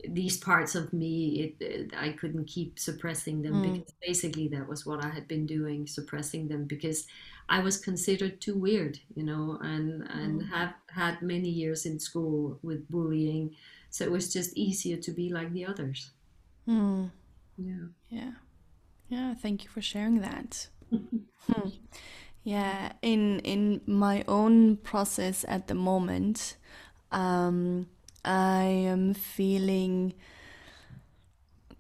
these 0.08 0.38
parts 0.38 0.76
of 0.76 0.94
me 0.94 1.56
it, 1.60 1.66
it, 1.66 1.94
i 1.98 2.10
couldn't 2.10 2.46
keep 2.46 2.78
suppressing 2.78 3.42
them 3.42 3.54
mm. 3.56 3.74
because 3.74 3.94
basically 4.00 4.48
that 4.48 4.68
was 4.68 4.86
what 4.86 5.04
i 5.04 5.10
had 5.10 5.28
been 5.28 5.48
doing 5.48 5.88
suppressing 5.88 6.48
them 6.48 6.66
because 6.66 7.08
i 7.50 7.58
was 7.60 7.78
considered 7.78 8.40
too 8.40 8.54
weird 8.54 9.00
you 9.16 9.24
know 9.24 9.58
and 9.62 10.04
and 10.12 10.44
mm. 10.44 10.50
have 10.50 10.76
had 10.92 11.20
many 11.24 11.50
years 11.50 11.84
in 11.88 11.98
school 11.98 12.60
with 12.62 12.88
bullying 12.92 13.50
so 13.90 14.06
it 14.06 14.12
was 14.12 14.32
just 14.32 14.56
easier 14.56 14.98
to 14.98 15.10
be 15.12 15.30
like 15.30 15.52
the 15.52 15.66
others 15.66 16.12
Mm. 16.68 17.12
Yeah. 17.58 17.86
Yeah. 18.10 18.32
Yeah. 19.10 19.34
Thank 19.36 19.64
you 19.64 19.70
for 19.70 19.82
sharing 19.82 20.22
that. 20.22 20.68
hmm. 20.92 21.70
Yeah. 22.44 22.94
In 23.02 23.40
in 23.40 23.82
my 23.86 24.24
own 24.28 24.78
process 24.78 25.46
at 25.48 25.68
the 25.68 25.76
moment, 25.76 26.58
um, 27.12 27.88
I 28.24 28.64
am 28.64 29.14
feeling 29.14 30.14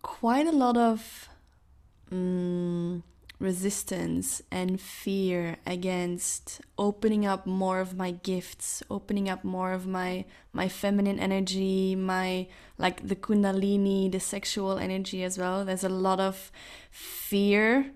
quite 0.01 0.47
a 0.47 0.51
lot 0.51 0.78
of. 0.78 1.30
Um, 2.11 3.03
resistance 3.39 4.41
and 4.51 4.81
fear 4.81 5.57
against 5.65 6.59
opening 6.77 7.25
up 7.25 7.45
more 7.45 7.79
of 7.79 7.95
my 7.95 8.09
gifts 8.09 8.81
opening 8.89 9.29
up 9.29 9.43
more 9.43 9.73
of 9.73 9.85
my 9.85 10.25
my 10.53 10.67
feminine 10.67 11.19
energy 11.19 11.95
my 11.95 12.47
like 12.79 13.07
the 13.07 13.15
kundalini 13.15 14.11
the 14.11 14.19
sexual 14.19 14.77
energy 14.77 15.23
as 15.23 15.38
well. 15.38 15.65
There's 15.65 15.83
a 15.83 15.89
lot 15.89 16.19
of 16.19 16.51
fear 16.89 17.91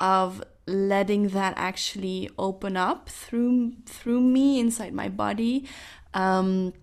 of 0.00 0.42
letting 0.66 1.28
that 1.28 1.54
actually 1.56 2.30
open 2.38 2.76
up 2.76 3.08
through 3.08 3.72
through 3.86 4.20
me 4.20 4.60
inside 4.60 4.92
my 4.92 5.08
body. 5.08 5.66
Um 6.12 6.74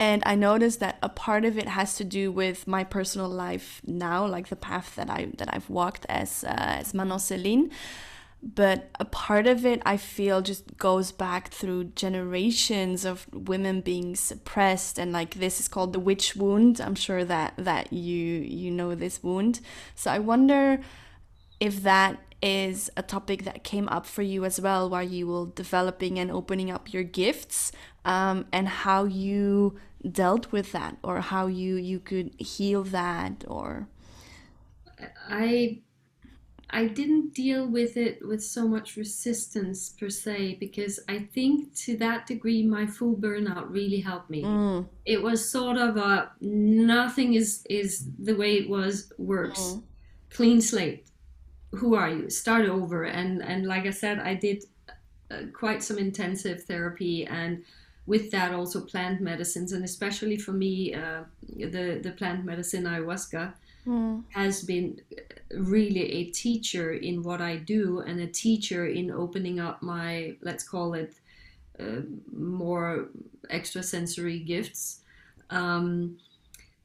and 0.00 0.22
I 0.24 0.34
noticed 0.34 0.80
that 0.80 0.96
a 1.02 1.10
part 1.10 1.44
of 1.44 1.58
it 1.58 1.68
has 1.68 1.94
to 1.96 2.04
do 2.04 2.32
with 2.32 2.66
my 2.66 2.84
personal 2.84 3.28
life 3.28 3.82
now, 3.86 4.26
like 4.26 4.48
the 4.48 4.56
path 4.56 4.96
that 4.96 5.10
I 5.10 5.28
that 5.36 5.54
I've 5.54 5.68
walked 5.68 6.06
as 6.08 6.42
uh, 6.42 6.54
as 6.56 6.94
Manon 6.94 7.18
Celine. 7.18 7.70
But 8.42 8.88
a 8.98 9.04
part 9.04 9.46
of 9.46 9.66
it, 9.66 9.82
I 9.84 9.98
feel, 9.98 10.40
just 10.40 10.78
goes 10.78 11.12
back 11.12 11.48
through 11.48 11.92
generations 11.94 13.04
of 13.04 13.26
women 13.34 13.82
being 13.82 14.16
suppressed, 14.16 14.98
and 14.98 15.12
like 15.12 15.34
this 15.34 15.60
is 15.60 15.68
called 15.68 15.92
the 15.92 16.00
witch 16.00 16.34
wound. 16.34 16.80
I'm 16.80 16.94
sure 16.94 17.22
that 17.26 17.52
that 17.58 17.92
you 17.92 18.26
you 18.40 18.70
know 18.70 18.94
this 18.94 19.22
wound. 19.22 19.60
So 19.94 20.10
I 20.10 20.18
wonder 20.18 20.80
if 21.60 21.82
that 21.82 22.18
is 22.42 22.90
a 22.96 23.02
topic 23.02 23.44
that 23.44 23.64
came 23.64 23.86
up 23.90 24.06
for 24.06 24.22
you 24.22 24.46
as 24.46 24.58
well 24.58 24.88
while 24.88 25.02
you 25.02 25.26
were 25.26 25.46
developing 25.54 26.18
and 26.18 26.30
opening 26.30 26.70
up 26.70 26.90
your 26.90 27.02
gifts 27.02 27.70
um, 28.10 28.46
and 28.52 28.66
how 28.68 29.04
you 29.04 29.78
dealt 30.10 30.50
with 30.50 30.72
that 30.72 30.96
or 31.02 31.20
how 31.20 31.46
you 31.46 31.76
you 31.76 32.00
could 32.00 32.34
heal 32.38 32.82
that 32.82 33.44
or? 33.46 33.88
I 35.28 35.80
i 36.72 36.86
didn't 36.86 37.34
deal 37.34 37.66
with 37.66 37.96
it 37.96 38.24
with 38.24 38.42
so 38.42 38.68
much 38.68 38.96
resistance 38.96 39.88
per 39.98 40.08
se 40.08 40.56
because 40.60 41.00
i 41.08 41.18
think 41.18 41.74
to 41.74 41.96
that 41.96 42.28
degree 42.28 42.62
my 42.62 42.86
full 42.86 43.16
burnout 43.16 43.66
really 43.68 44.00
helped 44.00 44.30
me. 44.30 44.42
Mm. 44.44 44.86
it 45.04 45.20
was 45.20 45.50
sort 45.50 45.76
of 45.76 45.96
a 45.96 46.30
nothing 46.40 47.34
is 47.34 47.66
is 47.68 48.06
the 48.28 48.36
way 48.36 48.52
it 48.56 48.68
was 48.68 49.12
works. 49.18 49.60
Mm. 49.60 49.82
clean 50.30 50.60
slate. 50.60 51.06
Who 51.80 51.94
are 51.94 52.10
you? 52.10 52.30
Start 52.30 52.66
over. 52.78 53.04
And 53.04 53.42
and 53.50 53.66
like 53.66 53.86
i 53.86 53.94
said 54.02 54.16
i 54.20 54.34
did 54.34 54.58
uh, 55.30 55.44
quite 55.52 55.82
some 55.82 55.98
intensive 55.98 56.58
therapy 56.70 57.16
and 57.26 57.62
with 58.10 58.30
that 58.32 58.50
also 58.52 58.78
plant 58.92 59.20
medicines 59.20 59.70
and 59.72 59.84
especially 59.84 60.36
for 60.36 60.52
me 60.52 60.72
uh, 61.02 61.22
the 61.74 61.86
the 62.06 62.12
plant 62.18 62.44
medicine 62.44 62.84
ayahuasca 62.92 63.44
mm. 63.86 64.22
has 64.30 64.64
been 64.72 64.88
really 65.72 66.06
a 66.20 66.24
teacher 66.44 66.92
in 66.92 67.22
what 67.22 67.40
I 67.40 67.54
do 67.56 68.00
and 68.00 68.20
a 68.20 68.26
teacher 68.26 68.82
in 68.86 69.06
opening 69.10 69.60
up 69.60 69.76
my 69.82 70.36
let's 70.42 70.64
call 70.72 70.94
it 70.94 71.12
uh, 71.78 72.02
more 72.32 73.08
extrasensory 73.48 74.40
gifts 74.40 75.00
um, 75.50 76.18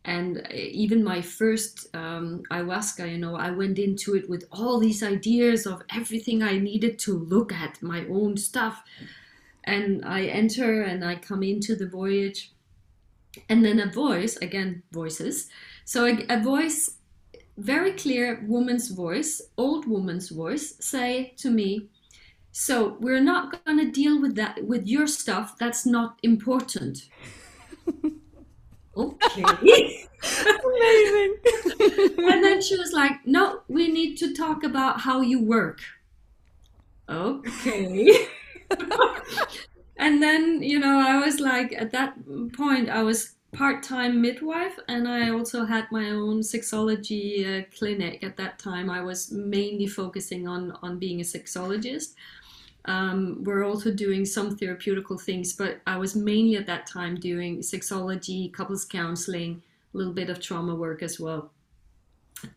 and 0.06 0.48
even 0.52 1.04
my 1.04 1.22
first 1.22 1.74
um, 1.96 2.44
ayahuasca 2.52 3.12
you 3.12 3.18
know 3.18 3.36
i 3.48 3.50
went 3.62 3.78
into 3.88 4.16
it 4.16 4.30
with 4.30 4.44
all 4.52 4.80
these 4.80 5.02
ideas 5.16 5.66
of 5.66 5.82
everything 6.00 6.44
i 6.44 6.56
needed 6.58 6.98
to 7.06 7.12
look 7.34 7.52
at 7.66 7.82
my 7.82 8.02
own 8.18 8.38
stuff 8.38 8.84
and 9.66 10.06
I 10.06 10.24
enter 10.26 10.82
and 10.84 11.04
I 11.04 11.16
come 11.16 11.44
into 11.44 11.76
the 11.76 11.88
voyage, 11.88 12.52
and 13.50 13.66
then 13.66 13.80
a 13.80 13.92
voice 13.92 14.38
again 14.38 14.84
voices. 14.92 15.50
So 15.84 16.06
a, 16.06 16.26
a 16.30 16.42
voice, 16.42 16.98
very 17.58 17.92
clear 17.92 18.44
woman's 18.48 18.90
voice, 18.90 19.42
old 19.58 19.88
woman's 19.88 20.30
voice, 20.30 20.76
say 20.80 21.34
to 21.38 21.50
me, 21.50 21.90
"So 22.52 22.98
we're 23.00 23.24
not 23.24 23.66
going 23.66 23.80
to 23.80 23.92
deal 23.92 24.22
with 24.22 24.36
that 24.36 24.64
with 24.64 24.88
your 24.88 25.08
stuff. 25.08 25.58
That's 25.60 25.86
not 25.86 26.20
important." 26.24 27.10
okay. 28.98 30.08
Amazing. 30.66 31.36
and 32.18 32.44
then 32.44 32.62
she 32.62 32.78
was 32.78 32.94
like, 32.94 33.26
"No, 33.26 33.62
we 33.68 33.90
need 33.90 34.16
to 34.18 34.34
talk 34.34 34.64
about 34.64 35.02
how 35.02 35.22
you 35.22 35.42
work." 35.42 35.82
Okay. 37.10 38.28
and 39.98 40.22
then 40.22 40.62
you 40.62 40.80
know 40.80 41.00
i 41.00 41.18
was 41.18 41.40
like 41.40 41.74
at 41.74 41.92
that 41.92 42.14
point 42.54 42.90
i 42.90 43.02
was 43.04 43.36
part-time 43.54 44.22
midwife 44.22 44.78
and 44.88 45.08
i 45.08 45.30
also 45.30 45.66
had 45.66 45.86
my 45.92 46.10
own 46.10 46.42
sexology 46.42 47.26
uh, 47.46 47.64
clinic. 47.78 48.22
At 48.24 48.36
that 48.38 48.60
time 48.60 48.90
i 48.90 49.02
was 49.02 49.32
mainly 49.32 49.88
focusing 49.88 50.48
on 50.48 50.78
on 50.84 51.00
being 51.00 51.22
a 51.22 51.24
sexologist. 51.24 52.16
Um, 52.88 53.44
we're 53.44 53.64
also 53.64 53.92
doing 53.92 54.26
some 54.26 54.58
therapeutical 54.58 55.20
things 55.20 55.54
but 55.54 55.80
i 55.88 55.98
was 55.98 56.16
mainly 56.16 56.56
at 56.58 56.68
that 56.68 56.86
time 56.86 57.16
doing 57.16 57.60
sexology 57.60 58.52
couples 58.52 58.86
counseling 58.86 59.64
a 59.94 59.98
little 59.98 60.14
bit 60.14 60.30
of 60.30 60.42
trauma 60.42 60.76
work 60.76 61.02
as 61.02 61.20
well. 61.20 61.52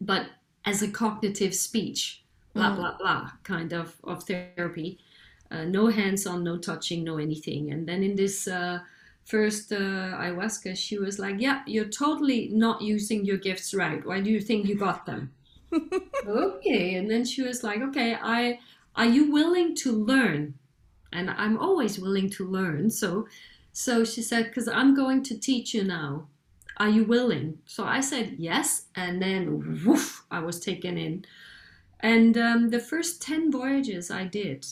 But 0.01 0.27
as 0.65 0.83
a 0.83 0.89
cognitive 0.89 1.55
speech 1.55 2.23
blah 2.55 2.71
mm. 2.73 2.77
blah 2.77 2.97
blah 2.99 3.31
kind 3.45 3.73
of 3.73 3.95
of 4.05 4.25
therapy 4.25 4.99
uh, 5.51 5.65
no 5.65 5.89
hands 5.89 6.27
on 6.27 6.45
no 6.45 6.59
touching 6.59 7.05
no 7.05 7.19
anything 7.19 7.71
and 7.73 7.89
then 7.89 8.03
in 8.03 8.17
this 8.17 8.47
uh, 8.49 8.81
first 9.29 9.73
uh, 9.73 9.77
ayahuasca, 9.77 10.75
she 10.77 10.99
was 10.99 11.19
like, 11.19 11.37
"Yeah, 11.39 11.63
you're 11.67 11.93
totally 12.05 12.49
not 12.49 12.81
using 12.81 13.25
your 13.27 13.37
gifts 13.37 13.75
right. 13.75 14.05
Why 14.05 14.21
do 14.21 14.31
you 14.31 14.41
think 14.41 14.67
you 14.67 14.75
got 14.75 15.05
them?" 15.05 15.33
okay, 16.27 16.95
and 16.95 17.11
then 17.11 17.25
she 17.25 17.43
was 17.43 17.63
like, 17.63 17.81
"Okay, 17.83 18.17
I 18.21 18.59
are 18.97 19.07
you 19.17 19.31
willing 19.31 19.75
to 19.77 19.93
learn?" 19.93 20.55
And 21.13 21.31
I'm 21.31 21.59
always 21.59 21.99
willing 21.99 22.31
to 22.31 22.47
learn. 22.47 22.91
So, 22.91 23.29
so 23.73 24.05
she 24.05 24.23
said, 24.23 24.47
"Because 24.47 24.69
I'm 24.69 24.95
going 24.95 25.23
to 25.25 25.39
teach 25.39 25.75
you 25.75 25.85
now. 25.85 26.29
Are 26.79 26.89
you 26.89 27.05
willing?" 27.05 27.59
So 27.67 27.85
I 27.85 28.01
said 28.01 28.37
yes, 28.39 28.87
and 28.95 29.21
then 29.21 29.85
woof, 29.85 30.25
I 30.31 30.41
was 30.41 30.59
taken 30.59 30.97
in. 30.97 31.27
And 32.01 32.39
um, 32.39 32.71
the 32.71 32.81
first 32.81 33.21
ten 33.21 33.53
voyages 33.53 34.11
I 34.11 34.25
did 34.25 34.67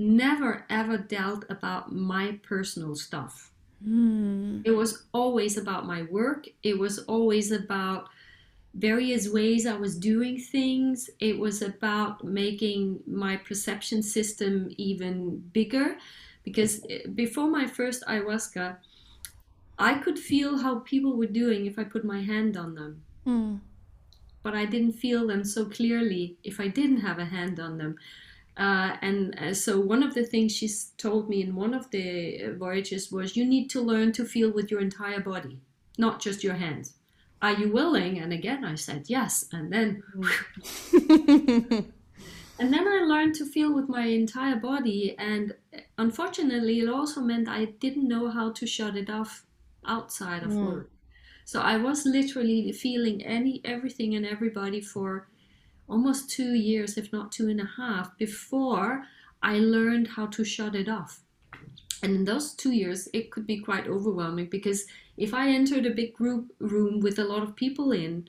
never 0.00 0.64
ever 0.70 0.96
dealt 0.96 1.44
about 1.48 1.92
my 1.92 2.38
personal 2.42 2.96
stuff 2.96 3.50
Mm. 3.86 4.62
It 4.64 4.72
was 4.72 5.04
always 5.12 5.56
about 5.56 5.86
my 5.86 6.02
work. 6.02 6.46
It 6.62 6.78
was 6.78 6.98
always 7.00 7.50
about 7.50 8.08
various 8.74 9.28
ways 9.28 9.66
I 9.66 9.76
was 9.76 9.96
doing 9.96 10.38
things. 10.38 11.10
It 11.18 11.38
was 11.38 11.62
about 11.62 12.24
making 12.24 13.00
my 13.06 13.36
perception 13.36 14.02
system 14.02 14.70
even 14.76 15.38
bigger. 15.52 15.96
Because 16.44 16.84
eh, 16.88 17.06
before 17.14 17.48
my 17.48 17.66
first 17.66 18.04
ayahuasca, 18.06 18.76
I 19.78 19.94
could 19.94 20.18
feel 20.18 20.58
how 20.58 20.80
people 20.80 21.16
were 21.16 21.26
doing 21.26 21.66
if 21.66 21.78
I 21.78 21.84
put 21.84 22.04
my 22.04 22.20
hand 22.20 22.56
on 22.56 22.74
them. 22.74 23.02
Mm. 23.26 23.60
But 24.42 24.54
I 24.54 24.66
didn't 24.66 24.92
feel 24.92 25.26
them 25.26 25.44
so 25.44 25.64
clearly 25.64 26.36
if 26.44 26.60
I 26.60 26.68
didn't 26.68 27.00
have 27.00 27.18
a 27.18 27.24
hand 27.24 27.60
on 27.60 27.78
them. 27.78 27.96
Uh, 28.56 28.96
and 29.00 29.38
uh, 29.38 29.54
so 29.54 29.80
one 29.80 30.02
of 30.02 30.14
the 30.14 30.24
things 30.24 30.52
she's 30.54 30.90
told 30.98 31.28
me 31.28 31.42
in 31.42 31.54
one 31.54 31.72
of 31.72 31.90
the 31.90 32.54
voyages 32.58 33.10
was 33.10 33.36
you 33.36 33.44
need 33.44 33.70
to 33.70 33.80
learn 33.80 34.12
to 34.12 34.24
feel 34.24 34.50
with 34.50 34.70
your 34.70 34.80
entire 34.80 35.20
body, 35.20 35.58
not 35.98 36.20
just 36.20 36.44
your 36.44 36.54
hands. 36.54 36.94
Are 37.42 37.54
you 37.54 37.72
willing? 37.72 38.18
And 38.18 38.32
again, 38.32 38.64
I 38.64 38.74
said 38.74 39.04
yes. 39.08 39.46
And 39.52 39.72
then, 39.72 40.02
and 42.58 42.72
then 42.72 42.86
I 42.86 43.04
learned 43.06 43.34
to 43.36 43.46
feel 43.46 43.72
with 43.74 43.88
my 43.88 44.04
entire 44.06 44.56
body. 44.56 45.16
And 45.18 45.54
unfortunately, 45.96 46.80
it 46.80 46.88
also 46.88 47.22
meant 47.22 47.48
I 47.48 47.64
didn't 47.64 48.08
know 48.08 48.28
how 48.28 48.52
to 48.52 48.66
shut 48.66 48.96
it 48.96 49.08
off 49.08 49.46
outside 49.86 50.42
of 50.42 50.50
mm. 50.50 50.66
work. 50.66 50.90
So 51.46 51.60
I 51.60 51.78
was 51.78 52.04
literally 52.04 52.70
feeling 52.72 53.24
any 53.24 53.60
everything 53.64 54.14
and 54.14 54.26
everybody 54.26 54.80
for 54.80 55.26
almost 55.90 56.30
two 56.30 56.54
years, 56.54 56.96
if 56.96 57.12
not 57.12 57.32
two 57.32 57.48
and 57.48 57.60
a 57.60 57.70
half, 57.76 58.16
before 58.16 59.04
I 59.42 59.58
learned 59.58 60.08
how 60.08 60.26
to 60.26 60.44
shut 60.44 60.74
it 60.74 60.88
off. 60.88 61.20
And 62.02 62.14
in 62.14 62.24
those 62.24 62.54
two 62.54 62.72
years, 62.72 63.08
it 63.12 63.30
could 63.30 63.46
be 63.46 63.58
quite 63.58 63.86
overwhelming 63.86 64.46
because 64.46 64.86
if 65.16 65.34
I 65.34 65.48
entered 65.48 65.84
a 65.84 65.90
big 65.90 66.14
group 66.14 66.52
room 66.58 67.00
with 67.00 67.18
a 67.18 67.24
lot 67.24 67.42
of 67.42 67.56
people 67.56 67.92
in, 67.92 68.28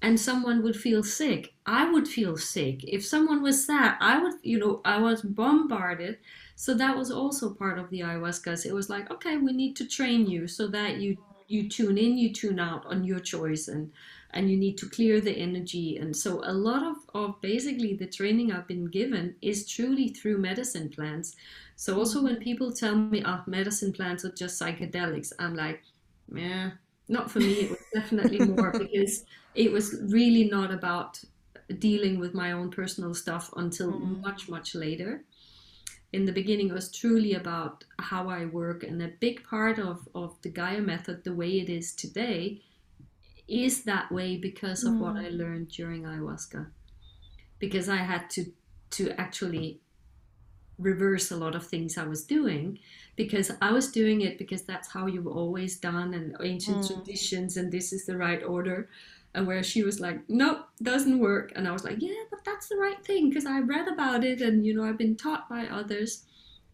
and 0.00 0.20
someone 0.20 0.62
would 0.62 0.76
feel 0.76 1.02
sick, 1.02 1.54
I 1.66 1.90
would 1.90 2.06
feel 2.06 2.36
sick. 2.36 2.84
If 2.84 3.04
someone 3.04 3.42
was 3.42 3.66
sad, 3.66 3.96
I 4.00 4.22
would, 4.22 4.34
you 4.42 4.58
know, 4.58 4.80
I 4.84 4.98
was 5.00 5.22
bombarded. 5.22 6.18
So 6.54 6.74
that 6.74 6.96
was 6.96 7.10
also 7.10 7.52
part 7.52 7.78
of 7.78 7.90
the 7.90 8.00
ayahuasca. 8.00 8.64
It 8.64 8.72
was 8.72 8.88
like, 8.88 9.10
okay, 9.10 9.36
we 9.36 9.52
need 9.52 9.74
to 9.76 9.86
train 9.86 10.26
you 10.26 10.46
so 10.46 10.68
that 10.68 10.98
you 10.98 11.18
you 11.48 11.68
tune 11.68 11.96
in, 11.96 12.18
you 12.18 12.32
tune 12.32 12.60
out 12.60 12.84
on 12.86 13.04
your 13.04 13.18
choice, 13.18 13.68
and 13.68 13.90
and 14.32 14.50
you 14.50 14.56
need 14.56 14.76
to 14.78 14.88
clear 14.88 15.20
the 15.20 15.32
energy. 15.32 15.96
And 15.96 16.14
so 16.14 16.42
a 16.44 16.52
lot 16.52 16.82
of, 16.82 16.96
of 17.14 17.40
basically 17.40 17.94
the 17.94 18.06
training 18.06 18.52
I've 18.52 18.68
been 18.68 18.86
given 18.86 19.34
is 19.40 19.66
truly 19.66 20.08
through 20.08 20.38
medicine 20.38 20.90
plants. 20.90 21.34
So 21.76 21.96
also 21.98 22.22
when 22.22 22.36
people 22.36 22.72
tell 22.72 22.94
me, 22.94 23.22
oh, 23.24 23.42
medicine 23.46 23.92
plants 23.92 24.24
are 24.24 24.32
just 24.32 24.60
psychedelics, 24.60 25.32
I'm 25.38 25.54
like, 25.54 25.82
yeah, 26.34 26.72
not 27.08 27.30
for 27.30 27.40
me. 27.40 27.52
It 27.52 27.70
was 27.70 27.78
definitely 27.94 28.40
more 28.40 28.72
because 28.78 29.24
it 29.54 29.72
was 29.72 29.96
really 30.02 30.44
not 30.44 30.70
about 30.70 31.20
dealing 31.78 32.18
with 32.18 32.34
my 32.34 32.52
own 32.52 32.70
personal 32.70 33.14
stuff 33.14 33.50
until 33.56 33.92
mm. 33.92 34.20
much, 34.20 34.48
much 34.48 34.74
later. 34.74 35.22
In 36.12 36.24
the 36.24 36.32
beginning, 36.32 36.68
it 36.68 36.74
was 36.74 36.90
truly 36.90 37.34
about 37.34 37.84
how 37.98 38.28
I 38.30 38.46
work, 38.46 38.82
and 38.82 39.02
a 39.02 39.08
big 39.08 39.44
part 39.44 39.78
of, 39.78 40.08
of 40.14 40.40
the 40.40 40.48
Gaia 40.48 40.80
method, 40.80 41.22
the 41.22 41.34
way 41.34 41.60
it 41.60 41.68
is 41.68 41.92
today, 41.92 42.62
is 43.48 43.84
that 43.84 44.12
way 44.12 44.36
because 44.36 44.84
of 44.84 44.94
mm. 44.94 44.98
what 44.98 45.16
I 45.16 45.30
learned 45.30 45.68
during 45.68 46.02
ayahuasca. 46.02 46.66
Because 47.58 47.88
I 47.88 47.96
had 47.96 48.30
to 48.30 48.52
to 48.90 49.10
actually 49.20 49.80
reverse 50.78 51.30
a 51.30 51.36
lot 51.36 51.54
of 51.54 51.66
things 51.66 51.98
I 51.98 52.04
was 52.04 52.24
doing 52.24 52.78
because 53.16 53.50
I 53.60 53.72
was 53.72 53.90
doing 53.90 54.20
it 54.20 54.38
because 54.38 54.62
that's 54.62 54.88
how 54.88 55.06
you've 55.06 55.26
always 55.26 55.76
done 55.76 56.14
and 56.14 56.36
ancient 56.40 56.78
mm. 56.78 56.86
traditions 56.86 57.56
and 57.56 57.70
this 57.70 57.92
is 57.92 58.06
the 58.06 58.16
right 58.16 58.42
order. 58.42 58.88
And 59.34 59.46
where 59.46 59.62
she 59.62 59.82
was 59.82 60.00
like, 60.00 60.20
nope, 60.28 60.66
doesn't 60.82 61.18
work. 61.18 61.52
And 61.54 61.68
I 61.68 61.72
was 61.72 61.84
like, 61.84 62.00
yeah, 62.00 62.22
but 62.30 62.44
that's 62.44 62.68
the 62.68 62.76
right 62.76 63.04
thing 63.04 63.28
because 63.28 63.44
I 63.44 63.60
read 63.60 63.88
about 63.88 64.24
it 64.24 64.40
and, 64.40 64.64
you 64.64 64.74
know, 64.74 64.84
I've 64.84 64.96
been 64.96 65.16
taught 65.16 65.48
by 65.48 65.66
others. 65.66 66.24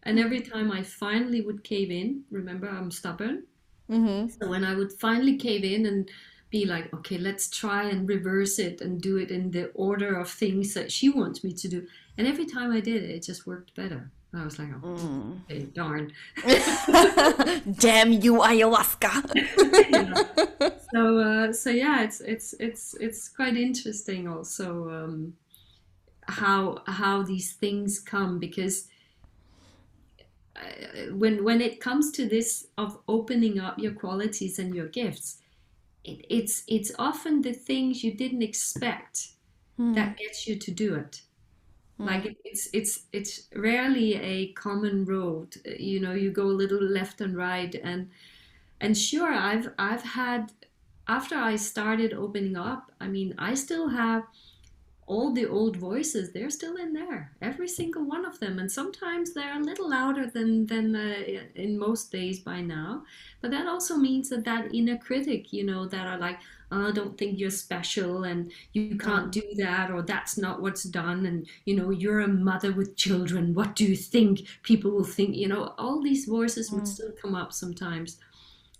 And 0.03 0.19
every 0.19 0.41
time 0.41 0.71
I 0.71 0.83
finally 0.83 1.41
would 1.41 1.63
cave 1.63 1.91
in, 1.91 2.23
remember, 2.31 2.69
I'm 2.69 2.91
stubborn. 2.91 3.43
Mm-hmm. 3.89 4.29
So 4.29 4.49
when 4.49 4.63
I 4.63 4.75
would 4.75 4.93
finally 4.93 5.35
cave 5.35 5.63
in 5.63 5.85
and 5.85 6.09
be 6.55 6.65
like, 6.65 6.93
okay, 6.93 7.17
let's 7.17 7.49
try 7.49 7.83
and 7.83 8.07
reverse 8.07 8.59
it 8.59 8.79
and 8.79 9.01
do 9.01 9.17
it 9.17 9.29
in 9.29 9.51
the 9.51 9.65
order 9.87 10.11
of 10.21 10.29
things 10.29 10.73
that 10.73 10.89
she 10.89 11.09
wants 11.09 11.43
me 11.43 11.51
to 11.51 11.67
do. 11.67 11.85
And 12.17 12.25
every 12.25 12.45
time 12.45 12.71
I 12.71 12.79
did 12.79 13.03
it, 13.03 13.09
it 13.09 13.23
just 13.23 13.45
worked 13.45 13.75
better. 13.75 14.09
I 14.33 14.43
was 14.45 14.57
like, 14.57 14.69
oh, 14.81 14.87
mm. 14.87 15.39
okay, 15.43 15.63
darn. 15.79 16.13
Damn 17.85 18.11
you, 18.23 18.33
ayahuasca. 18.49 19.13
yeah. 19.95 20.69
So, 20.91 21.01
uh, 21.19 21.53
so 21.53 21.69
yeah, 21.69 22.03
it's 22.05 22.19
it's 22.21 22.53
it's 22.67 22.95
it's 23.05 23.21
quite 23.29 23.55
interesting 23.57 24.27
also 24.27 24.67
um, 24.97 25.33
how 26.41 26.83
how 26.87 27.23
these 27.23 27.53
things 27.53 27.99
come 27.99 28.39
because 28.39 28.87
uh, 30.55 31.13
when 31.21 31.43
when 31.43 31.59
it 31.61 31.79
comes 31.87 32.11
to 32.11 32.27
this 32.35 32.67
of 32.77 32.97
opening 33.07 33.59
up 33.59 33.75
your 33.79 33.93
qualities 33.93 34.59
and 34.59 34.75
your 34.75 34.87
gifts, 34.87 35.37
it, 36.05 36.25
it's 36.29 36.63
it's 36.67 36.91
often 36.97 37.41
the 37.41 37.53
things 37.53 38.03
you 38.03 38.13
didn't 38.13 38.41
expect 38.41 39.29
mm. 39.79 39.93
that 39.95 40.17
gets 40.17 40.47
you 40.47 40.55
to 40.55 40.71
do 40.71 40.95
it 40.95 41.21
mm. 41.99 42.05
like 42.05 42.25
it, 42.25 42.37
it's 42.43 42.69
it's 42.73 43.05
it's 43.11 43.47
rarely 43.55 44.15
a 44.15 44.53
common 44.53 45.05
road 45.05 45.55
you 45.79 45.99
know 45.99 46.13
you 46.13 46.31
go 46.31 46.45
a 46.45 46.59
little 46.61 46.81
left 46.81 47.21
and 47.21 47.35
right 47.35 47.75
and 47.83 48.09
and 48.79 48.97
sure 48.97 49.33
i've 49.33 49.69
i've 49.77 50.03
had 50.03 50.51
after 51.07 51.35
i 51.35 51.55
started 51.55 52.13
opening 52.13 52.55
up 52.55 52.91
i 52.99 53.07
mean 53.07 53.33
i 53.37 53.53
still 53.53 53.89
have 53.89 54.23
all 55.07 55.31
the 55.31 55.45
old 55.45 55.77
voices 55.77 56.31
they're 56.31 56.49
still 56.49 56.77
in 56.77 56.91
there 56.91 57.31
every 57.39 57.67
single 57.67 58.03
one 58.03 58.25
of 58.25 58.39
them. 58.39 58.57
And 58.57 58.71
sometimes 58.71 59.33
they're 59.33 59.59
a 59.59 59.63
little 59.63 59.89
louder 59.89 60.27
than 60.27 60.65
than 60.65 60.95
uh, 60.95 61.41
in 61.55 61.77
most 61.77 62.11
days 62.11 62.39
by 62.39 62.61
now. 62.61 63.03
But 63.41 63.51
that 63.51 63.67
also 63.67 63.97
means 63.97 64.29
that 64.29 64.45
that 64.45 64.73
inner 64.73 64.97
critic 64.97 65.53
you 65.53 65.63
know 65.63 65.85
that 65.85 66.07
are 66.07 66.17
like 66.17 66.39
oh, 66.71 66.87
i 66.87 66.91
don't 66.91 67.17
think 67.17 67.39
you're 67.39 67.51
special 67.51 68.23
and 68.23 68.51
you 68.73 68.97
can't 68.97 69.31
do 69.31 69.43
that 69.57 69.91
or 69.91 70.01
that's 70.01 70.37
not 70.37 70.61
what's 70.61 70.83
done 70.83 71.27
and 71.27 71.47
you 71.65 71.75
know 71.75 71.91
you're 71.91 72.21
a 72.21 72.27
mother 72.27 72.71
with 72.71 72.95
children. 72.95 73.53
What 73.53 73.75
do 73.75 73.85
you 73.85 73.95
think 73.95 74.47
people 74.63 74.91
will 74.91 75.03
think? 75.03 75.35
You 75.35 75.47
know 75.47 75.75
all 75.77 76.01
these 76.01 76.25
voices 76.25 76.71
would 76.71 76.83
mm. 76.83 76.87
still 76.87 77.11
come 77.21 77.35
up 77.35 77.53
sometimes. 77.53 78.17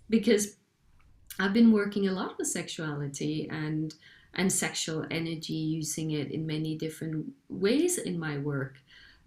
Because 0.09 0.57
i've 1.39 1.53
been 1.53 1.71
working 1.71 2.07
a 2.07 2.11
lot 2.11 2.37
with 2.37 2.47
sexuality 2.47 3.49
and 3.51 3.93
and 4.35 4.51
sexual 4.51 5.05
energy, 5.09 5.53
using 5.53 6.11
it 6.11 6.31
in 6.31 6.45
many 6.45 6.75
different 6.75 7.33
ways 7.49 7.97
in 7.97 8.19
my 8.19 8.37
work. 8.37 8.75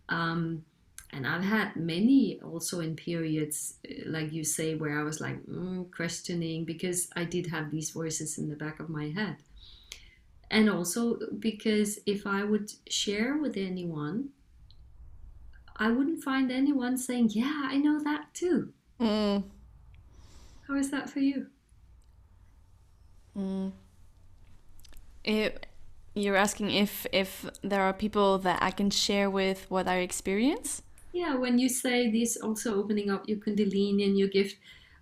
Um, 0.09 0.65
and 1.13 1.27
I've 1.27 1.43
had 1.45 1.75
many 1.77 2.39
also 2.43 2.81
in 2.81 2.95
periods, 2.95 3.75
like 4.07 4.33
you 4.33 4.45
say, 4.45 4.75
where 4.75 5.01
I 5.01 5.03
was 5.03 5.21
like 5.21 5.43
mm, 5.47 5.91
questioning 5.95 6.65
because 6.65 7.09
I 7.17 7.25
did 7.25 7.47
have 7.47 7.71
these 7.71 7.91
voices 7.91 8.37
in 8.37 8.49
the 8.49 8.57
back 8.57 8.79
of 8.79 8.91
my 8.91 9.09
head. 9.09 9.37
And 10.51 10.69
also 10.69 11.19
because 11.39 11.99
if 12.05 12.27
I 12.27 12.45
would 12.45 12.71
share 12.89 13.37
with 13.37 13.57
anyone, 13.57 14.31
I 15.77 15.91
wouldn't 15.91 16.23
find 16.23 16.51
anyone 16.51 16.99
saying, 16.99 17.31
Yeah, 17.33 17.63
I 17.65 17.79
know 17.79 18.01
that 18.01 18.35
too. 18.35 18.73
Mm. 19.01 19.45
How 20.67 20.75
is 20.75 20.91
that 20.91 21.09
for 21.09 21.21
you? 21.21 21.47
Mm. 23.37 23.73
It, 25.25 25.67
you're 26.15 26.37
asking 26.37 26.71
if 26.71 27.07
if 27.13 27.49
there 27.63 27.83
are 27.83 27.93
people 27.93 28.39
that 28.39 28.63
I 28.63 28.71
can 28.71 28.91
share 28.91 29.31
with 29.31 29.67
what 29.71 29.87
I 29.87 29.99
experience. 29.99 30.83
Yeah, 31.13 31.37
when 31.37 31.59
you 31.59 31.69
say 31.69 32.11
this, 32.11 32.37
also 32.37 32.77
opening 32.77 33.11
up 33.11 33.29
your 33.29 33.39
Kundalini 33.39 34.05
and 34.05 34.19
your 34.19 34.29
gift, 34.29 34.57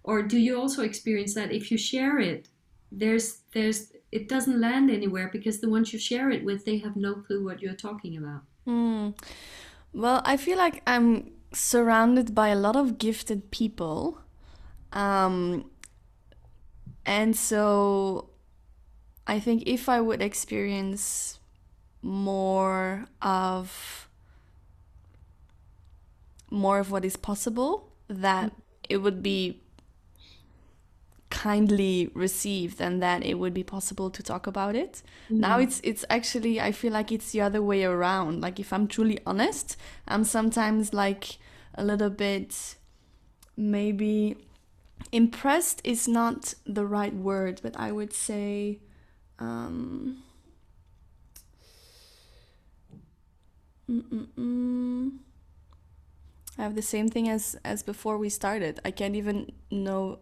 or 0.04 0.22
do 0.22 0.38
you 0.38 0.58
also 0.58 0.82
experience 0.82 1.34
that 1.34 1.52
if 1.52 1.70
you 1.70 1.78
share 1.78 2.18
it, 2.18 2.48
there's 2.90 3.40
there's 3.52 3.92
it 4.12 4.28
doesn't 4.28 4.60
land 4.60 4.90
anywhere 4.90 5.28
because 5.32 5.60
the 5.60 5.68
ones 5.68 5.92
you 5.92 5.98
share 5.98 6.30
it 6.30 6.44
with, 6.44 6.64
they 6.64 6.78
have 6.78 6.96
no 6.96 7.14
clue 7.14 7.44
what 7.44 7.60
you're 7.60 7.74
talking 7.74 8.16
about. 8.16 8.42
Mm. 8.66 9.18
Well, 9.92 10.22
I 10.24 10.36
feel 10.36 10.58
like 10.58 10.82
I'm 10.86 11.32
surrounded 11.52 12.34
by 12.34 12.48
a 12.48 12.56
lot 12.56 12.76
of 12.76 12.98
gifted 12.98 13.50
people. 13.50 14.18
Um, 14.92 15.70
and 17.04 17.36
so 17.36 18.30
I 19.26 19.40
think 19.40 19.64
if 19.66 19.88
I 19.88 20.00
would 20.00 20.22
experience 20.22 21.38
more 22.02 23.06
of 23.20 24.08
more 26.50 26.78
of 26.78 26.92
what 26.92 27.04
is 27.04 27.16
possible, 27.16 27.90
that 28.08 28.52
it 28.88 28.98
would 28.98 29.22
be 29.22 29.60
kindly 31.28 32.08
received 32.14 32.80
and 32.80 33.02
that 33.02 33.24
it 33.24 33.34
would 33.34 33.52
be 33.52 33.64
possible 33.64 34.10
to 34.10 34.22
talk 34.22 34.46
about 34.46 34.76
it. 34.76 35.02
Mm. 35.28 35.38
Now 35.38 35.58
it's 35.58 35.80
it's 35.82 36.04
actually 36.08 36.60
I 36.60 36.72
feel 36.72 36.92
like 36.92 37.10
it's 37.10 37.32
the 37.32 37.40
other 37.40 37.62
way 37.62 37.84
around. 37.84 38.40
Like 38.40 38.60
if 38.60 38.72
I'm 38.72 38.86
truly 38.86 39.18
honest, 39.26 39.76
I'm 40.06 40.24
sometimes 40.24 40.94
like 40.94 41.38
a 41.74 41.84
little 41.84 42.10
bit 42.10 42.76
maybe 43.56 44.36
impressed 45.12 45.80
is 45.84 46.06
not 46.06 46.54
the 46.64 46.86
right 46.86 47.14
word, 47.14 47.60
but 47.62 47.76
I 47.78 47.92
would 47.92 48.12
say 48.12 48.78
um, 49.38 50.22
mm 53.88 54.04
-mm 54.10 54.28
-mm. 54.36 55.18
I 56.58 56.62
have 56.62 56.74
the 56.74 56.82
same 56.82 57.08
thing 57.08 57.28
as 57.28 57.56
as 57.64 57.82
before 57.82 58.18
we 58.18 58.30
started. 58.30 58.80
I 58.84 58.90
can't 58.90 59.16
even 59.16 59.52
know 59.68 60.18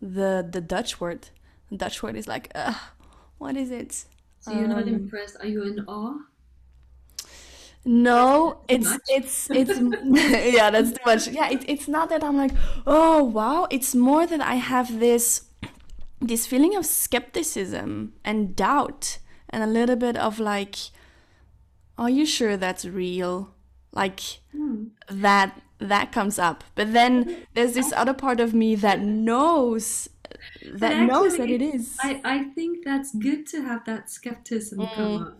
the 0.00 0.48
the 0.50 0.60
Dutch 0.60 1.00
word. 1.00 1.30
The 1.70 1.76
Dutch 1.76 2.02
word 2.02 2.16
is 2.16 2.26
like, 2.26 2.50
uh, 2.54 2.74
what 3.38 3.56
is 3.56 3.70
it? 3.70 4.06
So 4.40 4.52
you're 4.52 4.66
not 4.66 4.82
um, 4.82 4.88
impressed? 4.88 5.36
Are 5.40 5.46
you 5.46 5.62
in 5.62 5.84
awe? 5.86 6.16
No, 7.84 8.60
it's 8.68 8.98
it's 9.08 9.50
it's 9.50 9.78
yeah, 10.54 10.70
that's 10.70 10.92
too 10.92 11.04
much. 11.06 11.28
Yeah, 11.28 11.50
it, 11.50 11.64
it's 11.68 11.88
not 11.88 12.08
that 12.08 12.24
I'm 12.24 12.36
like, 12.36 12.52
oh 12.86 13.22
wow. 13.22 13.66
It's 13.70 13.94
more 13.94 14.26
that 14.26 14.40
I 14.40 14.56
have 14.56 14.98
this 14.98 15.49
this 16.20 16.46
feeling 16.46 16.76
of 16.76 16.84
skepticism 16.84 18.12
and 18.24 18.54
doubt 18.54 19.18
and 19.48 19.62
a 19.62 19.66
little 19.66 19.96
bit 19.96 20.16
of 20.16 20.38
like 20.38 20.76
are 21.98 22.10
you 22.10 22.24
sure 22.24 22.56
that's 22.56 22.86
real? 22.86 23.54
Like 23.92 24.20
hmm. 24.52 24.84
that 25.08 25.60
that 25.78 26.12
comes 26.12 26.38
up. 26.38 26.64
But 26.74 26.92
then 26.92 27.46
there's 27.54 27.74
this 27.74 27.92
other 27.92 28.14
part 28.14 28.40
of 28.40 28.54
me 28.54 28.74
that 28.76 29.00
knows 29.00 30.08
that 30.64 30.92
actually, 30.92 31.06
knows 31.06 31.36
that 31.36 31.50
it 31.50 31.60
is. 31.60 31.96
I, 32.02 32.20
I 32.24 32.44
think 32.54 32.84
that's 32.84 33.14
good 33.14 33.46
to 33.48 33.62
have 33.62 33.84
that 33.84 34.08
skepticism 34.10 34.78
mm. 34.78 34.94
come 34.94 35.22
up. 35.22 35.38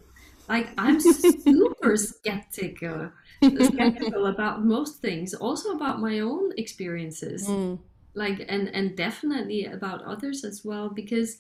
Like 0.49 0.71
i'm 0.77 0.99
super 1.01 1.97
skeptical 1.97 3.13
skeptical 3.61 4.27
about 4.27 4.65
most 4.65 5.01
things 5.01 5.33
also 5.33 5.71
about 5.77 6.01
my 6.01 6.19
own 6.21 6.53
experiences. 6.59 7.49
Mm 7.49 7.79
like 8.15 8.45
and 8.49 8.69
and 8.75 8.97
definitely 8.97 9.67
about 9.67 10.03
others 10.05 10.45
as 10.45 10.65
well 10.65 10.89
because 10.89 11.39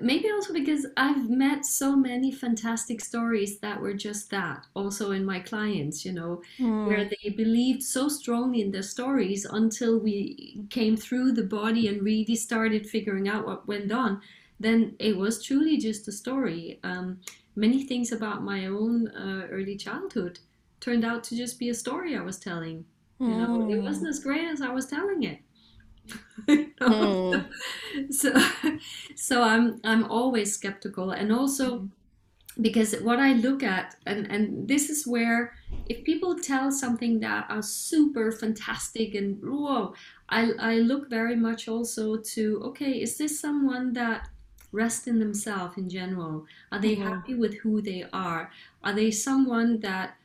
maybe 0.00 0.30
also 0.30 0.52
because 0.52 0.86
I've 0.96 1.28
met 1.30 1.64
so 1.64 1.96
many 1.96 2.30
fantastic 2.32 3.00
stories 3.00 3.58
that 3.60 3.80
were 3.80 3.94
just 3.94 4.30
that 4.30 4.66
also 4.74 5.12
in 5.12 5.24
my 5.24 5.40
clients, 5.40 6.04
you 6.04 6.12
know, 6.12 6.42
mm. 6.58 6.86
where 6.86 7.04
they 7.08 7.30
believed 7.30 7.82
so 7.82 8.08
strongly 8.08 8.60
in 8.60 8.70
their 8.70 8.82
stories 8.82 9.44
until 9.44 9.98
we 9.98 10.64
came 10.70 10.96
through 10.96 11.32
the 11.32 11.44
body 11.44 11.88
and 11.88 12.02
really 12.02 12.36
started 12.36 12.88
figuring 12.88 13.28
out 13.28 13.46
what 13.46 13.66
went 13.68 13.92
on. 13.92 14.20
Then 14.60 14.94
it 14.98 15.16
was 15.16 15.42
truly 15.42 15.78
just 15.78 16.06
a 16.08 16.12
story. 16.12 16.78
Um, 16.84 17.20
many 17.56 17.84
things 17.84 18.12
about 18.12 18.42
my 18.42 18.66
own 18.66 19.08
uh, 19.08 19.46
early 19.50 19.76
childhood 19.76 20.38
turned 20.80 21.04
out 21.04 21.24
to 21.24 21.36
just 21.36 21.58
be 21.58 21.68
a 21.68 21.74
story 21.74 22.16
I 22.16 22.22
was 22.22 22.38
telling. 22.38 22.84
You 23.28 23.36
know, 23.36 23.70
it 23.70 23.82
wasn't 23.82 24.08
as 24.08 24.20
great 24.20 24.44
as 24.48 24.60
I 24.60 24.70
was 24.70 24.86
telling 24.86 25.22
it. 25.22 25.38
mm. 26.48 27.46
so 28.10 28.32
so 29.14 29.42
i'm 29.42 29.80
i'm 29.84 30.04
always 30.10 30.52
skeptical 30.52 31.12
and 31.12 31.32
also 31.32 31.88
because 32.60 32.94
what 33.02 33.18
i 33.18 33.32
look 33.34 33.62
at 33.62 33.94
and 34.06 34.26
and 34.30 34.66
this 34.66 34.90
is 34.90 35.06
where 35.06 35.54
if 35.88 36.02
people 36.04 36.34
tell 36.34 36.70
something 36.70 37.20
that 37.20 37.46
are 37.48 37.62
super 37.62 38.32
fantastic 38.32 39.14
and 39.14 39.38
whoa 39.42 39.94
i 40.28 40.50
i 40.58 40.74
look 40.74 41.08
very 41.08 41.36
much 41.36 41.68
also 41.68 42.16
to 42.16 42.60
okay 42.64 42.90
is 43.00 43.16
this 43.16 43.38
someone 43.38 43.92
that 43.92 44.28
rest 44.72 45.06
in 45.06 45.18
themselves 45.18 45.76
in 45.76 45.88
general 45.88 46.44
are 46.72 46.80
they 46.80 46.96
mm-hmm. 46.96 47.08
happy 47.08 47.34
with 47.34 47.54
who 47.58 47.80
they 47.80 48.04
are 48.12 48.50
are 48.82 48.92
they 48.92 49.10
someone 49.10 49.78
that 49.80 50.16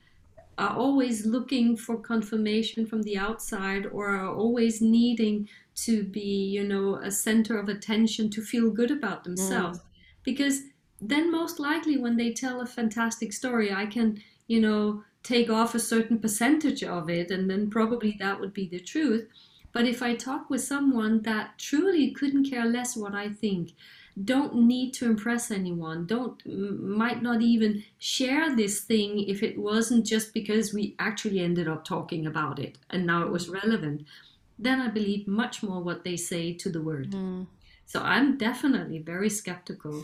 are 0.58 0.76
always 0.76 1.26
looking 1.26 1.78
for 1.78 1.98
confirmation 1.98 2.86
from 2.86 3.04
the 3.04 3.18
outside 3.18 3.86
or 3.86 4.10
are 4.10 4.34
always 4.34 4.82
needing 4.82 5.48
to 5.76 6.04
be, 6.04 6.50
you 6.50 6.64
know, 6.64 6.96
a 6.96 7.12
center 7.12 7.60
of 7.60 7.70
attention 7.70 8.30
to 8.32 8.42
feel 8.42 8.72
good 8.72 8.90
about 8.90 9.24
themselves. 9.24 9.80
Mm. 9.80 9.84
Because 10.24 10.62
then, 11.00 11.32
most 11.32 11.60
likely, 11.60 11.98
when 11.98 12.18
they 12.18 12.34
tell 12.34 12.62
a 12.62 12.66
fantastic 12.66 13.32
story, 13.32 13.72
I 13.72 13.86
can, 13.86 14.22
you 14.48 14.60
know, 14.60 15.04
take 15.22 15.50
off 15.50 15.76
a 15.76 15.80
certain 15.80 16.18
percentage 16.18 16.84
of 16.84 17.10
it, 17.10 17.30
and 17.30 17.50
then 17.50 17.70
probably 17.70 18.18
that 18.20 18.40
would 18.40 18.54
be 18.54 18.68
the 18.68 18.80
truth. 18.80 19.28
But 19.74 19.86
if 19.86 20.02
I 20.02 20.16
talk 20.16 20.50
with 20.50 20.64
someone 20.64 21.22
that 21.22 21.60
truly 21.60 22.12
couldn't 22.12 22.50
care 22.50 22.66
less 22.66 22.98
what 22.98 23.14
I 23.14 23.30
think, 23.30 23.74
don't 24.24 24.56
need 24.56 24.94
to 24.94 25.06
impress 25.06 25.52
anyone 25.52 26.06
don't 26.06 26.42
might 26.46 27.22
not 27.22 27.42
even 27.42 27.84
share 28.00 28.56
this 28.56 28.82
thing 28.82 29.20
if 29.28 29.44
it 29.44 29.58
wasn't 29.58 30.06
just 30.06 30.34
because 30.34 30.74
we 30.74 30.96
actually 30.98 31.40
ended 31.40 31.68
up 31.68 31.86
talking 31.86 32.26
about 32.26 32.58
it 32.58 32.78
and 32.90 33.06
now 33.06 33.22
it 33.22 33.32
was 33.32 33.50
relevant 33.50 34.06
then 34.58 34.82
i 34.82 34.88
believe 34.88 35.28
much 35.28 35.62
more 35.62 35.82
what 35.82 36.04
they 36.04 36.16
say 36.16 36.52
to 36.54 36.70
the 36.70 36.82
word 36.82 37.12
mm. 37.12 37.46
so 37.86 38.02
i'm 38.02 38.38
definitely 38.38 38.98
very 38.98 39.30
skeptical 39.30 40.04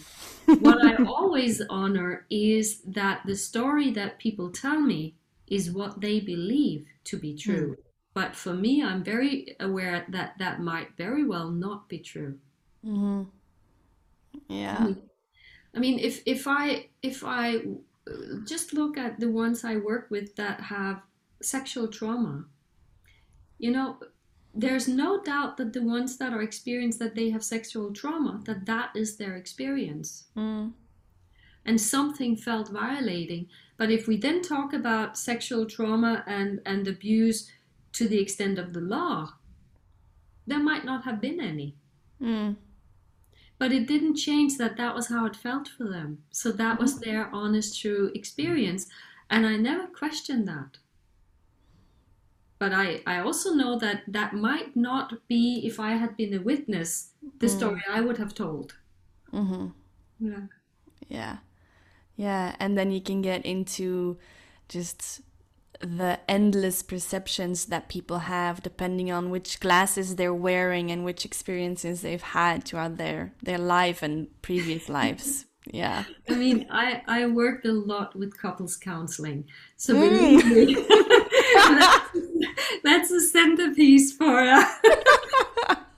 what 0.60 0.86
i 0.86 0.96
always 1.08 1.62
honor 1.70 2.26
is 2.30 2.82
that 2.82 3.22
the 3.26 3.36
story 3.36 3.90
that 3.90 4.20
people 4.20 4.52
tell 4.52 4.80
me 4.80 5.16
is 5.48 5.72
what 5.72 6.02
they 6.02 6.20
believe 6.20 6.86
to 7.04 7.18
be 7.18 7.36
true 7.36 7.72
mm. 7.72 7.84
but 8.14 8.36
for 8.36 8.54
me 8.54 8.84
i'm 8.84 9.04
very 9.04 9.56
aware 9.60 10.06
that 10.10 10.34
that 10.38 10.62
might 10.62 10.96
very 10.98 11.26
well 11.26 11.50
not 11.50 11.90
be 11.90 11.98
true 11.98 12.38
mm-hmm. 12.86 13.24
Yeah. 14.48 14.94
I 15.76 15.80
mean, 15.80 16.00
if 16.00 16.22
if 16.26 16.48
I 16.48 16.90
if 17.02 17.24
I 17.24 17.62
just 18.46 18.74
look 18.74 18.98
at 18.98 19.20
the 19.20 19.30
ones 19.30 19.64
I 19.64 19.78
work 19.78 20.08
with 20.10 20.36
that 20.36 20.62
have 20.62 21.02
sexual 21.42 21.88
trauma, 21.88 22.46
you 23.58 23.72
know, 23.72 23.98
there's 24.54 24.88
no 24.88 25.22
doubt 25.22 25.58
that 25.58 25.74
the 25.74 25.82
ones 25.82 26.18
that 26.18 26.34
are 26.34 26.42
experienced 26.42 27.00
that 27.00 27.16
they 27.16 27.30
have 27.32 27.44
sexual 27.44 27.92
trauma, 27.92 28.42
that 28.46 28.66
that 28.66 28.92
is 28.96 29.18
their 29.18 29.36
experience. 29.36 30.26
Mm. 30.38 30.74
And 31.66 31.80
something 31.80 32.36
felt 32.36 32.70
violating. 32.70 33.48
But 33.78 33.90
if 33.90 34.06
we 34.06 34.18
then 34.18 34.42
talk 34.42 34.74
about 34.74 35.18
sexual 35.18 35.66
trauma 35.66 36.24
and, 36.28 36.60
and 36.66 36.88
abuse 36.88 37.50
to 37.94 38.08
the 38.08 38.20
extent 38.20 38.60
of 38.60 38.74
the 38.74 38.82
law, 38.82 39.36
there 40.46 40.60
might 40.60 40.84
not 40.84 41.06
have 41.06 41.22
been 41.22 41.40
any. 41.40 41.78
Mm 42.22 42.58
but 43.58 43.72
it 43.72 43.88
didn't 43.88 44.16
change 44.16 44.58
that 44.58 44.78
that 44.78 44.96
was 44.96 45.08
how 45.08 45.26
it 45.26 45.36
felt 45.36 45.68
for 45.68 45.88
them 45.88 46.24
so 46.32 46.52
that 46.52 46.80
was 46.80 46.96
mm-hmm. 46.96 47.10
their 47.10 47.30
honest 47.34 47.80
true 47.80 48.12
experience 48.16 48.88
and 49.30 49.46
i 49.46 49.56
never 49.56 49.88
questioned 49.88 50.48
that 50.48 50.78
but 52.60 52.74
i 52.74 53.02
i 53.06 53.20
also 53.20 53.54
know 53.54 53.78
that 53.78 54.04
that 54.08 54.34
might 54.34 54.76
not 54.76 55.14
be 55.28 55.62
if 55.66 55.80
i 55.80 55.92
had 55.92 56.16
been 56.18 56.34
a 56.34 56.42
witness 56.42 57.12
the 57.40 57.48
mm. 57.48 57.58
story 57.58 57.82
i 57.90 58.02
would 58.02 58.18
have 58.18 58.34
told 58.34 58.76
mm-hmm. 59.32 59.68
yeah 60.20 60.46
yeah 61.08 61.38
yeah 62.16 62.56
and 62.60 62.78
then 62.78 62.92
you 62.92 63.02
can 63.02 63.22
get 63.22 63.46
into 63.46 64.18
just 64.70 65.22
the 65.82 66.20
endless 66.30 66.82
perceptions 66.82 67.66
that 67.66 67.90
people 67.90 68.20
have 68.20 68.64
depending 68.64 69.12
on 69.12 69.30
which 69.30 69.60
glasses 69.60 70.16
they're 70.16 70.34
wearing 70.34 70.92
and 70.92 71.04
which 71.04 71.26
experiences 71.26 72.02
they've 72.02 72.22
had 72.22 72.64
throughout 72.64 72.98
their 72.98 73.34
their 73.42 73.58
life 73.58 74.02
and 74.02 74.28
previous 74.42 74.90
lives. 75.00 75.46
Yeah. 75.66 76.04
I 76.30 76.36
mean 76.36 76.68
i 76.70 77.02
i 77.08 77.26
worked 77.26 77.66
a 77.66 77.72
lot 77.72 78.16
with 78.16 78.38
couples 78.38 78.76
counseling. 78.78 79.46
So 79.78 79.94
mm. 79.96 80.88
that's, 81.54 82.18
that's 82.84 83.12
a 83.12 83.22
centerpiece 83.22 84.14
for 84.14 84.40
uh, 84.40 84.66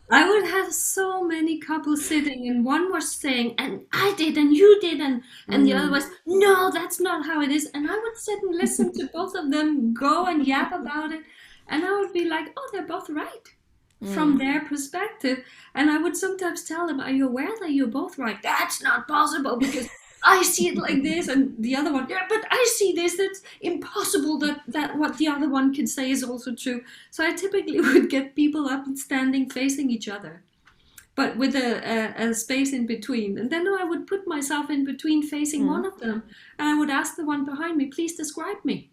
I 0.09 0.29
would 0.29 0.45
have 0.45 0.71
so 0.73 1.23
many 1.23 1.59
couples 1.59 2.05
sitting 2.05 2.47
and 2.47 2.63
one 2.63 2.91
was 2.91 3.11
saying 3.11 3.55
and 3.57 3.81
i 3.91 4.13
did 4.17 4.37
and 4.37 4.55
you 4.55 4.79
did 4.79 4.99
and 4.99 5.21
and 5.47 5.63
mm. 5.63 5.65
the 5.65 5.73
other 5.73 5.87
mm. 5.87 5.91
was 5.91 6.05
no 6.25 6.71
that's 6.71 6.99
not 6.99 7.25
how 7.25 7.41
it 7.41 7.49
is 7.49 7.69
and 7.73 7.89
i 7.89 7.97
would 7.97 8.17
sit 8.17 8.41
and 8.43 8.55
listen 8.55 8.93
to 8.93 9.09
both 9.13 9.35
of 9.35 9.51
them 9.51 9.93
go 9.93 10.25
and 10.27 10.45
yap 10.45 10.71
about 10.71 11.11
it 11.11 11.23
and 11.67 11.83
i 11.83 11.99
would 11.99 12.13
be 12.13 12.25
like 12.25 12.47
oh 12.57 12.69
they're 12.71 12.87
both 12.87 13.09
right 13.09 13.47
mm. 14.03 14.13
from 14.13 14.37
their 14.37 14.61
perspective 14.65 15.39
and 15.73 15.89
i 15.89 15.97
would 15.97 16.15
sometimes 16.15 16.63
tell 16.63 16.85
them 16.85 16.99
are 16.99 17.11
you 17.11 17.27
aware 17.27 17.51
that 17.59 17.71
you're 17.71 17.87
both 17.87 18.17
right 18.17 18.41
that's 18.43 18.81
not 18.83 19.07
possible 19.07 19.57
because 19.57 19.89
I 20.27 20.41
see 20.41 20.69
it 20.69 20.77
like 20.77 21.03
this, 21.03 21.27
and 21.27 21.53
the 21.59 21.75
other 21.75 21.93
one, 21.93 22.07
yeah, 22.09 22.25
but 22.27 22.43
I 22.49 22.67
see 22.75 22.93
this. 22.93 23.15
That's 23.15 23.43
impossible 23.61 24.39
that 24.39 24.61
that 24.67 24.97
what 24.97 25.19
the 25.19 25.27
other 25.27 25.47
one 25.47 25.71
can 25.71 25.85
say 25.85 26.09
is 26.09 26.23
also 26.23 26.55
true. 26.55 26.81
So 27.11 27.23
I 27.23 27.33
typically 27.33 27.79
would 27.87 28.09
get 28.09 28.35
people 28.35 28.67
up 28.67 28.87
and 28.87 28.97
standing 28.97 29.47
facing 29.47 29.91
each 29.91 30.09
other, 30.09 30.43
but 31.13 31.37
with 31.37 31.55
a, 31.55 31.69
a, 31.87 32.29
a 32.29 32.33
space 32.33 32.73
in 32.73 32.87
between. 32.87 33.37
And 33.37 33.51
then 33.51 33.67
I 33.67 33.83
would 33.83 34.07
put 34.07 34.27
myself 34.27 34.71
in 34.71 34.83
between, 34.83 35.21
facing 35.21 35.65
mm. 35.65 35.67
one 35.67 35.85
of 35.85 35.99
them, 35.99 36.23
and 36.57 36.67
I 36.69 36.75
would 36.79 36.89
ask 36.89 37.15
the 37.15 37.25
one 37.25 37.45
behind 37.45 37.77
me, 37.77 37.85
"Please 37.85 38.15
describe 38.15 38.65
me. 38.65 38.89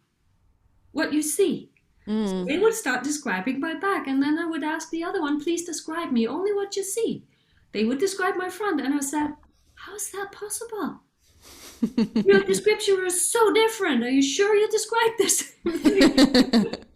What 0.92 1.14
you 1.14 1.22
see." 1.22 1.70
Mm. 2.06 2.28
So 2.28 2.44
they 2.44 2.58
would 2.58 2.74
start 2.74 3.04
describing 3.04 3.58
my 3.58 3.72
back, 3.72 4.06
and 4.06 4.22
then 4.22 4.38
I 4.38 4.44
would 4.44 4.62
ask 4.62 4.90
the 4.90 5.02
other 5.02 5.22
one, 5.22 5.40
"Please 5.40 5.64
describe 5.64 6.12
me. 6.12 6.26
Only 6.26 6.52
what 6.52 6.76
you 6.76 6.84
see." 6.84 7.24
They 7.72 7.84
would 7.86 7.98
describe 7.98 8.36
my 8.36 8.50
front, 8.50 8.82
and 8.82 8.92
I 8.92 9.00
said, 9.00 9.30
"How 9.76 9.94
is 9.94 10.10
that 10.10 10.30
possible?" 10.30 11.00
Your 12.14 12.44
description 12.44 13.02
was 13.02 13.24
so 13.24 13.52
different. 13.52 14.04
Are 14.04 14.10
you 14.10 14.22
sure 14.22 14.54
you 14.54 14.68
described 14.70 15.18
this? 15.18 15.52
it 15.64 16.86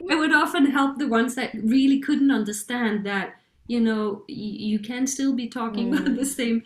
would 0.00 0.32
often 0.32 0.66
help 0.66 0.98
the 0.98 1.08
ones 1.08 1.34
that 1.34 1.50
really 1.62 2.00
couldn't 2.00 2.30
understand 2.30 3.04
that 3.06 3.34
you 3.66 3.80
know 3.80 4.24
you, 4.26 4.78
can 4.78 5.06
still 5.06 5.34
be 5.34 5.46
talking 5.46 5.90
mm. 5.90 6.00
about 6.00 6.16
the 6.16 6.24
same 6.24 6.62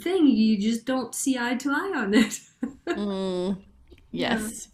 thing 0.00 0.26
you 0.26 0.60
just 0.60 0.84
don't 0.84 1.14
see 1.14 1.38
eye 1.38 1.54
to 1.54 1.70
eye 1.70 1.92
on 1.96 2.14
it 2.14 2.40
mm. 2.86 3.56
yes 4.10 4.68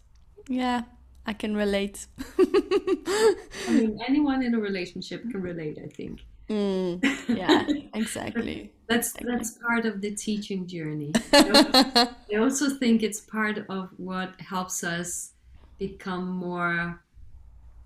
yeah. 0.49 0.57
yeah 0.57 0.81
i 1.25 1.33
can 1.33 1.55
relate 1.55 2.07
i 2.39 3.69
mean 3.69 3.97
anyone 4.07 4.43
in 4.43 4.53
a 4.53 4.59
relationship 4.59 5.21
can 5.31 5.41
relate 5.41 5.77
i 5.83 5.87
think 5.87 6.19
mm. 6.51 7.27
yeah 7.27 7.65
exactly 7.93 8.71
that's 8.91 9.13
that's 9.21 9.51
part 9.51 9.85
of 9.85 10.01
the 10.01 10.11
teaching 10.11 10.67
journey. 10.67 11.13
I 11.33 12.35
also 12.37 12.69
think 12.69 13.03
it's 13.03 13.21
part 13.21 13.65
of 13.69 13.89
what 13.95 14.39
helps 14.41 14.83
us 14.83 15.31
become 15.79 16.27
more 16.27 17.01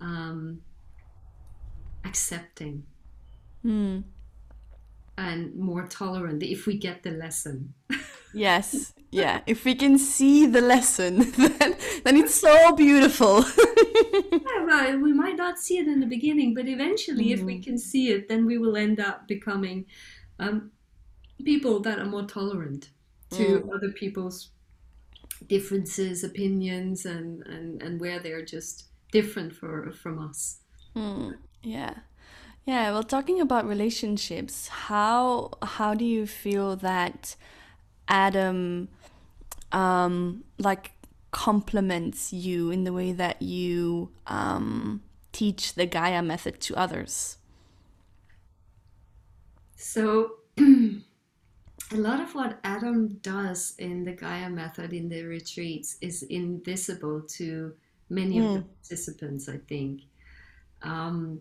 um, 0.00 0.60
accepting 2.04 2.82
mm. 3.64 4.02
and 5.16 5.54
more 5.54 5.86
tolerant 5.86 6.42
if 6.42 6.66
we 6.66 6.76
get 6.76 7.04
the 7.04 7.12
lesson. 7.12 7.72
yes, 8.36 8.92
yeah. 9.10 9.40
If 9.46 9.64
we 9.64 9.74
can 9.74 9.98
see 9.98 10.46
the 10.46 10.60
lesson, 10.60 11.30
then, 11.32 11.76
then 12.04 12.16
it's 12.16 12.34
so 12.34 12.74
beautiful. 12.74 13.44
yeah, 14.32 14.64
well, 14.64 14.98
we 14.98 15.12
might 15.12 15.36
not 15.36 15.58
see 15.58 15.78
it 15.78 15.86
in 15.86 16.00
the 16.00 16.06
beginning, 16.06 16.54
but 16.54 16.68
eventually, 16.68 17.26
mm. 17.26 17.34
if 17.34 17.42
we 17.42 17.56
hmm. 17.56 17.62
can 17.62 17.78
see 17.78 18.10
it, 18.10 18.28
then 18.28 18.46
we 18.46 18.58
will 18.58 18.76
end 18.76 19.00
up 19.00 19.26
becoming 19.26 19.86
um, 20.38 20.70
people 21.44 21.80
that 21.80 21.98
are 21.98 22.04
more 22.04 22.24
tolerant 22.24 22.90
to 23.30 23.60
mm. 23.60 23.74
other 23.74 23.90
people's 23.90 24.50
differences, 25.48 26.24
opinions, 26.24 27.04
and, 27.04 27.44
and, 27.46 27.82
and 27.82 28.00
where 28.00 28.18
they're 28.20 28.44
just 28.44 28.84
different 29.12 29.54
for, 29.54 29.92
from 29.92 30.18
us. 30.18 30.58
Mm. 30.94 31.34
Yeah. 31.62 31.94
Yeah, 32.64 32.90
well, 32.90 33.04
talking 33.04 33.40
about 33.40 33.68
relationships, 33.68 34.66
how 34.66 35.52
how 35.62 35.94
do 35.94 36.04
you 36.04 36.26
feel 36.26 36.74
that 36.76 37.36
Adam, 38.08 38.88
um, 39.72 40.44
like 40.58 40.92
complements 41.30 42.32
you 42.32 42.70
in 42.70 42.84
the 42.84 42.92
way 42.92 43.12
that 43.12 43.42
you 43.42 44.10
um, 44.26 45.02
teach 45.32 45.74
the 45.74 45.86
Gaia 45.86 46.22
method 46.22 46.60
to 46.62 46.76
others? 46.76 47.36
So 49.76 50.36
a 50.58 51.02
lot 51.92 52.20
of 52.20 52.34
what 52.34 52.58
Adam 52.64 53.18
does 53.20 53.74
in 53.78 54.04
the 54.04 54.12
Gaia 54.12 54.48
method 54.48 54.92
in 54.92 55.08
the 55.08 55.22
retreats 55.24 55.98
is 56.00 56.22
invisible 56.22 57.20
to 57.20 57.74
many 58.08 58.38
mm. 58.38 58.46
of 58.46 58.54
the 58.54 58.60
hmm. 58.60 58.68
participants, 58.68 59.48
I 59.48 59.58
think. 59.68 60.02
Um, 60.82 61.40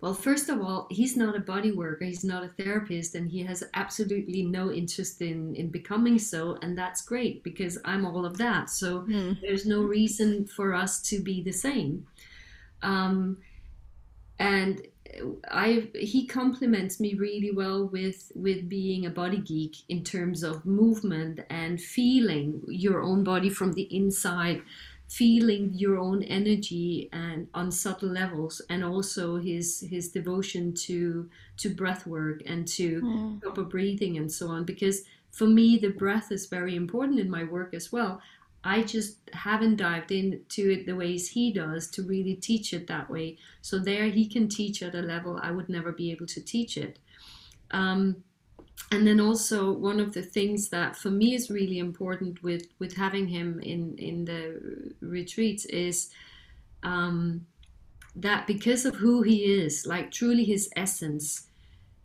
well, 0.00 0.14
first 0.14 0.48
of 0.48 0.60
all, 0.60 0.86
he's 0.90 1.16
not 1.16 1.36
a 1.36 1.40
body 1.40 1.72
worker, 1.72 2.04
he's 2.04 2.24
not 2.24 2.44
a 2.44 2.48
therapist, 2.48 3.14
and 3.14 3.30
he 3.30 3.42
has 3.44 3.64
absolutely 3.74 4.42
no 4.42 4.70
interest 4.70 5.22
in, 5.22 5.54
in 5.54 5.68
becoming 5.68 6.18
so. 6.18 6.58
And 6.60 6.76
that's 6.76 7.00
great 7.00 7.42
because 7.42 7.78
I'm 7.84 8.04
all 8.04 8.26
of 8.26 8.36
that. 8.38 8.68
So 8.68 9.00
mm. 9.02 9.40
there's 9.40 9.64
no 9.64 9.82
reason 9.82 10.46
for 10.46 10.74
us 10.74 11.00
to 11.08 11.20
be 11.20 11.42
the 11.42 11.52
same. 11.52 12.06
Um, 12.82 13.38
and 14.38 14.82
I 15.50 15.88
he 15.94 16.26
complements 16.26 17.00
me 17.00 17.14
really 17.14 17.50
well 17.50 17.86
with 17.86 18.30
with 18.34 18.68
being 18.68 19.06
a 19.06 19.10
body 19.10 19.38
geek 19.38 19.76
in 19.88 20.04
terms 20.04 20.42
of 20.42 20.66
movement 20.66 21.40
and 21.48 21.80
feeling 21.80 22.62
your 22.66 23.02
own 23.02 23.24
body 23.24 23.48
from 23.48 23.72
the 23.72 23.88
inside, 23.96 24.62
feeling 25.08 25.70
your 25.72 25.98
own 25.98 26.22
energy 26.24 27.08
and 27.12 27.48
on 27.54 27.70
subtle 27.70 28.08
levels, 28.08 28.60
and 28.68 28.84
also 28.84 29.36
his 29.36 29.80
his 29.88 30.10
devotion 30.10 30.74
to 30.74 31.28
to 31.58 31.68
breath 31.68 32.06
work 32.06 32.42
and 32.46 32.66
to 32.68 33.00
mm. 33.00 33.40
proper 33.40 33.62
breathing 33.62 34.16
and 34.16 34.30
so 34.30 34.48
on. 34.48 34.64
Because 34.64 35.02
for 35.30 35.46
me, 35.46 35.78
the 35.78 35.90
breath 35.90 36.32
is 36.32 36.46
very 36.46 36.74
important 36.74 37.20
in 37.20 37.30
my 37.30 37.44
work 37.44 37.74
as 37.74 37.92
well. 37.92 38.20
I 38.64 38.82
just 38.82 39.18
haven't 39.32 39.76
dived 39.76 40.10
into 40.10 40.70
it 40.70 40.86
the 40.86 40.96
ways 40.96 41.28
he 41.28 41.52
does 41.52 41.88
to 41.92 42.02
really 42.02 42.34
teach 42.34 42.72
it 42.72 42.88
that 42.88 43.08
way. 43.08 43.38
So 43.62 43.78
there 43.78 44.06
he 44.06 44.26
can 44.26 44.48
teach 44.48 44.82
at 44.82 44.94
a 44.94 45.02
level 45.02 45.38
I 45.40 45.52
would 45.52 45.68
never 45.68 45.92
be 45.92 46.10
able 46.10 46.26
to 46.26 46.40
teach 46.40 46.76
it. 46.76 46.98
Um, 47.70 48.24
and 48.92 49.06
then 49.06 49.20
also 49.20 49.72
one 49.72 49.98
of 49.98 50.12
the 50.12 50.22
things 50.22 50.68
that 50.68 50.96
for 50.96 51.10
me 51.10 51.34
is 51.34 51.50
really 51.50 51.78
important 51.78 52.42
with 52.42 52.68
with 52.78 52.94
having 52.94 53.26
him 53.26 53.60
in 53.60 53.96
in 53.98 54.24
the 54.24 54.94
retreats 55.00 55.64
is 55.66 56.10
um, 56.82 57.46
that 58.14 58.46
because 58.46 58.84
of 58.84 58.94
who 58.94 59.22
he 59.22 59.44
is, 59.44 59.86
like 59.86 60.10
truly 60.10 60.44
his 60.44 60.70
essence, 60.76 61.48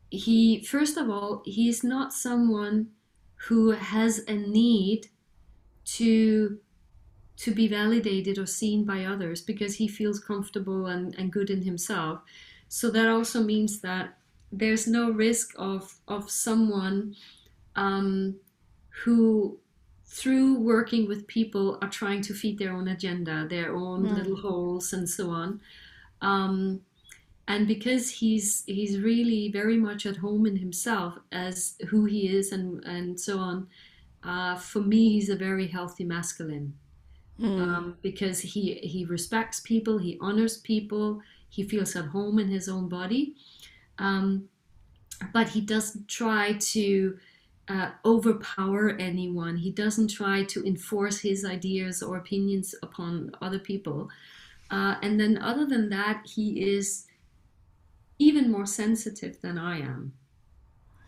he 0.09 0.63
first 0.63 0.97
of 0.97 1.09
all 1.09 1.41
he's 1.45 1.83
not 1.83 2.13
someone 2.13 2.89
who 3.35 3.71
has 3.71 4.19
a 4.27 4.33
need 4.33 5.07
to 5.83 6.59
to 7.37 7.53
be 7.53 7.67
validated 7.67 8.37
or 8.37 8.45
seen 8.45 8.85
by 8.85 9.05
others 9.05 9.41
because 9.41 9.75
he 9.75 9.87
feels 9.87 10.19
comfortable 10.19 10.85
and, 10.85 11.15
and 11.17 11.31
good 11.31 11.49
in 11.49 11.63
himself. 11.63 12.21
So 12.69 12.91
that 12.91 13.07
also 13.07 13.41
means 13.41 13.81
that 13.81 14.17
there's 14.51 14.87
no 14.87 15.11
risk 15.11 15.53
of 15.57 15.95
of 16.07 16.29
someone 16.29 17.15
um, 17.75 18.35
who 19.03 19.57
through 20.05 20.59
working 20.59 21.07
with 21.07 21.25
people 21.27 21.77
are 21.81 21.89
trying 21.89 22.21
to 22.21 22.33
feed 22.33 22.59
their 22.59 22.73
own 22.73 22.89
agenda, 22.89 23.47
their 23.49 23.73
own 23.73 24.05
mm. 24.05 24.13
little 24.17 24.35
holes 24.35 24.91
and 24.91 25.09
so 25.09 25.29
on. 25.29 25.61
Um, 26.21 26.81
and 27.47 27.67
because 27.67 28.09
he's 28.09 28.63
he's 28.65 28.99
really 28.99 29.49
very 29.51 29.77
much 29.77 30.05
at 30.05 30.17
home 30.17 30.45
in 30.45 30.57
himself 30.57 31.17
as 31.31 31.75
who 31.89 32.05
he 32.05 32.27
is 32.27 32.51
and 32.51 32.83
and 32.85 33.19
so 33.19 33.39
on 33.39 33.67
uh, 34.23 34.55
for 34.55 34.79
me, 34.79 35.13
he's 35.13 35.29
a 35.29 35.35
very 35.35 35.67
healthy 35.67 36.03
masculine 36.03 36.73
mm. 37.39 37.61
um, 37.61 37.97
because 38.01 38.39
he 38.39 38.75
he 38.75 39.05
respects 39.05 39.59
people, 39.59 39.97
he 39.97 40.17
honors 40.21 40.57
people, 40.57 41.21
he 41.49 41.63
feels 41.63 41.95
at 41.95 42.05
home 42.05 42.37
in 42.37 42.47
his 42.47 42.69
own 42.69 42.87
body, 42.87 43.35
um, 43.97 44.49
but 45.33 45.49
he 45.49 45.61
doesn't 45.61 46.07
try 46.07 46.53
to 46.53 47.19
uh, 47.67 47.91
overpower 48.05 48.91
anyone. 48.91 49.57
He 49.57 49.71
doesn't 49.71 50.09
try 50.09 50.43
to 50.45 50.65
enforce 50.65 51.19
his 51.21 51.45
ideas 51.45 52.01
or 52.03 52.17
opinions 52.17 52.75
upon 52.83 53.31
other 53.41 53.59
people. 53.59 54.09
Uh, 54.69 54.95
and 55.01 55.19
then, 55.19 55.37
other 55.37 55.65
than 55.65 55.89
that, 55.89 56.25
he 56.27 56.73
is 56.75 57.07
even 58.19 58.49
more 58.51 58.65
sensitive 58.65 59.41
than 59.41 59.57
I 59.57 59.79
am 59.79 60.13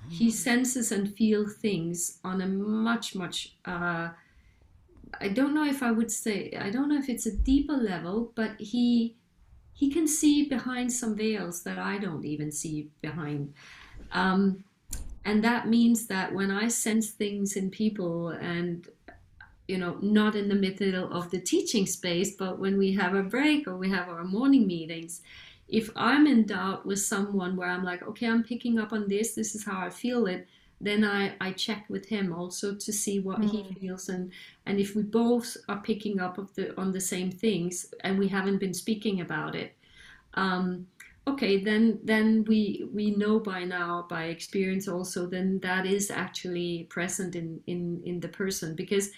he 0.07 0.29
senses 0.31 0.91
and 0.91 1.13
feels 1.15 1.55
things 1.55 2.19
on 2.23 2.41
a 2.41 2.47
much 2.47 3.15
much 3.15 3.55
uh, 3.65 4.09
i 5.19 5.27
don't 5.27 5.53
know 5.53 5.65
if 5.65 5.81
i 5.83 5.91
would 5.91 6.11
say 6.11 6.51
i 6.59 6.69
don't 6.69 6.89
know 6.89 6.97
if 6.97 7.09
it's 7.09 7.25
a 7.25 7.35
deeper 7.35 7.73
level 7.73 8.31
but 8.35 8.59
he 8.59 9.17
he 9.73 9.91
can 9.91 10.07
see 10.07 10.47
behind 10.47 10.91
some 10.91 11.15
veils 11.15 11.63
that 11.63 11.77
i 11.77 11.97
don't 11.97 12.25
even 12.25 12.51
see 12.51 12.89
behind. 13.01 13.53
Um, 14.11 14.63
and 15.25 15.43
that 15.43 15.67
means 15.67 16.07
that 16.07 16.33
when 16.33 16.51
i 16.51 16.67
sense 16.67 17.11
things 17.11 17.55
in 17.55 17.69
people 17.69 18.29
and 18.29 18.87
you 19.67 19.77
know 19.77 19.97
not 20.01 20.35
in 20.35 20.49
the 20.49 20.55
middle 20.55 21.11
of 21.11 21.31
the 21.31 21.39
teaching 21.39 21.85
space 21.85 22.35
but 22.35 22.59
when 22.59 22.77
we 22.77 22.93
have 22.93 23.15
a 23.15 23.23
break 23.23 23.67
or 23.67 23.77
we 23.77 23.89
have 23.89 24.09
our 24.09 24.23
morning 24.23 24.67
meetings 24.67 25.21
if 25.73 25.89
I'm 25.95 26.27
in 26.27 26.45
doubt 26.45 26.85
with 26.85 26.99
someone 26.99 27.55
where 27.55 27.67
I'm 27.67 27.83
like, 27.83 28.03
okay, 28.03 28.27
I'm 28.27 28.43
picking 28.43 28.77
up 28.77 28.93
on 28.93 29.07
this, 29.07 29.33
this 29.33 29.55
is 29.55 29.65
how 29.65 29.79
I 29.79 29.89
feel 29.89 30.27
it, 30.27 30.47
then 30.81 31.05
I, 31.05 31.33
I 31.39 31.51
check 31.51 31.85
with 31.89 32.07
him 32.07 32.33
also 32.33 32.75
to 32.75 32.91
see 32.91 33.19
what 33.19 33.39
mm. 33.39 33.49
he 33.49 33.73
feels 33.79 34.09
and 34.09 34.31
and 34.65 34.79
if 34.79 34.95
we 34.95 35.03
both 35.03 35.55
are 35.69 35.81
picking 35.81 36.19
up 36.19 36.37
of 36.37 36.53
the 36.55 36.77
on 36.79 36.91
the 36.91 37.01
same 37.01 37.31
things 37.31 37.93
and 38.01 38.19
we 38.19 38.27
haven't 38.27 38.59
been 38.59 38.73
speaking 38.73 39.21
about 39.21 39.55
it, 39.55 39.75
um, 40.33 40.87
okay, 41.27 41.63
then 41.63 41.99
then 42.03 42.43
we 42.47 42.87
we 42.93 43.11
know 43.11 43.39
by 43.39 43.63
now 43.63 44.05
by 44.09 44.25
experience 44.25 44.87
also 44.87 45.25
then 45.25 45.59
that 45.59 45.85
is 45.85 46.11
actually 46.11 46.87
present 46.89 47.35
in 47.35 47.61
in 47.67 48.01
in 48.05 48.19
the 48.19 48.27
person 48.27 48.75
because 48.75 49.11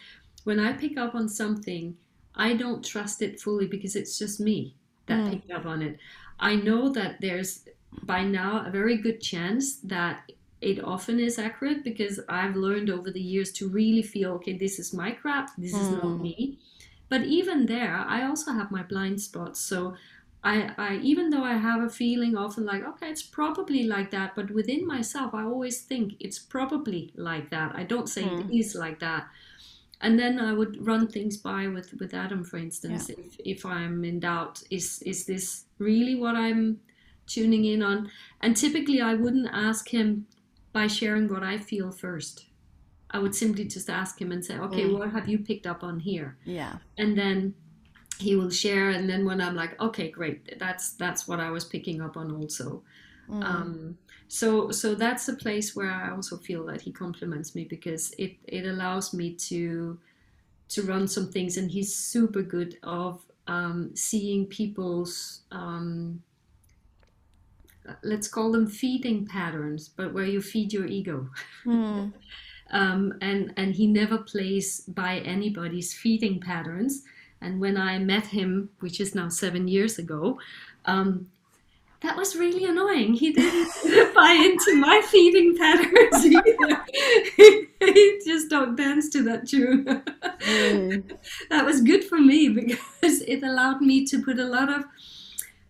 when 0.43 0.59
I 0.59 0.73
pick 0.73 0.97
up 0.97 1.15
on 1.15 1.27
something, 1.27 1.97
I 2.35 2.53
don't 2.53 2.85
trust 2.85 3.21
it 3.21 3.41
fully 3.41 3.65
because 3.65 3.95
it's 3.95 4.17
just 4.17 4.39
me 4.39 4.75
that 5.07 5.19
mm. 5.19 5.31
picked 5.31 5.51
up 5.51 5.65
on 5.65 5.81
it. 5.81 5.97
I 6.39 6.55
know 6.55 6.89
that 6.89 7.21
there's 7.21 7.63
by 8.03 8.23
now 8.23 8.65
a 8.65 8.69
very 8.69 8.97
good 8.97 9.21
chance 9.21 9.77
that 9.77 10.31
it 10.61 10.83
often 10.83 11.19
is 11.19 11.37
accurate 11.37 11.83
because 11.83 12.19
I've 12.27 12.55
learned 12.55 12.89
over 12.89 13.11
the 13.11 13.21
years 13.21 13.51
to 13.53 13.69
really 13.69 14.01
feel 14.01 14.31
okay, 14.33 14.57
this 14.57 14.79
is 14.79 14.93
my 14.93 15.11
crap, 15.11 15.51
this 15.57 15.73
mm. 15.73 15.81
is 15.81 15.89
not 15.89 16.01
hmm. 16.03 16.21
me. 16.21 16.59
But 17.07 17.23
even 17.23 17.67
there, 17.67 17.95
I 17.95 18.23
also 18.25 18.51
have 18.51 18.71
my 18.71 18.81
blind 18.81 19.21
spots. 19.21 19.59
So 19.61 19.95
I, 20.43 20.71
I 20.77 20.95
even 20.97 21.29
though 21.29 21.43
I 21.43 21.57
have 21.57 21.81
a 21.81 21.89
feeling 21.89 22.37
often 22.37 22.65
like 22.65 22.83
okay 22.85 23.09
it's 23.09 23.23
probably 23.23 23.81
like 23.83 24.11
that 24.11 24.35
but 24.35 24.51
within 24.51 24.85
myself 24.85 25.33
I 25.33 25.41
always 25.41 25.81
think 25.81 26.13
it's 26.19 26.37
probably 26.37 27.11
like 27.15 27.49
that 27.49 27.73
I 27.73 27.83
don't 27.83 28.07
say 28.07 28.21
mm. 28.21 28.53
it 28.53 28.71
hmm. 28.73 28.79
like 28.79 28.99
that 28.99 29.25
and 30.01 30.19
then 30.19 30.39
I 30.39 30.53
would 30.53 30.85
run 30.85 31.07
things 31.07 31.37
by 31.37 31.67
with 31.67 31.93
with 31.99 32.13
Adam, 32.13 32.43
for 32.43 32.57
instance, 32.57 33.09
yeah. 33.09 33.15
if 33.17 33.39
if 33.57 33.65
I'm 33.65 34.03
in 34.03 34.19
doubt, 34.19 34.61
is 34.69 35.01
is 35.03 35.25
this 35.25 35.65
really 35.79 36.15
what 36.15 36.35
I'm 36.35 36.79
tuning 37.27 37.65
in 37.65 37.81
on? 37.81 38.11
And 38.41 38.55
typically, 38.55 39.01
I 39.01 39.13
wouldn't 39.15 39.49
ask 39.51 39.89
him 39.89 40.27
by 40.75 40.87
sharing 40.87 41.29
what 41.29 41.41
I 41.41 41.57
feel 41.57 41.89
first. 41.89 42.47
I 43.09 43.17
would 43.19 43.33
simply 43.33 43.63
just 43.63 43.89
ask 43.89 44.19
him 44.19 44.33
and 44.33 44.43
say, 44.43 44.57
okay, 44.57 44.83
mm. 44.83 44.99
what 44.99 45.09
have 45.09 45.29
you 45.29 45.39
picked 45.39 45.65
up 45.65 45.85
on 45.85 46.01
here? 46.01 46.35
Yeah. 46.43 46.73
And 46.97 47.17
then 47.17 47.55
he 48.19 48.35
will 48.35 48.49
share, 48.49 48.89
and 48.89 49.09
then 49.09 49.23
when 49.25 49.39
I'm 49.39 49.55
like, 49.55 49.81
okay, 49.81 50.09
great, 50.11 50.59
that's 50.59 50.91
that's 51.03 51.29
what 51.29 51.39
I 51.39 51.49
was 51.49 51.63
picking 51.63 52.01
up 52.01 52.17
on 52.17 52.29
also. 52.35 52.83
Mm. 53.29 53.43
Um, 53.43 53.97
so 54.27 54.69
so 54.71 54.95
that's 54.95 55.29
a 55.29 55.35
place 55.35 55.77
where 55.77 55.91
I 55.91 56.11
also 56.11 56.35
feel 56.37 56.65
that 56.65 56.81
he 56.81 56.91
complements 56.91 57.55
me 57.55 57.63
because 57.63 58.13
it 58.17 58.33
it 58.43 58.65
allows 58.65 59.13
me 59.13 59.33
to 59.49 59.97
to 60.73 60.81
run 60.83 61.07
some 61.07 61.31
things, 61.31 61.55
and 61.55 61.71
he's 61.71 61.95
super 61.95 62.41
good 62.41 62.77
of 62.83 63.21
um, 63.47 63.95
seeing 63.95 64.45
people's 64.45 65.41
um, 65.51 66.21
let's 68.03 68.27
call 68.27 68.51
them 68.51 68.67
feeding 68.67 69.25
patterns, 69.25 69.89
but 69.89 70.13
where 70.13 70.25
you 70.25 70.41
feed 70.41 70.73
your 70.73 70.85
ego. 70.85 71.29
Mm. 71.65 72.13
um, 72.71 73.13
and 73.21 73.53
and 73.57 73.75
he 73.75 73.87
never 73.87 74.17
plays 74.17 74.81
by 74.81 75.19
anybody's 75.19 75.93
feeding 75.93 76.39
patterns. 76.39 77.03
And 77.41 77.59
when 77.59 77.77
I 77.77 77.99
met 77.99 78.27
him, 78.27 78.69
which 78.79 78.99
is 78.99 79.13
now 79.13 79.29
seven 79.29 79.67
years 79.67 79.99
ago, 79.99 80.39
um, 80.85 81.27
that 82.01 82.15
was 82.15 82.35
really 82.35 82.65
annoying. 82.65 83.13
He 83.13 83.33
didn't 83.33 84.13
buy 84.15 84.31
into 84.31 84.75
my 84.79 85.01
feeding 85.09 85.57
patterns 85.57 86.25
either. 86.25 86.85
he 87.79 88.21
just 88.25 88.49
don't 88.49 88.75
dance 88.75 89.09
to 89.09 89.23
that 89.23 89.47
tune. 89.47 89.85
Mm. 89.85 91.17
that 91.49 91.65
was 91.65 91.81
good 91.81 92.03
for 92.03 92.19
me 92.19 92.49
because 92.49 93.21
it 93.21 93.43
allowed 93.43 93.81
me 93.81 94.05
to 94.05 94.21
put 94.23 94.39
a 94.39 94.45
lot 94.45 94.69
of 94.71 94.85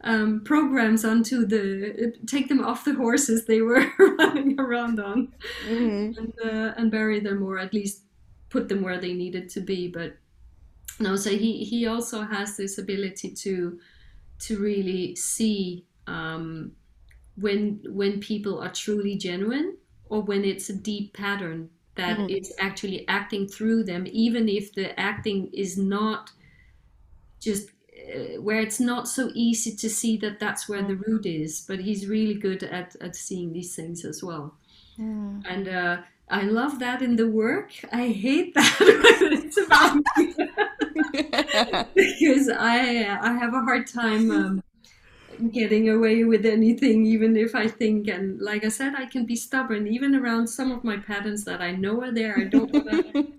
um, 0.06 0.42
programs 0.46 1.04
onto 1.04 1.46
the 1.46 2.14
take 2.28 2.48
them 2.48 2.64
off 2.64 2.86
the 2.86 2.94
horses 2.94 3.46
they 3.46 3.62
were 3.62 3.86
running 4.00 4.60
around 4.60 5.00
on 5.00 5.34
mm-hmm. 5.68 6.18
and, 6.20 6.34
uh, 6.44 6.74
and 6.78 6.92
bury 6.92 7.20
them 7.20 7.44
or 7.44 7.58
at 7.58 7.74
least 7.74 8.04
put 8.50 8.70
them 8.70 8.84
where 8.84 9.02
they 9.02 9.14
needed 9.14 9.50
to 9.50 9.60
be. 9.60 9.88
But 9.88 10.18
no, 11.00 11.16
so 11.16 11.32
he 11.32 11.64
he 11.64 11.88
also 11.88 12.22
has 12.22 12.56
this 12.56 12.78
ability 12.78 13.32
to 13.32 13.80
to 14.40 14.60
really 14.60 15.16
see 15.16 15.86
um, 16.06 16.74
when 17.36 17.82
when 17.88 18.20
people 18.20 18.62
are 18.62 18.72
truly 18.72 19.18
genuine 19.18 19.76
or 20.10 20.22
when 20.22 20.46
it's 20.46 20.70
a 20.70 20.76
deep 20.76 21.14
pattern 21.18 21.70
that 21.96 22.18
mm-hmm. 22.18 22.30
is 22.30 22.54
actually 22.60 23.08
acting 23.08 23.48
through 23.48 23.84
them 23.84 24.06
even 24.12 24.48
if 24.50 24.74
the 24.74 24.98
acting 25.00 25.50
is 25.54 25.78
not 25.78 26.30
just 27.40 27.70
where 28.40 28.60
it's 28.60 28.80
not 28.80 29.08
so 29.08 29.30
easy 29.34 29.76
to 29.76 29.90
see 29.90 30.18
that 30.18 30.40
that's 30.40 30.68
where 30.70 30.82
the 30.82 30.94
mm. 30.94 31.08
root 31.08 31.26
is 31.26 31.62
but 31.68 31.80
he's 31.80 32.08
really 32.08 32.36
good 32.36 32.64
at, 32.64 32.96
at 33.02 33.16
seeing 33.16 33.54
these 33.54 33.76
things 33.76 34.06
as 34.06 34.24
well 34.24 34.54
mm. 35.00 35.44
and 35.48 35.68
uh, 35.68 35.98
i 36.30 36.42
love 36.44 36.80
that 36.80 37.02
in 37.02 37.16
the 37.16 37.30
work 37.30 37.72
i 37.92 38.08
hate 38.08 38.54
that 38.56 38.80
when 39.22 39.34
it's 39.34 39.58
about 39.58 39.96
me 40.18 40.36
because 41.96 42.50
i 42.50 43.18
i 43.22 43.34
have 43.34 43.54
a 43.54 43.62
hard 43.62 43.88
time 43.88 44.32
um, 44.32 44.64
getting 45.52 45.90
away 45.90 46.24
with 46.24 46.46
anything, 46.46 47.06
even 47.06 47.36
if 47.36 47.56
I 47.56 47.68
think, 47.68 48.08
and 48.08 48.40
like 48.40 48.64
I 48.64 48.70
said, 48.70 48.94
I 48.96 49.06
can 49.06 49.26
be 49.26 49.36
stubborn, 49.36 49.88
even 49.88 50.16
around 50.16 50.48
some 50.48 50.72
of 50.72 50.84
my 50.84 50.98
patterns 50.98 51.44
that 51.46 51.62
I 51.62 51.72
know 51.72 52.02
are 52.02 52.12
there. 52.12 52.38
I 52.38 52.44
don't 52.46 52.72
want 52.72 53.14
to. 53.14 53.34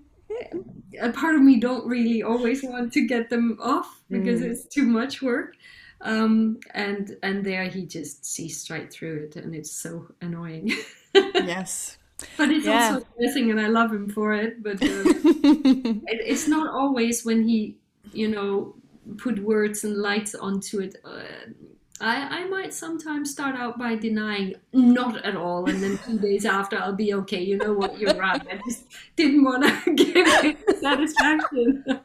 a 1.01 1.11
part 1.11 1.35
of 1.35 1.43
me 1.43 1.59
don't 1.59 1.87
really 1.87 2.23
always 2.23 2.63
want 2.63 2.93
to 2.95 3.07
get 3.07 3.31
them 3.31 3.59
off 3.61 4.03
because 4.11 4.41
mm. 4.41 4.51
it's 4.51 4.67
too 4.67 4.87
much 4.87 5.23
work. 5.23 5.55
Um, 6.03 6.59
and 6.75 7.17
and 7.23 7.45
there 7.45 7.65
he 7.65 7.87
just 7.87 8.25
sees 8.25 8.61
straight 8.61 8.93
through 8.93 9.29
it, 9.31 9.37
and 9.37 9.55
it's 9.55 9.73
so 9.73 10.09
annoying. 10.21 10.73
yes. 11.15 11.99
But 12.37 12.51
it's 12.51 12.67
yeah. 12.67 12.93
also 12.95 13.07
blessing, 13.19 13.51
and 13.51 13.61
I 13.61 13.69
love 13.69 13.93
him 13.93 14.09
for 14.09 14.33
it. 14.35 14.63
But 14.63 14.83
uh, 14.83 14.87
it, 14.87 16.03
it's 16.07 16.49
not 16.49 16.73
always 16.73 17.25
when 17.25 17.47
he, 17.47 17.77
you 18.13 18.29
know, 18.29 18.75
put 19.19 19.39
words 19.39 19.85
and 19.85 19.97
lights 19.97 20.35
onto 20.35 20.81
it. 20.81 20.97
Uh, 21.05 21.23
I, 22.01 22.41
I 22.41 22.45
might 22.47 22.75
sometimes 22.75 23.31
start 23.31 23.55
out 23.55 23.79
by 23.79 23.95
denying 23.95 24.57
not 24.73 25.25
at 25.25 25.35
all, 25.35 25.69
and 25.69 25.83
then 25.83 25.99
two 26.05 26.19
days 26.19 26.45
after 26.45 26.77
I'll 26.77 26.93
be 26.93 27.15
okay. 27.15 27.43
You 27.43 27.57
know 27.57 27.73
what? 27.73 27.99
You're 27.99 28.15
right. 28.15 28.43
I 28.51 28.61
just 28.69 28.85
didn't 29.17 29.45
want 29.45 29.65
to 29.65 29.95
give 29.95 30.15
it 30.15 30.79
satisfaction. 30.79 31.85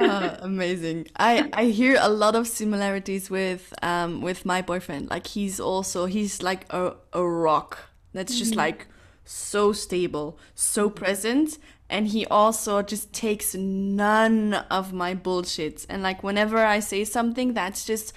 oh, 0.00 0.36
amazing! 0.40 1.08
I 1.16 1.48
I 1.52 1.66
hear 1.66 1.96
a 2.00 2.08
lot 2.08 2.34
of 2.34 2.48
similarities 2.48 3.30
with 3.30 3.72
um 3.82 4.20
with 4.20 4.44
my 4.44 4.62
boyfriend. 4.62 5.08
Like 5.10 5.28
he's 5.28 5.60
also 5.60 6.06
he's 6.06 6.42
like 6.42 6.66
a 6.72 6.94
a 7.12 7.22
rock 7.22 7.78
that's 8.12 8.36
just 8.36 8.52
mm-hmm. 8.52 8.60
like 8.60 8.88
so 9.24 9.72
stable, 9.72 10.38
so 10.54 10.88
present, 10.88 11.58
and 11.88 12.08
he 12.08 12.26
also 12.26 12.82
just 12.82 13.12
takes 13.12 13.54
none 13.54 14.54
of 14.70 14.92
my 14.92 15.14
bullshits. 15.14 15.86
And 15.88 16.02
like 16.02 16.22
whenever 16.22 16.58
i 16.58 16.80
say 16.80 17.04
something 17.04 17.54
that's 17.54 17.84
just 17.84 18.12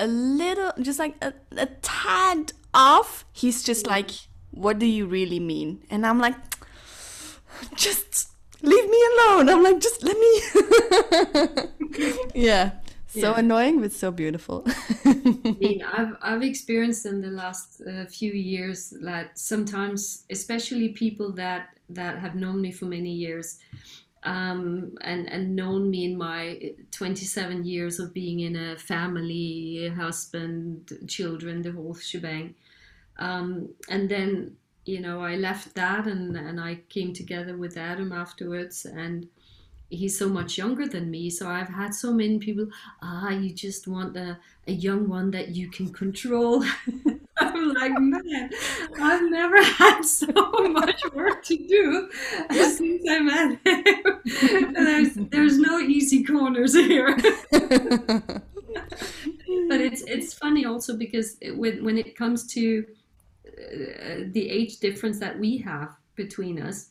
a 0.00 0.06
little 0.06 0.72
just 0.80 0.98
like 0.98 1.16
a, 1.22 1.32
a 1.56 1.66
tad 1.82 2.52
off 2.72 3.24
he's 3.32 3.64
just 3.64 3.86
like 3.86 4.10
what 4.52 4.78
do 4.78 4.86
you 4.86 5.06
really 5.06 5.40
mean? 5.40 5.82
And 5.90 6.06
i'm 6.06 6.18
like 6.18 6.36
just 7.74 8.30
leave 8.62 8.88
me 8.88 9.02
alone. 9.14 9.48
I'm 9.48 9.62
like 9.62 9.80
just 9.80 10.02
let 10.02 10.18
me 10.18 10.40
yeah. 12.34 12.72
So 13.08 13.30
yeah. 13.32 13.38
annoying 13.38 13.80
but 13.80 13.92
so 13.92 14.10
beautiful. 14.10 14.66
I've, 15.04 16.16
I've 16.20 16.42
experienced 16.42 17.06
in 17.06 17.20
the 17.22 17.30
last 17.30 17.80
uh, 17.80 18.04
few 18.06 18.32
years 18.32 18.92
that 19.02 19.38
sometimes 19.38 20.24
especially 20.30 20.90
people 20.90 21.32
that 21.32 21.77
that 21.90 22.18
have 22.18 22.34
known 22.34 22.60
me 22.60 22.72
for 22.72 22.86
many 22.86 23.10
years 23.10 23.58
um, 24.24 24.96
and 25.00 25.30
and 25.30 25.54
known 25.54 25.90
me 25.90 26.04
in 26.04 26.18
my 26.18 26.72
27 26.90 27.64
years 27.64 27.98
of 27.98 28.12
being 28.12 28.40
in 28.40 28.56
a 28.56 28.76
family, 28.76 29.92
husband, 29.96 30.90
children, 31.06 31.62
the 31.62 31.72
whole 31.72 31.94
shebang. 31.94 32.54
Um, 33.18 33.70
and 33.88 34.08
then 34.08 34.56
you 34.84 35.00
know 35.00 35.20
I 35.20 35.36
left 35.36 35.74
that 35.74 36.06
and 36.06 36.36
and 36.36 36.60
I 36.60 36.80
came 36.88 37.12
together 37.12 37.56
with 37.56 37.76
Adam 37.76 38.12
afterwards 38.12 38.84
and 38.84 39.28
he's 39.90 40.18
so 40.18 40.28
much 40.28 40.58
younger 40.58 40.86
than 40.86 41.10
me 41.10 41.30
so 41.30 41.48
i've 41.48 41.70
had 41.70 41.94
so 41.94 42.12
many 42.12 42.38
people 42.38 42.66
ah 43.00 43.30
you 43.30 43.50
just 43.54 43.88
want 43.88 44.14
a, 44.18 44.38
a 44.66 44.72
young 44.72 45.08
one 45.08 45.30
that 45.30 45.48
you 45.48 45.70
can 45.70 45.90
control 45.90 46.62
I'm 47.40 47.74
like, 47.74 47.92
man, 47.98 48.50
I've 49.00 49.30
never 49.30 49.62
had 49.62 50.02
so 50.02 50.26
much 50.68 51.00
work 51.14 51.44
to 51.44 51.56
do 51.56 52.10
since 52.50 53.08
I 53.08 53.20
met 53.20 53.58
him. 53.64 54.74
there's 54.74 55.14
there's 55.14 55.58
no 55.58 55.78
easy 55.78 56.24
corners 56.24 56.74
here. 56.74 57.16
but 57.50 58.42
it's 59.80 60.02
it's 60.02 60.34
funny 60.34 60.64
also 60.64 60.96
because 60.96 61.36
when 61.54 61.84
when 61.84 61.98
it 61.98 62.16
comes 62.16 62.52
to 62.54 62.84
uh, 63.46 64.24
the 64.32 64.50
age 64.50 64.78
difference 64.78 65.20
that 65.20 65.38
we 65.38 65.58
have 65.58 65.90
between 66.16 66.60
us, 66.60 66.88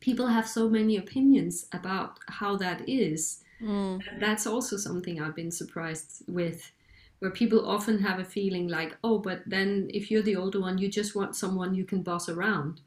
people 0.00 0.26
have 0.26 0.48
so 0.48 0.68
many 0.68 0.96
opinions 0.96 1.66
about 1.72 2.18
how 2.28 2.56
that 2.56 2.88
is. 2.88 3.44
Mm. 3.62 4.02
That's 4.18 4.46
also 4.46 4.78
something 4.78 5.20
I've 5.20 5.36
been 5.36 5.50
surprised 5.50 6.22
with 6.26 6.72
where 7.20 7.30
people 7.30 7.68
often 7.68 7.98
have 8.00 8.18
a 8.18 8.24
feeling 8.24 8.68
like, 8.68 8.96
oh, 9.04 9.18
but 9.18 9.42
then 9.46 9.90
if 9.92 10.10
you're 10.10 10.22
the 10.22 10.36
older 10.36 10.60
one, 10.60 10.78
you 10.78 10.88
just 10.88 11.14
want 11.14 11.36
someone 11.36 11.74
you 11.74 11.84
can 11.84 12.02
boss 12.02 12.28
around. 12.28 12.80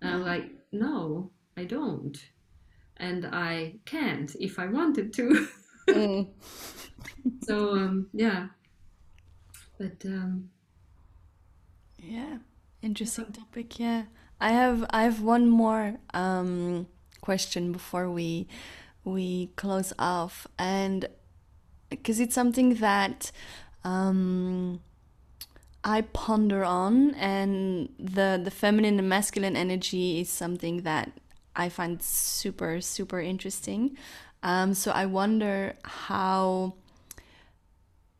And 0.00 0.14
I'm 0.14 0.24
like, 0.24 0.50
no, 0.72 1.30
I 1.56 1.64
don't. 1.64 2.16
And 2.98 3.26
I 3.26 3.74
can't 3.84 4.34
if 4.38 4.58
I 4.58 4.66
wanted 4.66 5.12
to. 5.14 5.48
mm. 5.88 6.28
so, 7.42 7.70
um, 7.74 8.08
yeah. 8.12 8.48
But, 9.78 10.04
um, 10.04 10.50
yeah, 11.98 12.38
interesting 12.82 13.32
topic. 13.32 13.78
Yeah. 13.78 14.04
I 14.42 14.50
have 14.50 14.84
I 14.90 15.04
have 15.04 15.22
one 15.22 15.48
more 15.48 15.98
um, 16.12 16.88
question 17.20 17.70
before 17.70 18.10
we 18.10 18.48
we 19.04 19.52
close 19.54 19.92
off, 20.00 20.48
and 20.58 21.06
because 21.96 22.20
it's 22.20 22.34
something 22.34 22.74
that 22.76 23.30
um, 23.84 24.80
I 25.84 26.02
ponder 26.02 26.64
on, 26.64 27.14
and 27.14 27.88
the 27.98 28.40
the 28.42 28.50
feminine 28.50 28.98
and 28.98 29.08
masculine 29.08 29.56
energy 29.56 30.20
is 30.20 30.28
something 30.28 30.82
that 30.82 31.12
I 31.56 31.68
find 31.68 32.02
super 32.02 32.80
super 32.80 33.20
interesting. 33.20 33.96
Um, 34.42 34.74
so 34.74 34.90
I 34.90 35.06
wonder 35.06 35.76
how 35.84 36.74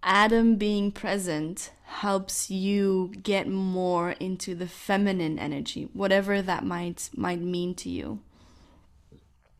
Adam 0.02 0.56
being 0.56 0.92
present 0.92 1.70
helps 1.84 2.50
you 2.50 3.12
get 3.22 3.46
more 3.46 4.12
into 4.12 4.54
the 4.54 4.66
feminine 4.66 5.38
energy, 5.38 5.88
whatever 5.92 6.42
that 6.42 6.64
might 6.64 7.10
might 7.16 7.40
mean 7.40 7.74
to 7.76 7.88
you. 7.88 8.20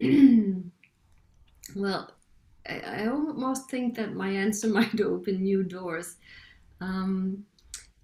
well, 1.76 2.10
I, 2.68 2.80
I 2.80 3.06
almost 3.06 3.70
think 3.70 3.96
that 3.96 4.14
my 4.14 4.30
answer 4.30 4.68
might 4.78 5.00
open 5.00 5.42
new 5.42 5.62
doors. 5.62 6.16
Um, 6.80 7.44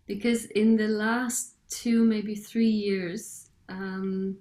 because 0.07 0.47
in 0.47 0.77
the 0.77 0.89
last 0.89 1.55
two, 1.69 2.05
maybe 2.05 2.35
three 2.35 2.71
years, 2.71 3.51
um, 3.69 4.39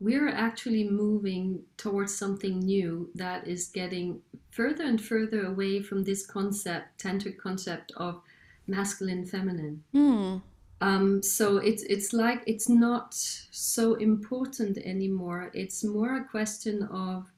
we're 0.00 0.28
actually 0.28 0.88
moving 0.88 1.62
towards 1.76 2.14
something 2.14 2.58
new 2.58 3.08
that 3.14 3.46
is 3.46 3.68
getting 3.68 4.20
further 4.50 4.82
and 4.84 5.00
further 5.00 5.46
away 5.46 5.80
from 5.80 6.02
this 6.02 6.26
concept, 6.26 7.00
tantric 7.02 7.38
concept 7.38 7.92
of 7.96 8.20
masculine, 8.66 9.24
feminine. 9.24 9.84
Mm. 9.94 10.42
Um, 10.80 11.22
so 11.22 11.58
it's 11.58 11.84
it's 11.84 12.12
like 12.12 12.42
it's 12.46 12.68
not 12.68 13.14
so 13.14 13.94
important 13.94 14.78
anymore. 14.78 15.52
It's 15.54 15.84
more 15.84 16.16
a 16.16 16.24
question 16.24 16.82
of 16.90 17.30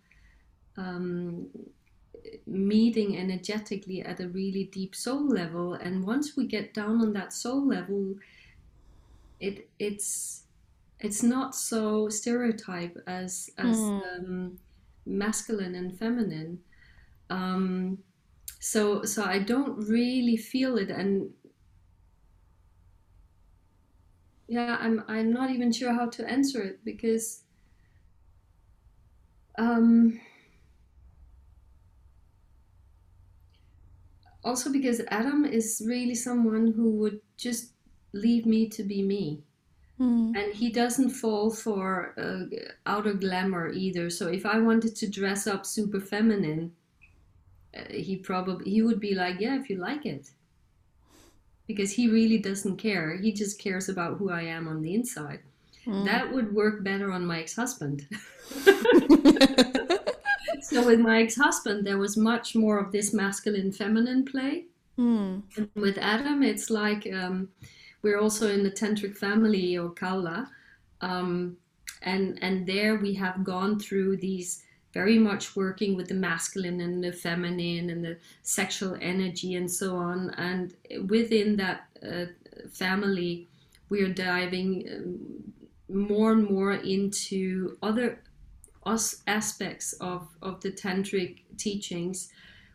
um, 0.79 1.49
meeting 2.47 3.18
energetically 3.18 4.03
at 4.03 4.20
a 4.20 4.29
really 4.29 4.64
deep 4.64 4.95
soul 4.95 5.27
level 5.29 5.75
and 5.75 6.07
once 6.07 6.37
we 6.37 6.47
get 6.47 6.72
down 6.75 7.01
on 7.01 7.12
that 7.12 7.33
soul 7.33 7.66
level 7.66 8.14
it 9.41 9.68
it's 9.79 10.45
it's 11.01 11.22
not 11.22 11.55
so 11.55 12.09
stereotype 12.09 12.97
as 13.07 13.51
as 13.59 13.77
mm. 13.77 14.03
um, 14.18 14.59
masculine 15.07 15.75
and 15.75 15.99
feminine 15.99 16.59
um, 17.31 17.99
so 18.59 19.03
so 19.05 19.22
i 19.25 19.39
don't 19.39 19.77
really 19.89 20.37
feel 20.37 20.79
it 20.79 20.91
and 20.91 21.31
yeah 24.49 24.77
i'm 24.81 25.05
i'm 25.09 25.31
not 25.33 25.51
even 25.51 25.70
sure 25.70 25.93
how 25.93 26.07
to 26.07 26.27
answer 26.31 26.62
it 26.62 26.83
because 26.85 27.43
um 29.59 30.18
also 34.45 34.71
because 34.71 35.01
Adam 35.09 35.45
is 35.45 35.83
really 35.87 36.15
someone 36.15 36.73
who 36.73 36.91
would 36.91 37.21
just 37.37 37.73
leave 38.13 38.47
me 38.47 38.69
to 38.69 38.83
be 38.83 39.03
me. 39.03 39.43
Mm. 39.99 40.37
And 40.37 40.55
he 40.55 40.71
doesn't 40.71 41.11
fall 41.11 41.51
for 41.51 42.15
uh, 42.19 42.45
outer 42.85 43.15
glamour 43.15 43.71
either. 43.71 44.11
So 44.11 44.29
if 44.29 44.45
I 44.45 44.59
wanted 44.59 44.97
to 44.97 45.09
dress 45.09 45.47
up 45.47 45.65
super 45.65 46.01
feminine, 46.01 46.73
uh, 47.77 47.85
he 47.91 48.17
probably 48.17 48.71
he 48.71 48.83
would 48.83 49.01
be 49.01 49.15
like, 49.15 49.41
"Yeah, 49.41 49.59
if 49.59 49.71
you 49.71 49.77
like 49.77 50.05
it." 50.05 50.31
Because 51.67 51.93
he 51.93 52.09
really 52.09 52.39
doesn't 52.39 52.77
care. 52.77 53.17
He 53.17 53.33
just 53.33 53.59
cares 53.59 53.89
about 53.89 54.19
who 54.19 54.31
I 54.31 54.43
am 54.43 54.69
on 54.69 54.83
the 54.83 54.95
inside. 54.95 55.41
Mm. 55.87 56.05
That 56.05 56.33
would 56.33 56.55
work 56.55 56.83
better 56.83 57.11
on 57.11 57.25
my 57.25 57.41
ex-husband. 57.41 58.07
so 60.65 60.85
with 60.85 61.01
my 61.01 61.23
ex-husband 61.23 61.87
there 61.87 61.99
was 61.99 62.17
much 62.17 62.55
more 62.55 62.79
of 62.79 62.93
this 62.93 63.12
masculine 63.12 63.73
feminine 63.73 64.25
play. 64.25 64.65
Mm. 64.99 65.43
and 65.57 65.69
with 65.75 65.99
adam 65.99 66.43
it's 66.45 66.71
like 66.71 67.09
um, 67.12 67.49
we're 68.03 68.21
also 68.21 68.49
in 68.49 68.62
the 68.62 68.71
tantric 68.71 69.17
family 69.17 69.77
or 69.77 69.91
kaula 69.91 70.49
um, 71.01 71.57
and 72.03 72.39
and 72.43 72.67
there 72.67 72.97
we 72.97 73.15
have 73.15 73.43
gone 73.43 73.79
through 73.81 74.19
these 74.19 74.62
very 74.95 75.19
much 75.19 75.57
working 75.57 75.97
with 75.97 76.09
the 76.09 76.15
masculine 76.15 76.81
and 76.81 77.03
the 77.03 77.12
feminine 77.12 77.91
and 77.91 78.05
the 78.05 78.17
sexual 78.43 78.97
energy 79.03 79.57
and 79.57 79.69
so 79.71 79.97
on. 79.97 80.31
And 80.39 80.73
within 81.09 81.57
that 81.57 81.89
uh, 82.09 82.27
family 82.71 83.49
we 83.89 84.03
are 84.03 84.12
diving 84.12 84.69
um, 84.95 86.07
more 86.09 86.33
and 86.33 86.49
more 86.49 86.75
into 86.75 87.77
other 87.83 88.21
aspects 89.26 89.93
of, 89.95 90.28
of 90.43 90.61
the 90.61 90.70
tantric 90.70 91.43
teachings, 91.57 92.30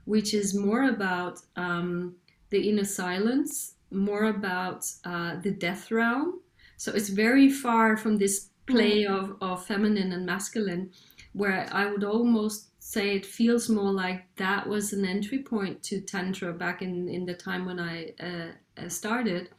which 0.05 0.34
is 0.34 0.55
more 0.55 0.84
about 0.89 1.39
um, 1.55 2.16
the 2.49 2.70
inner 2.70 2.86
silence, 2.86 3.76
more 3.91 4.26
about 4.26 4.86
uh, 5.05 5.36
the 5.41 5.51
death 5.51 5.91
realm. 5.91 6.41
So 6.78 6.91
it's 6.93 7.10
very 7.10 7.49
far 7.49 7.97
from 7.97 8.18
this 8.18 8.49
play 8.66 9.03
mm. 9.03 9.10
of, 9.10 9.36
of 9.41 9.66
feminine 9.66 10.12
and 10.12 10.26
masculine, 10.26 10.91
where 11.34 11.68
I 11.72 11.91
would 11.91 12.03
almost 12.03 12.70
say 12.80 13.16
it 13.16 13.26
feels 13.26 13.70
more 13.70 13.91
like 13.91 14.24
that 14.38 14.68
was 14.68 14.93
an 14.93 15.05
entry 15.05 15.39
point 15.39 15.84
to 15.84 16.01
Tantra 16.01 16.53
back 16.53 16.82
in, 16.82 17.07
in 17.10 17.26
the 17.26 17.36
time 17.36 17.66
when 17.66 17.80
I 17.80 18.14
uh, 18.20 18.82
uh 18.82 18.89
started. 18.89 19.49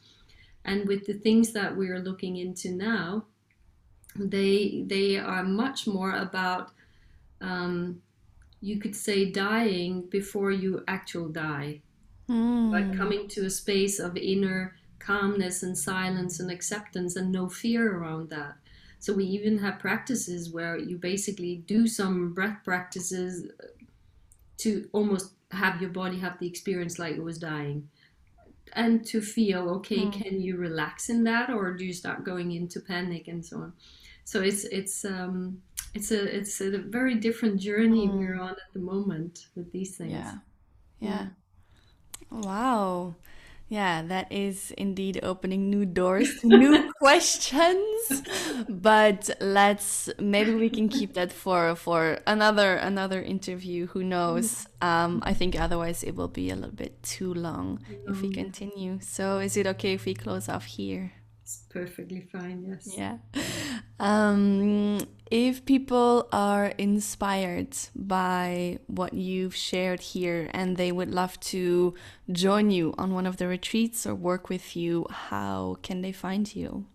And 0.65 0.87
with 0.87 1.07
the 1.07 1.15
things 1.15 1.53
that 1.53 1.77
we're 1.77 2.01
looking 2.01 2.37
into 2.37 2.73
now, 2.73 3.25
they 4.17 4.85
they 4.87 5.19
are 5.19 5.45
much 5.45 5.87
more 5.87 6.13
about 6.13 6.71
um, 7.41 8.03
you 8.61 8.79
could 8.79 8.95
say 8.95 9.31
dying 9.31 10.03
before 10.11 10.51
you 10.51 10.83
actual 10.89 11.29
die 11.29 11.81
mm. 12.29 12.71
but 12.71 12.97
coming 12.97 13.29
to 13.29 13.47
a 13.47 13.51
space 13.51 13.99
of 13.99 14.17
inner 14.17 14.77
calmness 14.99 15.63
and 15.63 15.77
silence 15.77 16.41
and 16.41 16.51
acceptance 16.51 17.17
and 17.17 17.33
no 17.33 17.49
fear 17.49 17.97
around 17.97 18.29
that 18.31 18.55
so 18.99 19.15
we 19.15 19.25
even 19.25 19.59
have 19.59 19.79
practices 19.79 20.51
where 20.51 20.77
you 20.77 20.99
basically 20.99 21.57
do 21.67 21.87
some 21.87 22.35
breath 22.35 22.59
practices 22.65 23.47
to 24.59 24.89
almost 24.93 25.33
have 25.53 25.81
your 25.81 25.91
body 25.91 26.19
have 26.19 26.39
the 26.39 26.47
experience 26.47 26.99
like 26.99 27.17
it 27.17 27.23
was 27.23 27.39
dying 27.39 27.89
and 28.75 29.05
to 29.05 29.21
feel 29.21 29.69
okay 29.71 30.03
mm. 30.03 30.13
can 30.13 30.41
you 30.41 30.57
relax 30.57 31.09
in 31.09 31.25
that 31.25 31.51
or 31.51 31.73
do 31.73 31.85
you 31.85 31.93
start 31.93 32.25
going 32.25 32.53
into 32.53 32.81
panic 32.81 33.27
and 33.27 33.45
so 33.45 33.57
on 33.57 33.73
so 34.25 34.41
it's 34.41 34.65
it's 34.65 35.05
um, 35.05 35.63
it's 35.95 36.11
a 36.11 36.37
it's 36.37 36.61
a 36.61 36.79
very 36.79 37.17
different 37.17 37.61
journey 37.61 38.09
mm. 38.09 38.19
we're 38.19 38.41
on 38.41 38.51
at 38.51 38.73
the 38.73 38.81
moment 38.81 39.47
with 39.55 39.73
these 39.73 39.97
things. 39.97 40.13
Yeah, 40.13 40.35
yeah. 41.01 41.27
Wow. 42.31 43.17
Yeah, 43.71 44.03
that 44.03 44.33
is 44.33 44.73
indeed 44.77 45.21
opening 45.23 45.71
new 45.71 45.87
doors, 45.87 46.41
to 46.41 46.49
new 46.49 46.93
questions. 46.99 48.23
But 48.69 49.31
let's 49.41 50.11
maybe 50.19 50.55
we 50.55 50.69
can 50.69 50.89
keep 50.89 51.15
that 51.15 51.33
for 51.33 51.77
for 51.77 52.19
another 52.27 52.75
another 52.75 53.23
interview. 53.23 53.87
Who 53.87 54.03
knows? 54.03 54.67
Um, 54.83 55.23
I 55.25 55.35
think 55.35 55.55
otherwise 55.55 56.03
it 56.03 56.17
will 56.17 56.29
be 56.29 56.51
a 56.51 56.57
little 56.57 56.75
bit 56.75 57.01
too 57.05 57.33
long 57.33 57.79
if 58.09 58.21
we 58.21 58.33
continue. 58.33 58.99
So 59.01 59.39
is 59.39 59.57
it 59.57 59.69
okay 59.69 59.95
if 59.95 60.05
we 60.05 60.15
close 60.15 60.49
off 60.49 60.65
here? 60.65 61.13
It's 61.51 61.65
perfectly 61.69 62.29
fine, 62.31 62.65
yes. 62.69 62.95
Yeah. 62.97 63.19
Um, 63.99 65.01
if 65.33 65.65
people 65.65 66.29
are 66.31 66.67
inspired 66.79 67.77
by 67.97 68.79
what 68.87 69.15
you've 69.15 69.57
shared 69.57 70.01
here 70.01 70.49
and 70.55 70.77
they 70.77 70.93
would 70.93 71.11
love 71.11 71.41
to 71.41 71.95
join 72.31 72.71
you 72.71 72.95
on 72.99 73.15
one 73.15 73.27
of 73.27 73.39
the 73.39 73.49
retreats 73.49 74.07
or 74.07 74.15
work 74.15 74.49
with 74.49 74.77
you, 74.77 75.07
how 75.11 75.79
can 75.83 76.03
they 76.03 76.13
find 76.13 76.55
you? 76.55 76.87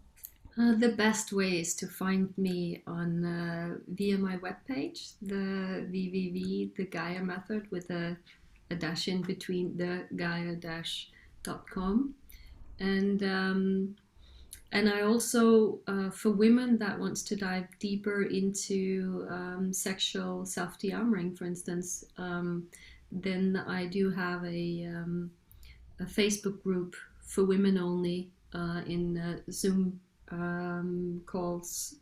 Uh, 0.58 0.74
the 0.76 0.94
best 0.96 1.34
way 1.34 1.60
is 1.60 1.76
to 1.76 1.88
find 1.88 2.34
me 2.38 2.82
on 2.88 3.26
uh, 3.26 3.76
via 3.90 4.18
my 4.18 4.38
webpage, 4.38 5.16
the 5.22 5.84
VVV, 5.92 6.74
the 6.78 6.86
Gaia 6.86 7.22
method 7.22 7.70
with 7.72 7.90
a, 7.90 8.16
a 8.72 8.76
dash 8.76 9.10
in 9.10 9.22
between 9.22 9.76
the 9.76 10.06
Gaia 10.16 10.56
dash 10.56 11.10
dot 11.44 11.70
com. 11.70 12.16
And 12.80 13.22
um, 13.24 13.96
and 14.72 14.90
I 14.90 15.02
also, 15.02 15.80
uh, 15.88 16.10
for 16.10 16.32
women 16.32 16.78
that 16.80 17.00
wants 17.00 17.24
to 17.24 17.36
dive 17.36 17.68
deeper 17.80 18.24
into 18.24 19.26
um, 19.30 19.72
sexual 19.72 20.46
self-de-armoring, 20.46 21.38
for 21.38 21.46
instance, 21.46 22.04
um, 22.18 22.68
then 23.12 23.64
I 23.68 23.86
do 23.86 24.12
have 24.12 24.44
a, 24.44 24.86
um, 24.86 25.32
a 26.00 26.04
Facebook 26.04 26.62
group 26.62 26.96
for 27.22 27.46
women 27.46 27.78
only 27.78 28.32
uh, 28.54 28.82
in 28.86 29.18
uh, 29.18 29.40
Zoom 29.52 30.00
um, 30.32 31.22
calls, 31.26 31.96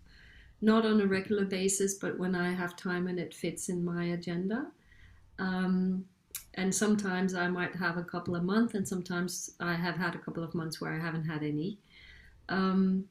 not 0.62 0.86
on 0.86 1.02
a 1.02 1.06
regular 1.06 1.46
basis, 1.46 1.96
but 1.96 2.18
when 2.18 2.36
I 2.36 2.54
have 2.54 2.76
time 2.76 3.08
and 3.08 3.20
it 3.20 3.34
fits 3.34 3.70
in 3.70 3.84
my 3.84 4.06
agenda. 4.06 4.68
Um, 5.40 6.06
and 6.56 6.74
sometimes 6.74 7.34
I 7.34 7.48
might 7.48 7.76
have 7.76 7.98
a 7.98 8.04
couple 8.04 8.36
of 8.36 8.44
months, 8.44 8.76
and 8.76 8.88
sometimes 8.88 9.52
I 9.60 9.74
have 9.74 9.96
had 9.96 10.16
a 10.16 10.20
couple 10.20 10.44
of 10.44 10.54
months 10.54 10.80
where 10.80 10.94
I 10.94 11.00
haven't 11.00 11.26
had 11.26 11.44
any. 11.44 11.80
Um, 12.50 13.06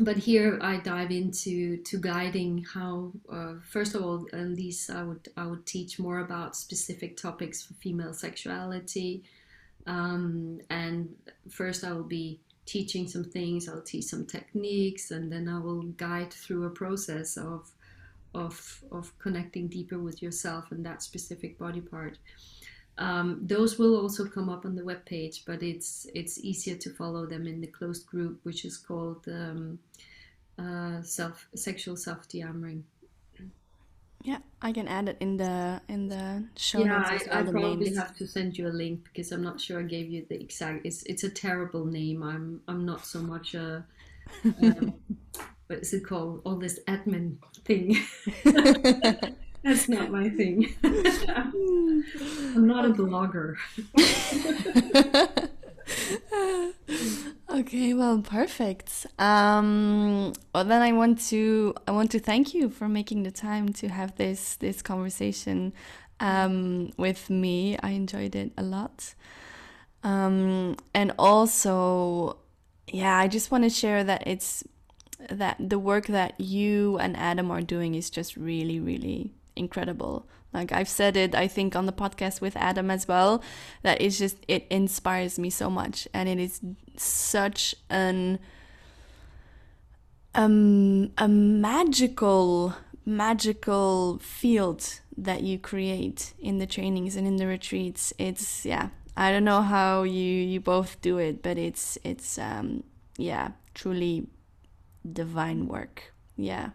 but 0.00 0.16
here 0.16 0.58
I 0.62 0.76
dive 0.78 1.10
into 1.10 1.78
to 1.78 1.98
guiding 1.98 2.64
how 2.72 3.12
uh, 3.32 3.54
first 3.68 3.94
of 3.96 4.02
all 4.02 4.26
and 4.32 4.56
these 4.56 4.88
I 4.90 5.02
would 5.02 5.28
I 5.36 5.46
would 5.46 5.66
teach 5.66 5.98
more 5.98 6.20
about 6.20 6.56
specific 6.56 7.16
topics 7.16 7.62
for 7.62 7.74
female 7.74 8.14
sexuality. 8.14 9.24
Um, 9.86 10.60
and 10.70 11.08
first 11.50 11.82
I 11.82 11.92
will 11.92 12.04
be 12.04 12.40
teaching 12.64 13.08
some 13.08 13.24
things. 13.24 13.68
I'll 13.68 13.80
teach 13.80 14.04
some 14.04 14.26
techniques 14.26 15.10
and 15.10 15.32
then 15.32 15.48
I 15.48 15.58
will 15.58 15.82
guide 15.82 16.32
through 16.32 16.66
a 16.66 16.70
process 16.70 17.36
of 17.36 17.68
of 18.34 18.84
of 18.92 19.18
connecting 19.18 19.66
deeper 19.68 19.98
with 19.98 20.22
yourself 20.22 20.70
and 20.70 20.84
that 20.86 21.02
specific 21.02 21.58
body 21.58 21.80
part 21.80 22.18
um, 22.98 23.38
those 23.42 23.78
will 23.78 24.00
also 24.00 24.26
come 24.26 24.48
up 24.48 24.64
on 24.64 24.74
the 24.74 24.84
web 24.84 25.04
page, 25.04 25.44
but 25.46 25.62
it's 25.62 26.06
it's 26.14 26.38
easier 26.38 26.74
to 26.76 26.90
follow 26.90 27.26
them 27.26 27.46
in 27.46 27.60
the 27.60 27.66
closed 27.68 28.06
group, 28.06 28.40
which 28.42 28.64
is 28.64 28.76
called 28.76 29.24
um, 29.28 29.78
uh, 30.58 31.00
self 31.02 31.46
sexual 31.54 31.96
self 31.96 32.28
dearmoring. 32.28 32.82
Yeah, 34.24 34.38
I 34.60 34.72
can 34.72 34.88
add 34.88 35.08
it 35.08 35.16
in 35.20 35.36
the 35.36 35.80
in 35.88 36.08
the 36.08 36.44
show 36.56 36.80
yeah, 36.80 36.98
notes. 36.98 37.24
I, 37.30 37.38
I 37.38 37.42
probably 37.44 37.86
names. 37.86 37.98
have 37.98 38.16
to 38.16 38.26
send 38.26 38.58
you 38.58 38.66
a 38.66 38.74
link 38.74 39.04
because 39.04 39.30
I'm 39.30 39.42
not 39.42 39.60
sure 39.60 39.78
I 39.78 39.84
gave 39.84 40.10
you 40.10 40.26
the 40.28 40.40
exact. 40.40 40.84
It's 40.84 41.04
it's 41.04 41.22
a 41.22 41.30
terrible 41.30 41.84
name. 41.84 42.24
I'm 42.24 42.60
I'm 42.66 42.84
not 42.84 43.06
so 43.06 43.20
much 43.20 43.54
a. 43.54 43.84
Um, 44.44 44.94
what 45.68 45.78
is 45.78 45.94
it 45.94 46.04
called? 46.04 46.42
All 46.44 46.56
this 46.56 46.80
admin 46.88 47.36
thing. 47.64 47.96
That's 49.62 49.88
not 49.88 50.10
my 50.10 50.28
thing. 50.28 50.74
I'm 50.84 52.66
not 52.66 52.84
a 52.84 52.90
blogger. 52.90 53.56
okay, 57.50 57.94
well, 57.94 58.20
perfect. 58.20 59.06
Um, 59.18 60.32
well, 60.54 60.64
then 60.64 60.82
I 60.82 60.92
want 60.92 61.20
to 61.28 61.74
I 61.86 61.92
want 61.92 62.10
to 62.12 62.20
thank 62.20 62.54
you 62.54 62.70
for 62.70 62.88
making 62.88 63.24
the 63.24 63.30
time 63.30 63.72
to 63.74 63.88
have 63.88 64.16
this 64.16 64.56
this 64.56 64.80
conversation 64.80 65.72
um, 66.20 66.92
with 66.96 67.28
me. 67.28 67.76
I 67.82 67.90
enjoyed 67.90 68.36
it 68.36 68.52
a 68.56 68.62
lot, 68.62 69.14
um, 70.04 70.76
and 70.94 71.12
also, 71.18 72.38
yeah, 72.86 73.16
I 73.16 73.28
just 73.28 73.50
want 73.50 73.64
to 73.64 73.70
share 73.70 74.04
that 74.04 74.26
it's 74.26 74.64
that 75.30 75.56
the 75.58 75.78
work 75.78 76.06
that 76.06 76.40
you 76.40 76.96
and 76.98 77.16
Adam 77.16 77.50
are 77.50 77.60
doing 77.60 77.94
is 77.94 78.08
just 78.08 78.36
really, 78.36 78.78
really 78.78 79.34
incredible. 79.58 80.26
Like 80.52 80.72
I've 80.72 80.88
said 80.88 81.16
it, 81.16 81.34
I 81.34 81.46
think 81.46 81.76
on 81.76 81.86
the 81.86 81.92
podcast 81.92 82.40
with 82.40 82.56
Adam 82.56 82.90
as 82.90 83.06
well, 83.06 83.42
that 83.82 84.00
it's 84.00 84.18
just 84.18 84.36
it 84.48 84.66
inspires 84.70 85.38
me 85.38 85.50
so 85.50 85.68
much, 85.68 86.08
and 86.14 86.28
it 86.28 86.38
is 86.38 86.60
such 86.96 87.74
an 87.90 88.38
um, 90.34 91.10
a 91.18 91.28
magical 91.28 92.74
magical 93.04 94.18
field 94.22 95.00
that 95.16 95.42
you 95.42 95.58
create 95.58 96.32
in 96.38 96.58
the 96.58 96.66
trainings 96.66 97.16
and 97.16 97.26
in 97.26 97.36
the 97.36 97.46
retreats. 97.46 98.14
It's 98.18 98.64
yeah, 98.64 98.88
I 99.16 99.30
don't 99.30 99.44
know 99.44 99.60
how 99.60 100.04
you 100.04 100.22
you 100.22 100.60
both 100.60 101.00
do 101.02 101.18
it, 101.18 101.42
but 101.42 101.58
it's 101.58 101.98
it's 102.04 102.38
um 102.38 102.84
yeah, 103.18 103.50
truly 103.74 104.28
divine 105.12 105.66
work. 105.68 106.14
Yeah 106.36 106.70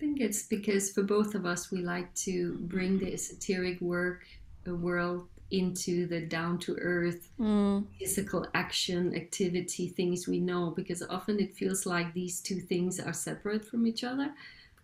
think 0.00 0.20
it's 0.20 0.44
because 0.44 0.90
for 0.90 1.02
both 1.02 1.34
of 1.34 1.44
us, 1.44 1.70
we 1.70 1.82
like 1.82 2.12
to 2.26 2.56
bring 2.62 2.98
the 2.98 3.12
esoteric 3.12 3.80
work, 3.80 4.24
a 4.66 4.74
world 4.74 5.28
into 5.50 6.06
the 6.06 6.20
down 6.20 6.58
to 6.58 6.76
earth 6.76 7.28
mm. 7.38 7.84
physical 7.98 8.46
action 8.54 9.14
activity 9.16 9.88
things 9.88 10.28
we 10.28 10.38
know 10.38 10.72
because 10.76 11.02
often 11.10 11.40
it 11.40 11.56
feels 11.56 11.86
like 11.86 12.14
these 12.14 12.40
two 12.40 12.60
things 12.60 13.00
are 13.00 13.12
separate 13.12 13.64
from 13.64 13.84
each 13.84 14.04
other 14.04 14.32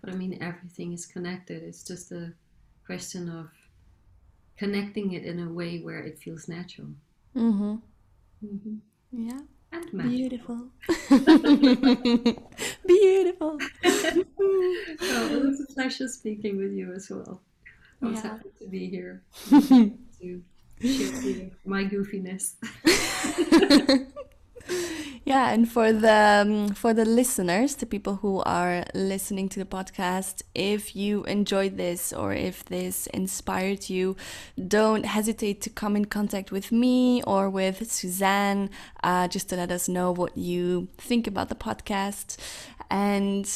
but 0.01 0.13
i 0.13 0.17
mean 0.17 0.37
everything 0.41 0.93
is 0.93 1.07
connected 1.07 1.63
it's 1.63 1.85
just 1.85 2.11
a 2.11 2.33
question 2.85 3.29
of 3.29 3.49
connecting 4.57 5.13
it 5.13 5.25
in 5.25 5.39
a 5.39 5.53
way 5.53 5.79
where 5.79 6.01
it 6.01 6.19
feels 6.19 6.49
natural 6.49 6.89
mm-hmm. 7.37 7.77
Mm-hmm. 8.45 8.77
yeah 9.13 9.39
and 9.73 10.03
Beautiful. 10.03 10.69
Beautiful. 12.87 13.59
it 13.83 14.27
was 15.45 15.61
a 15.61 15.67
pleasure 15.75 16.09
speaking 16.09 16.57
with 16.57 16.73
you 16.73 16.93
as 16.93 17.11
well. 17.11 17.41
I 18.03 18.07
was 18.07 18.23
yeah. 18.23 18.31
happy 18.31 18.51
to 18.59 18.69
be 18.69 18.89
here 18.89 19.23
to 19.51 20.43
share 20.81 21.51
my 21.65 21.85
goofiness. 21.85 22.55
Yeah, 25.27 25.51
and 25.51 25.69
for 25.69 25.93
the 25.93 26.45
um, 26.47 26.69
for 26.69 26.95
the 26.95 27.05
listeners, 27.05 27.75
the 27.75 27.85
people 27.85 28.15
who 28.23 28.43
are 28.47 28.85
listening 28.95 29.49
to 29.49 29.59
the 29.59 29.65
podcast, 29.65 30.43
if 30.55 30.95
you 30.95 31.25
enjoyed 31.25 31.77
this 31.77 32.13
or 32.13 32.33
if 32.33 32.65
this 32.67 33.09
inspired 33.09 33.91
you, 33.91 34.15
don't 34.69 35.05
hesitate 35.05 35.61
to 35.63 35.71
come 35.71 35.97
in 35.97 36.05
contact 36.05 36.53
with 36.53 36.71
me 36.71 37.25
or 37.25 37.51
with 37.51 37.91
Susanne, 37.91 38.71
uh, 39.03 39.27
just 39.27 39.49
to 39.49 39.57
let 39.57 39.73
us 39.73 39.89
know 39.89 40.13
what 40.13 40.39
you 40.39 40.87
think 40.97 41.27
about 41.27 41.49
the 41.49 41.57
podcast. 41.57 42.37
And 42.89 43.51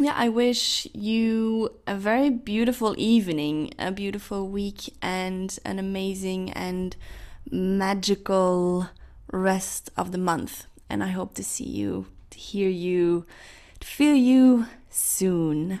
yeah, 0.00 0.14
I 0.16 0.28
wish 0.28 0.88
you 0.92 1.70
a 1.86 1.94
very 1.94 2.28
beautiful 2.28 2.96
evening, 2.98 3.72
a 3.78 3.92
beautiful 3.92 4.48
week, 4.48 4.92
and 5.00 5.56
an 5.64 5.78
amazing 5.78 6.50
and 6.54 6.96
magical 7.52 8.88
rest 9.32 9.90
of 9.96 10.12
the 10.12 10.18
month. 10.18 10.66
And 10.88 11.02
I 11.02 11.08
hope 11.08 11.34
to 11.34 11.44
see 11.44 11.64
you, 11.64 12.06
to 12.30 12.38
hear 12.38 12.68
you, 12.68 13.26
to 13.80 13.86
feel 13.86 14.14
you 14.14 14.66
soon. 14.88 15.80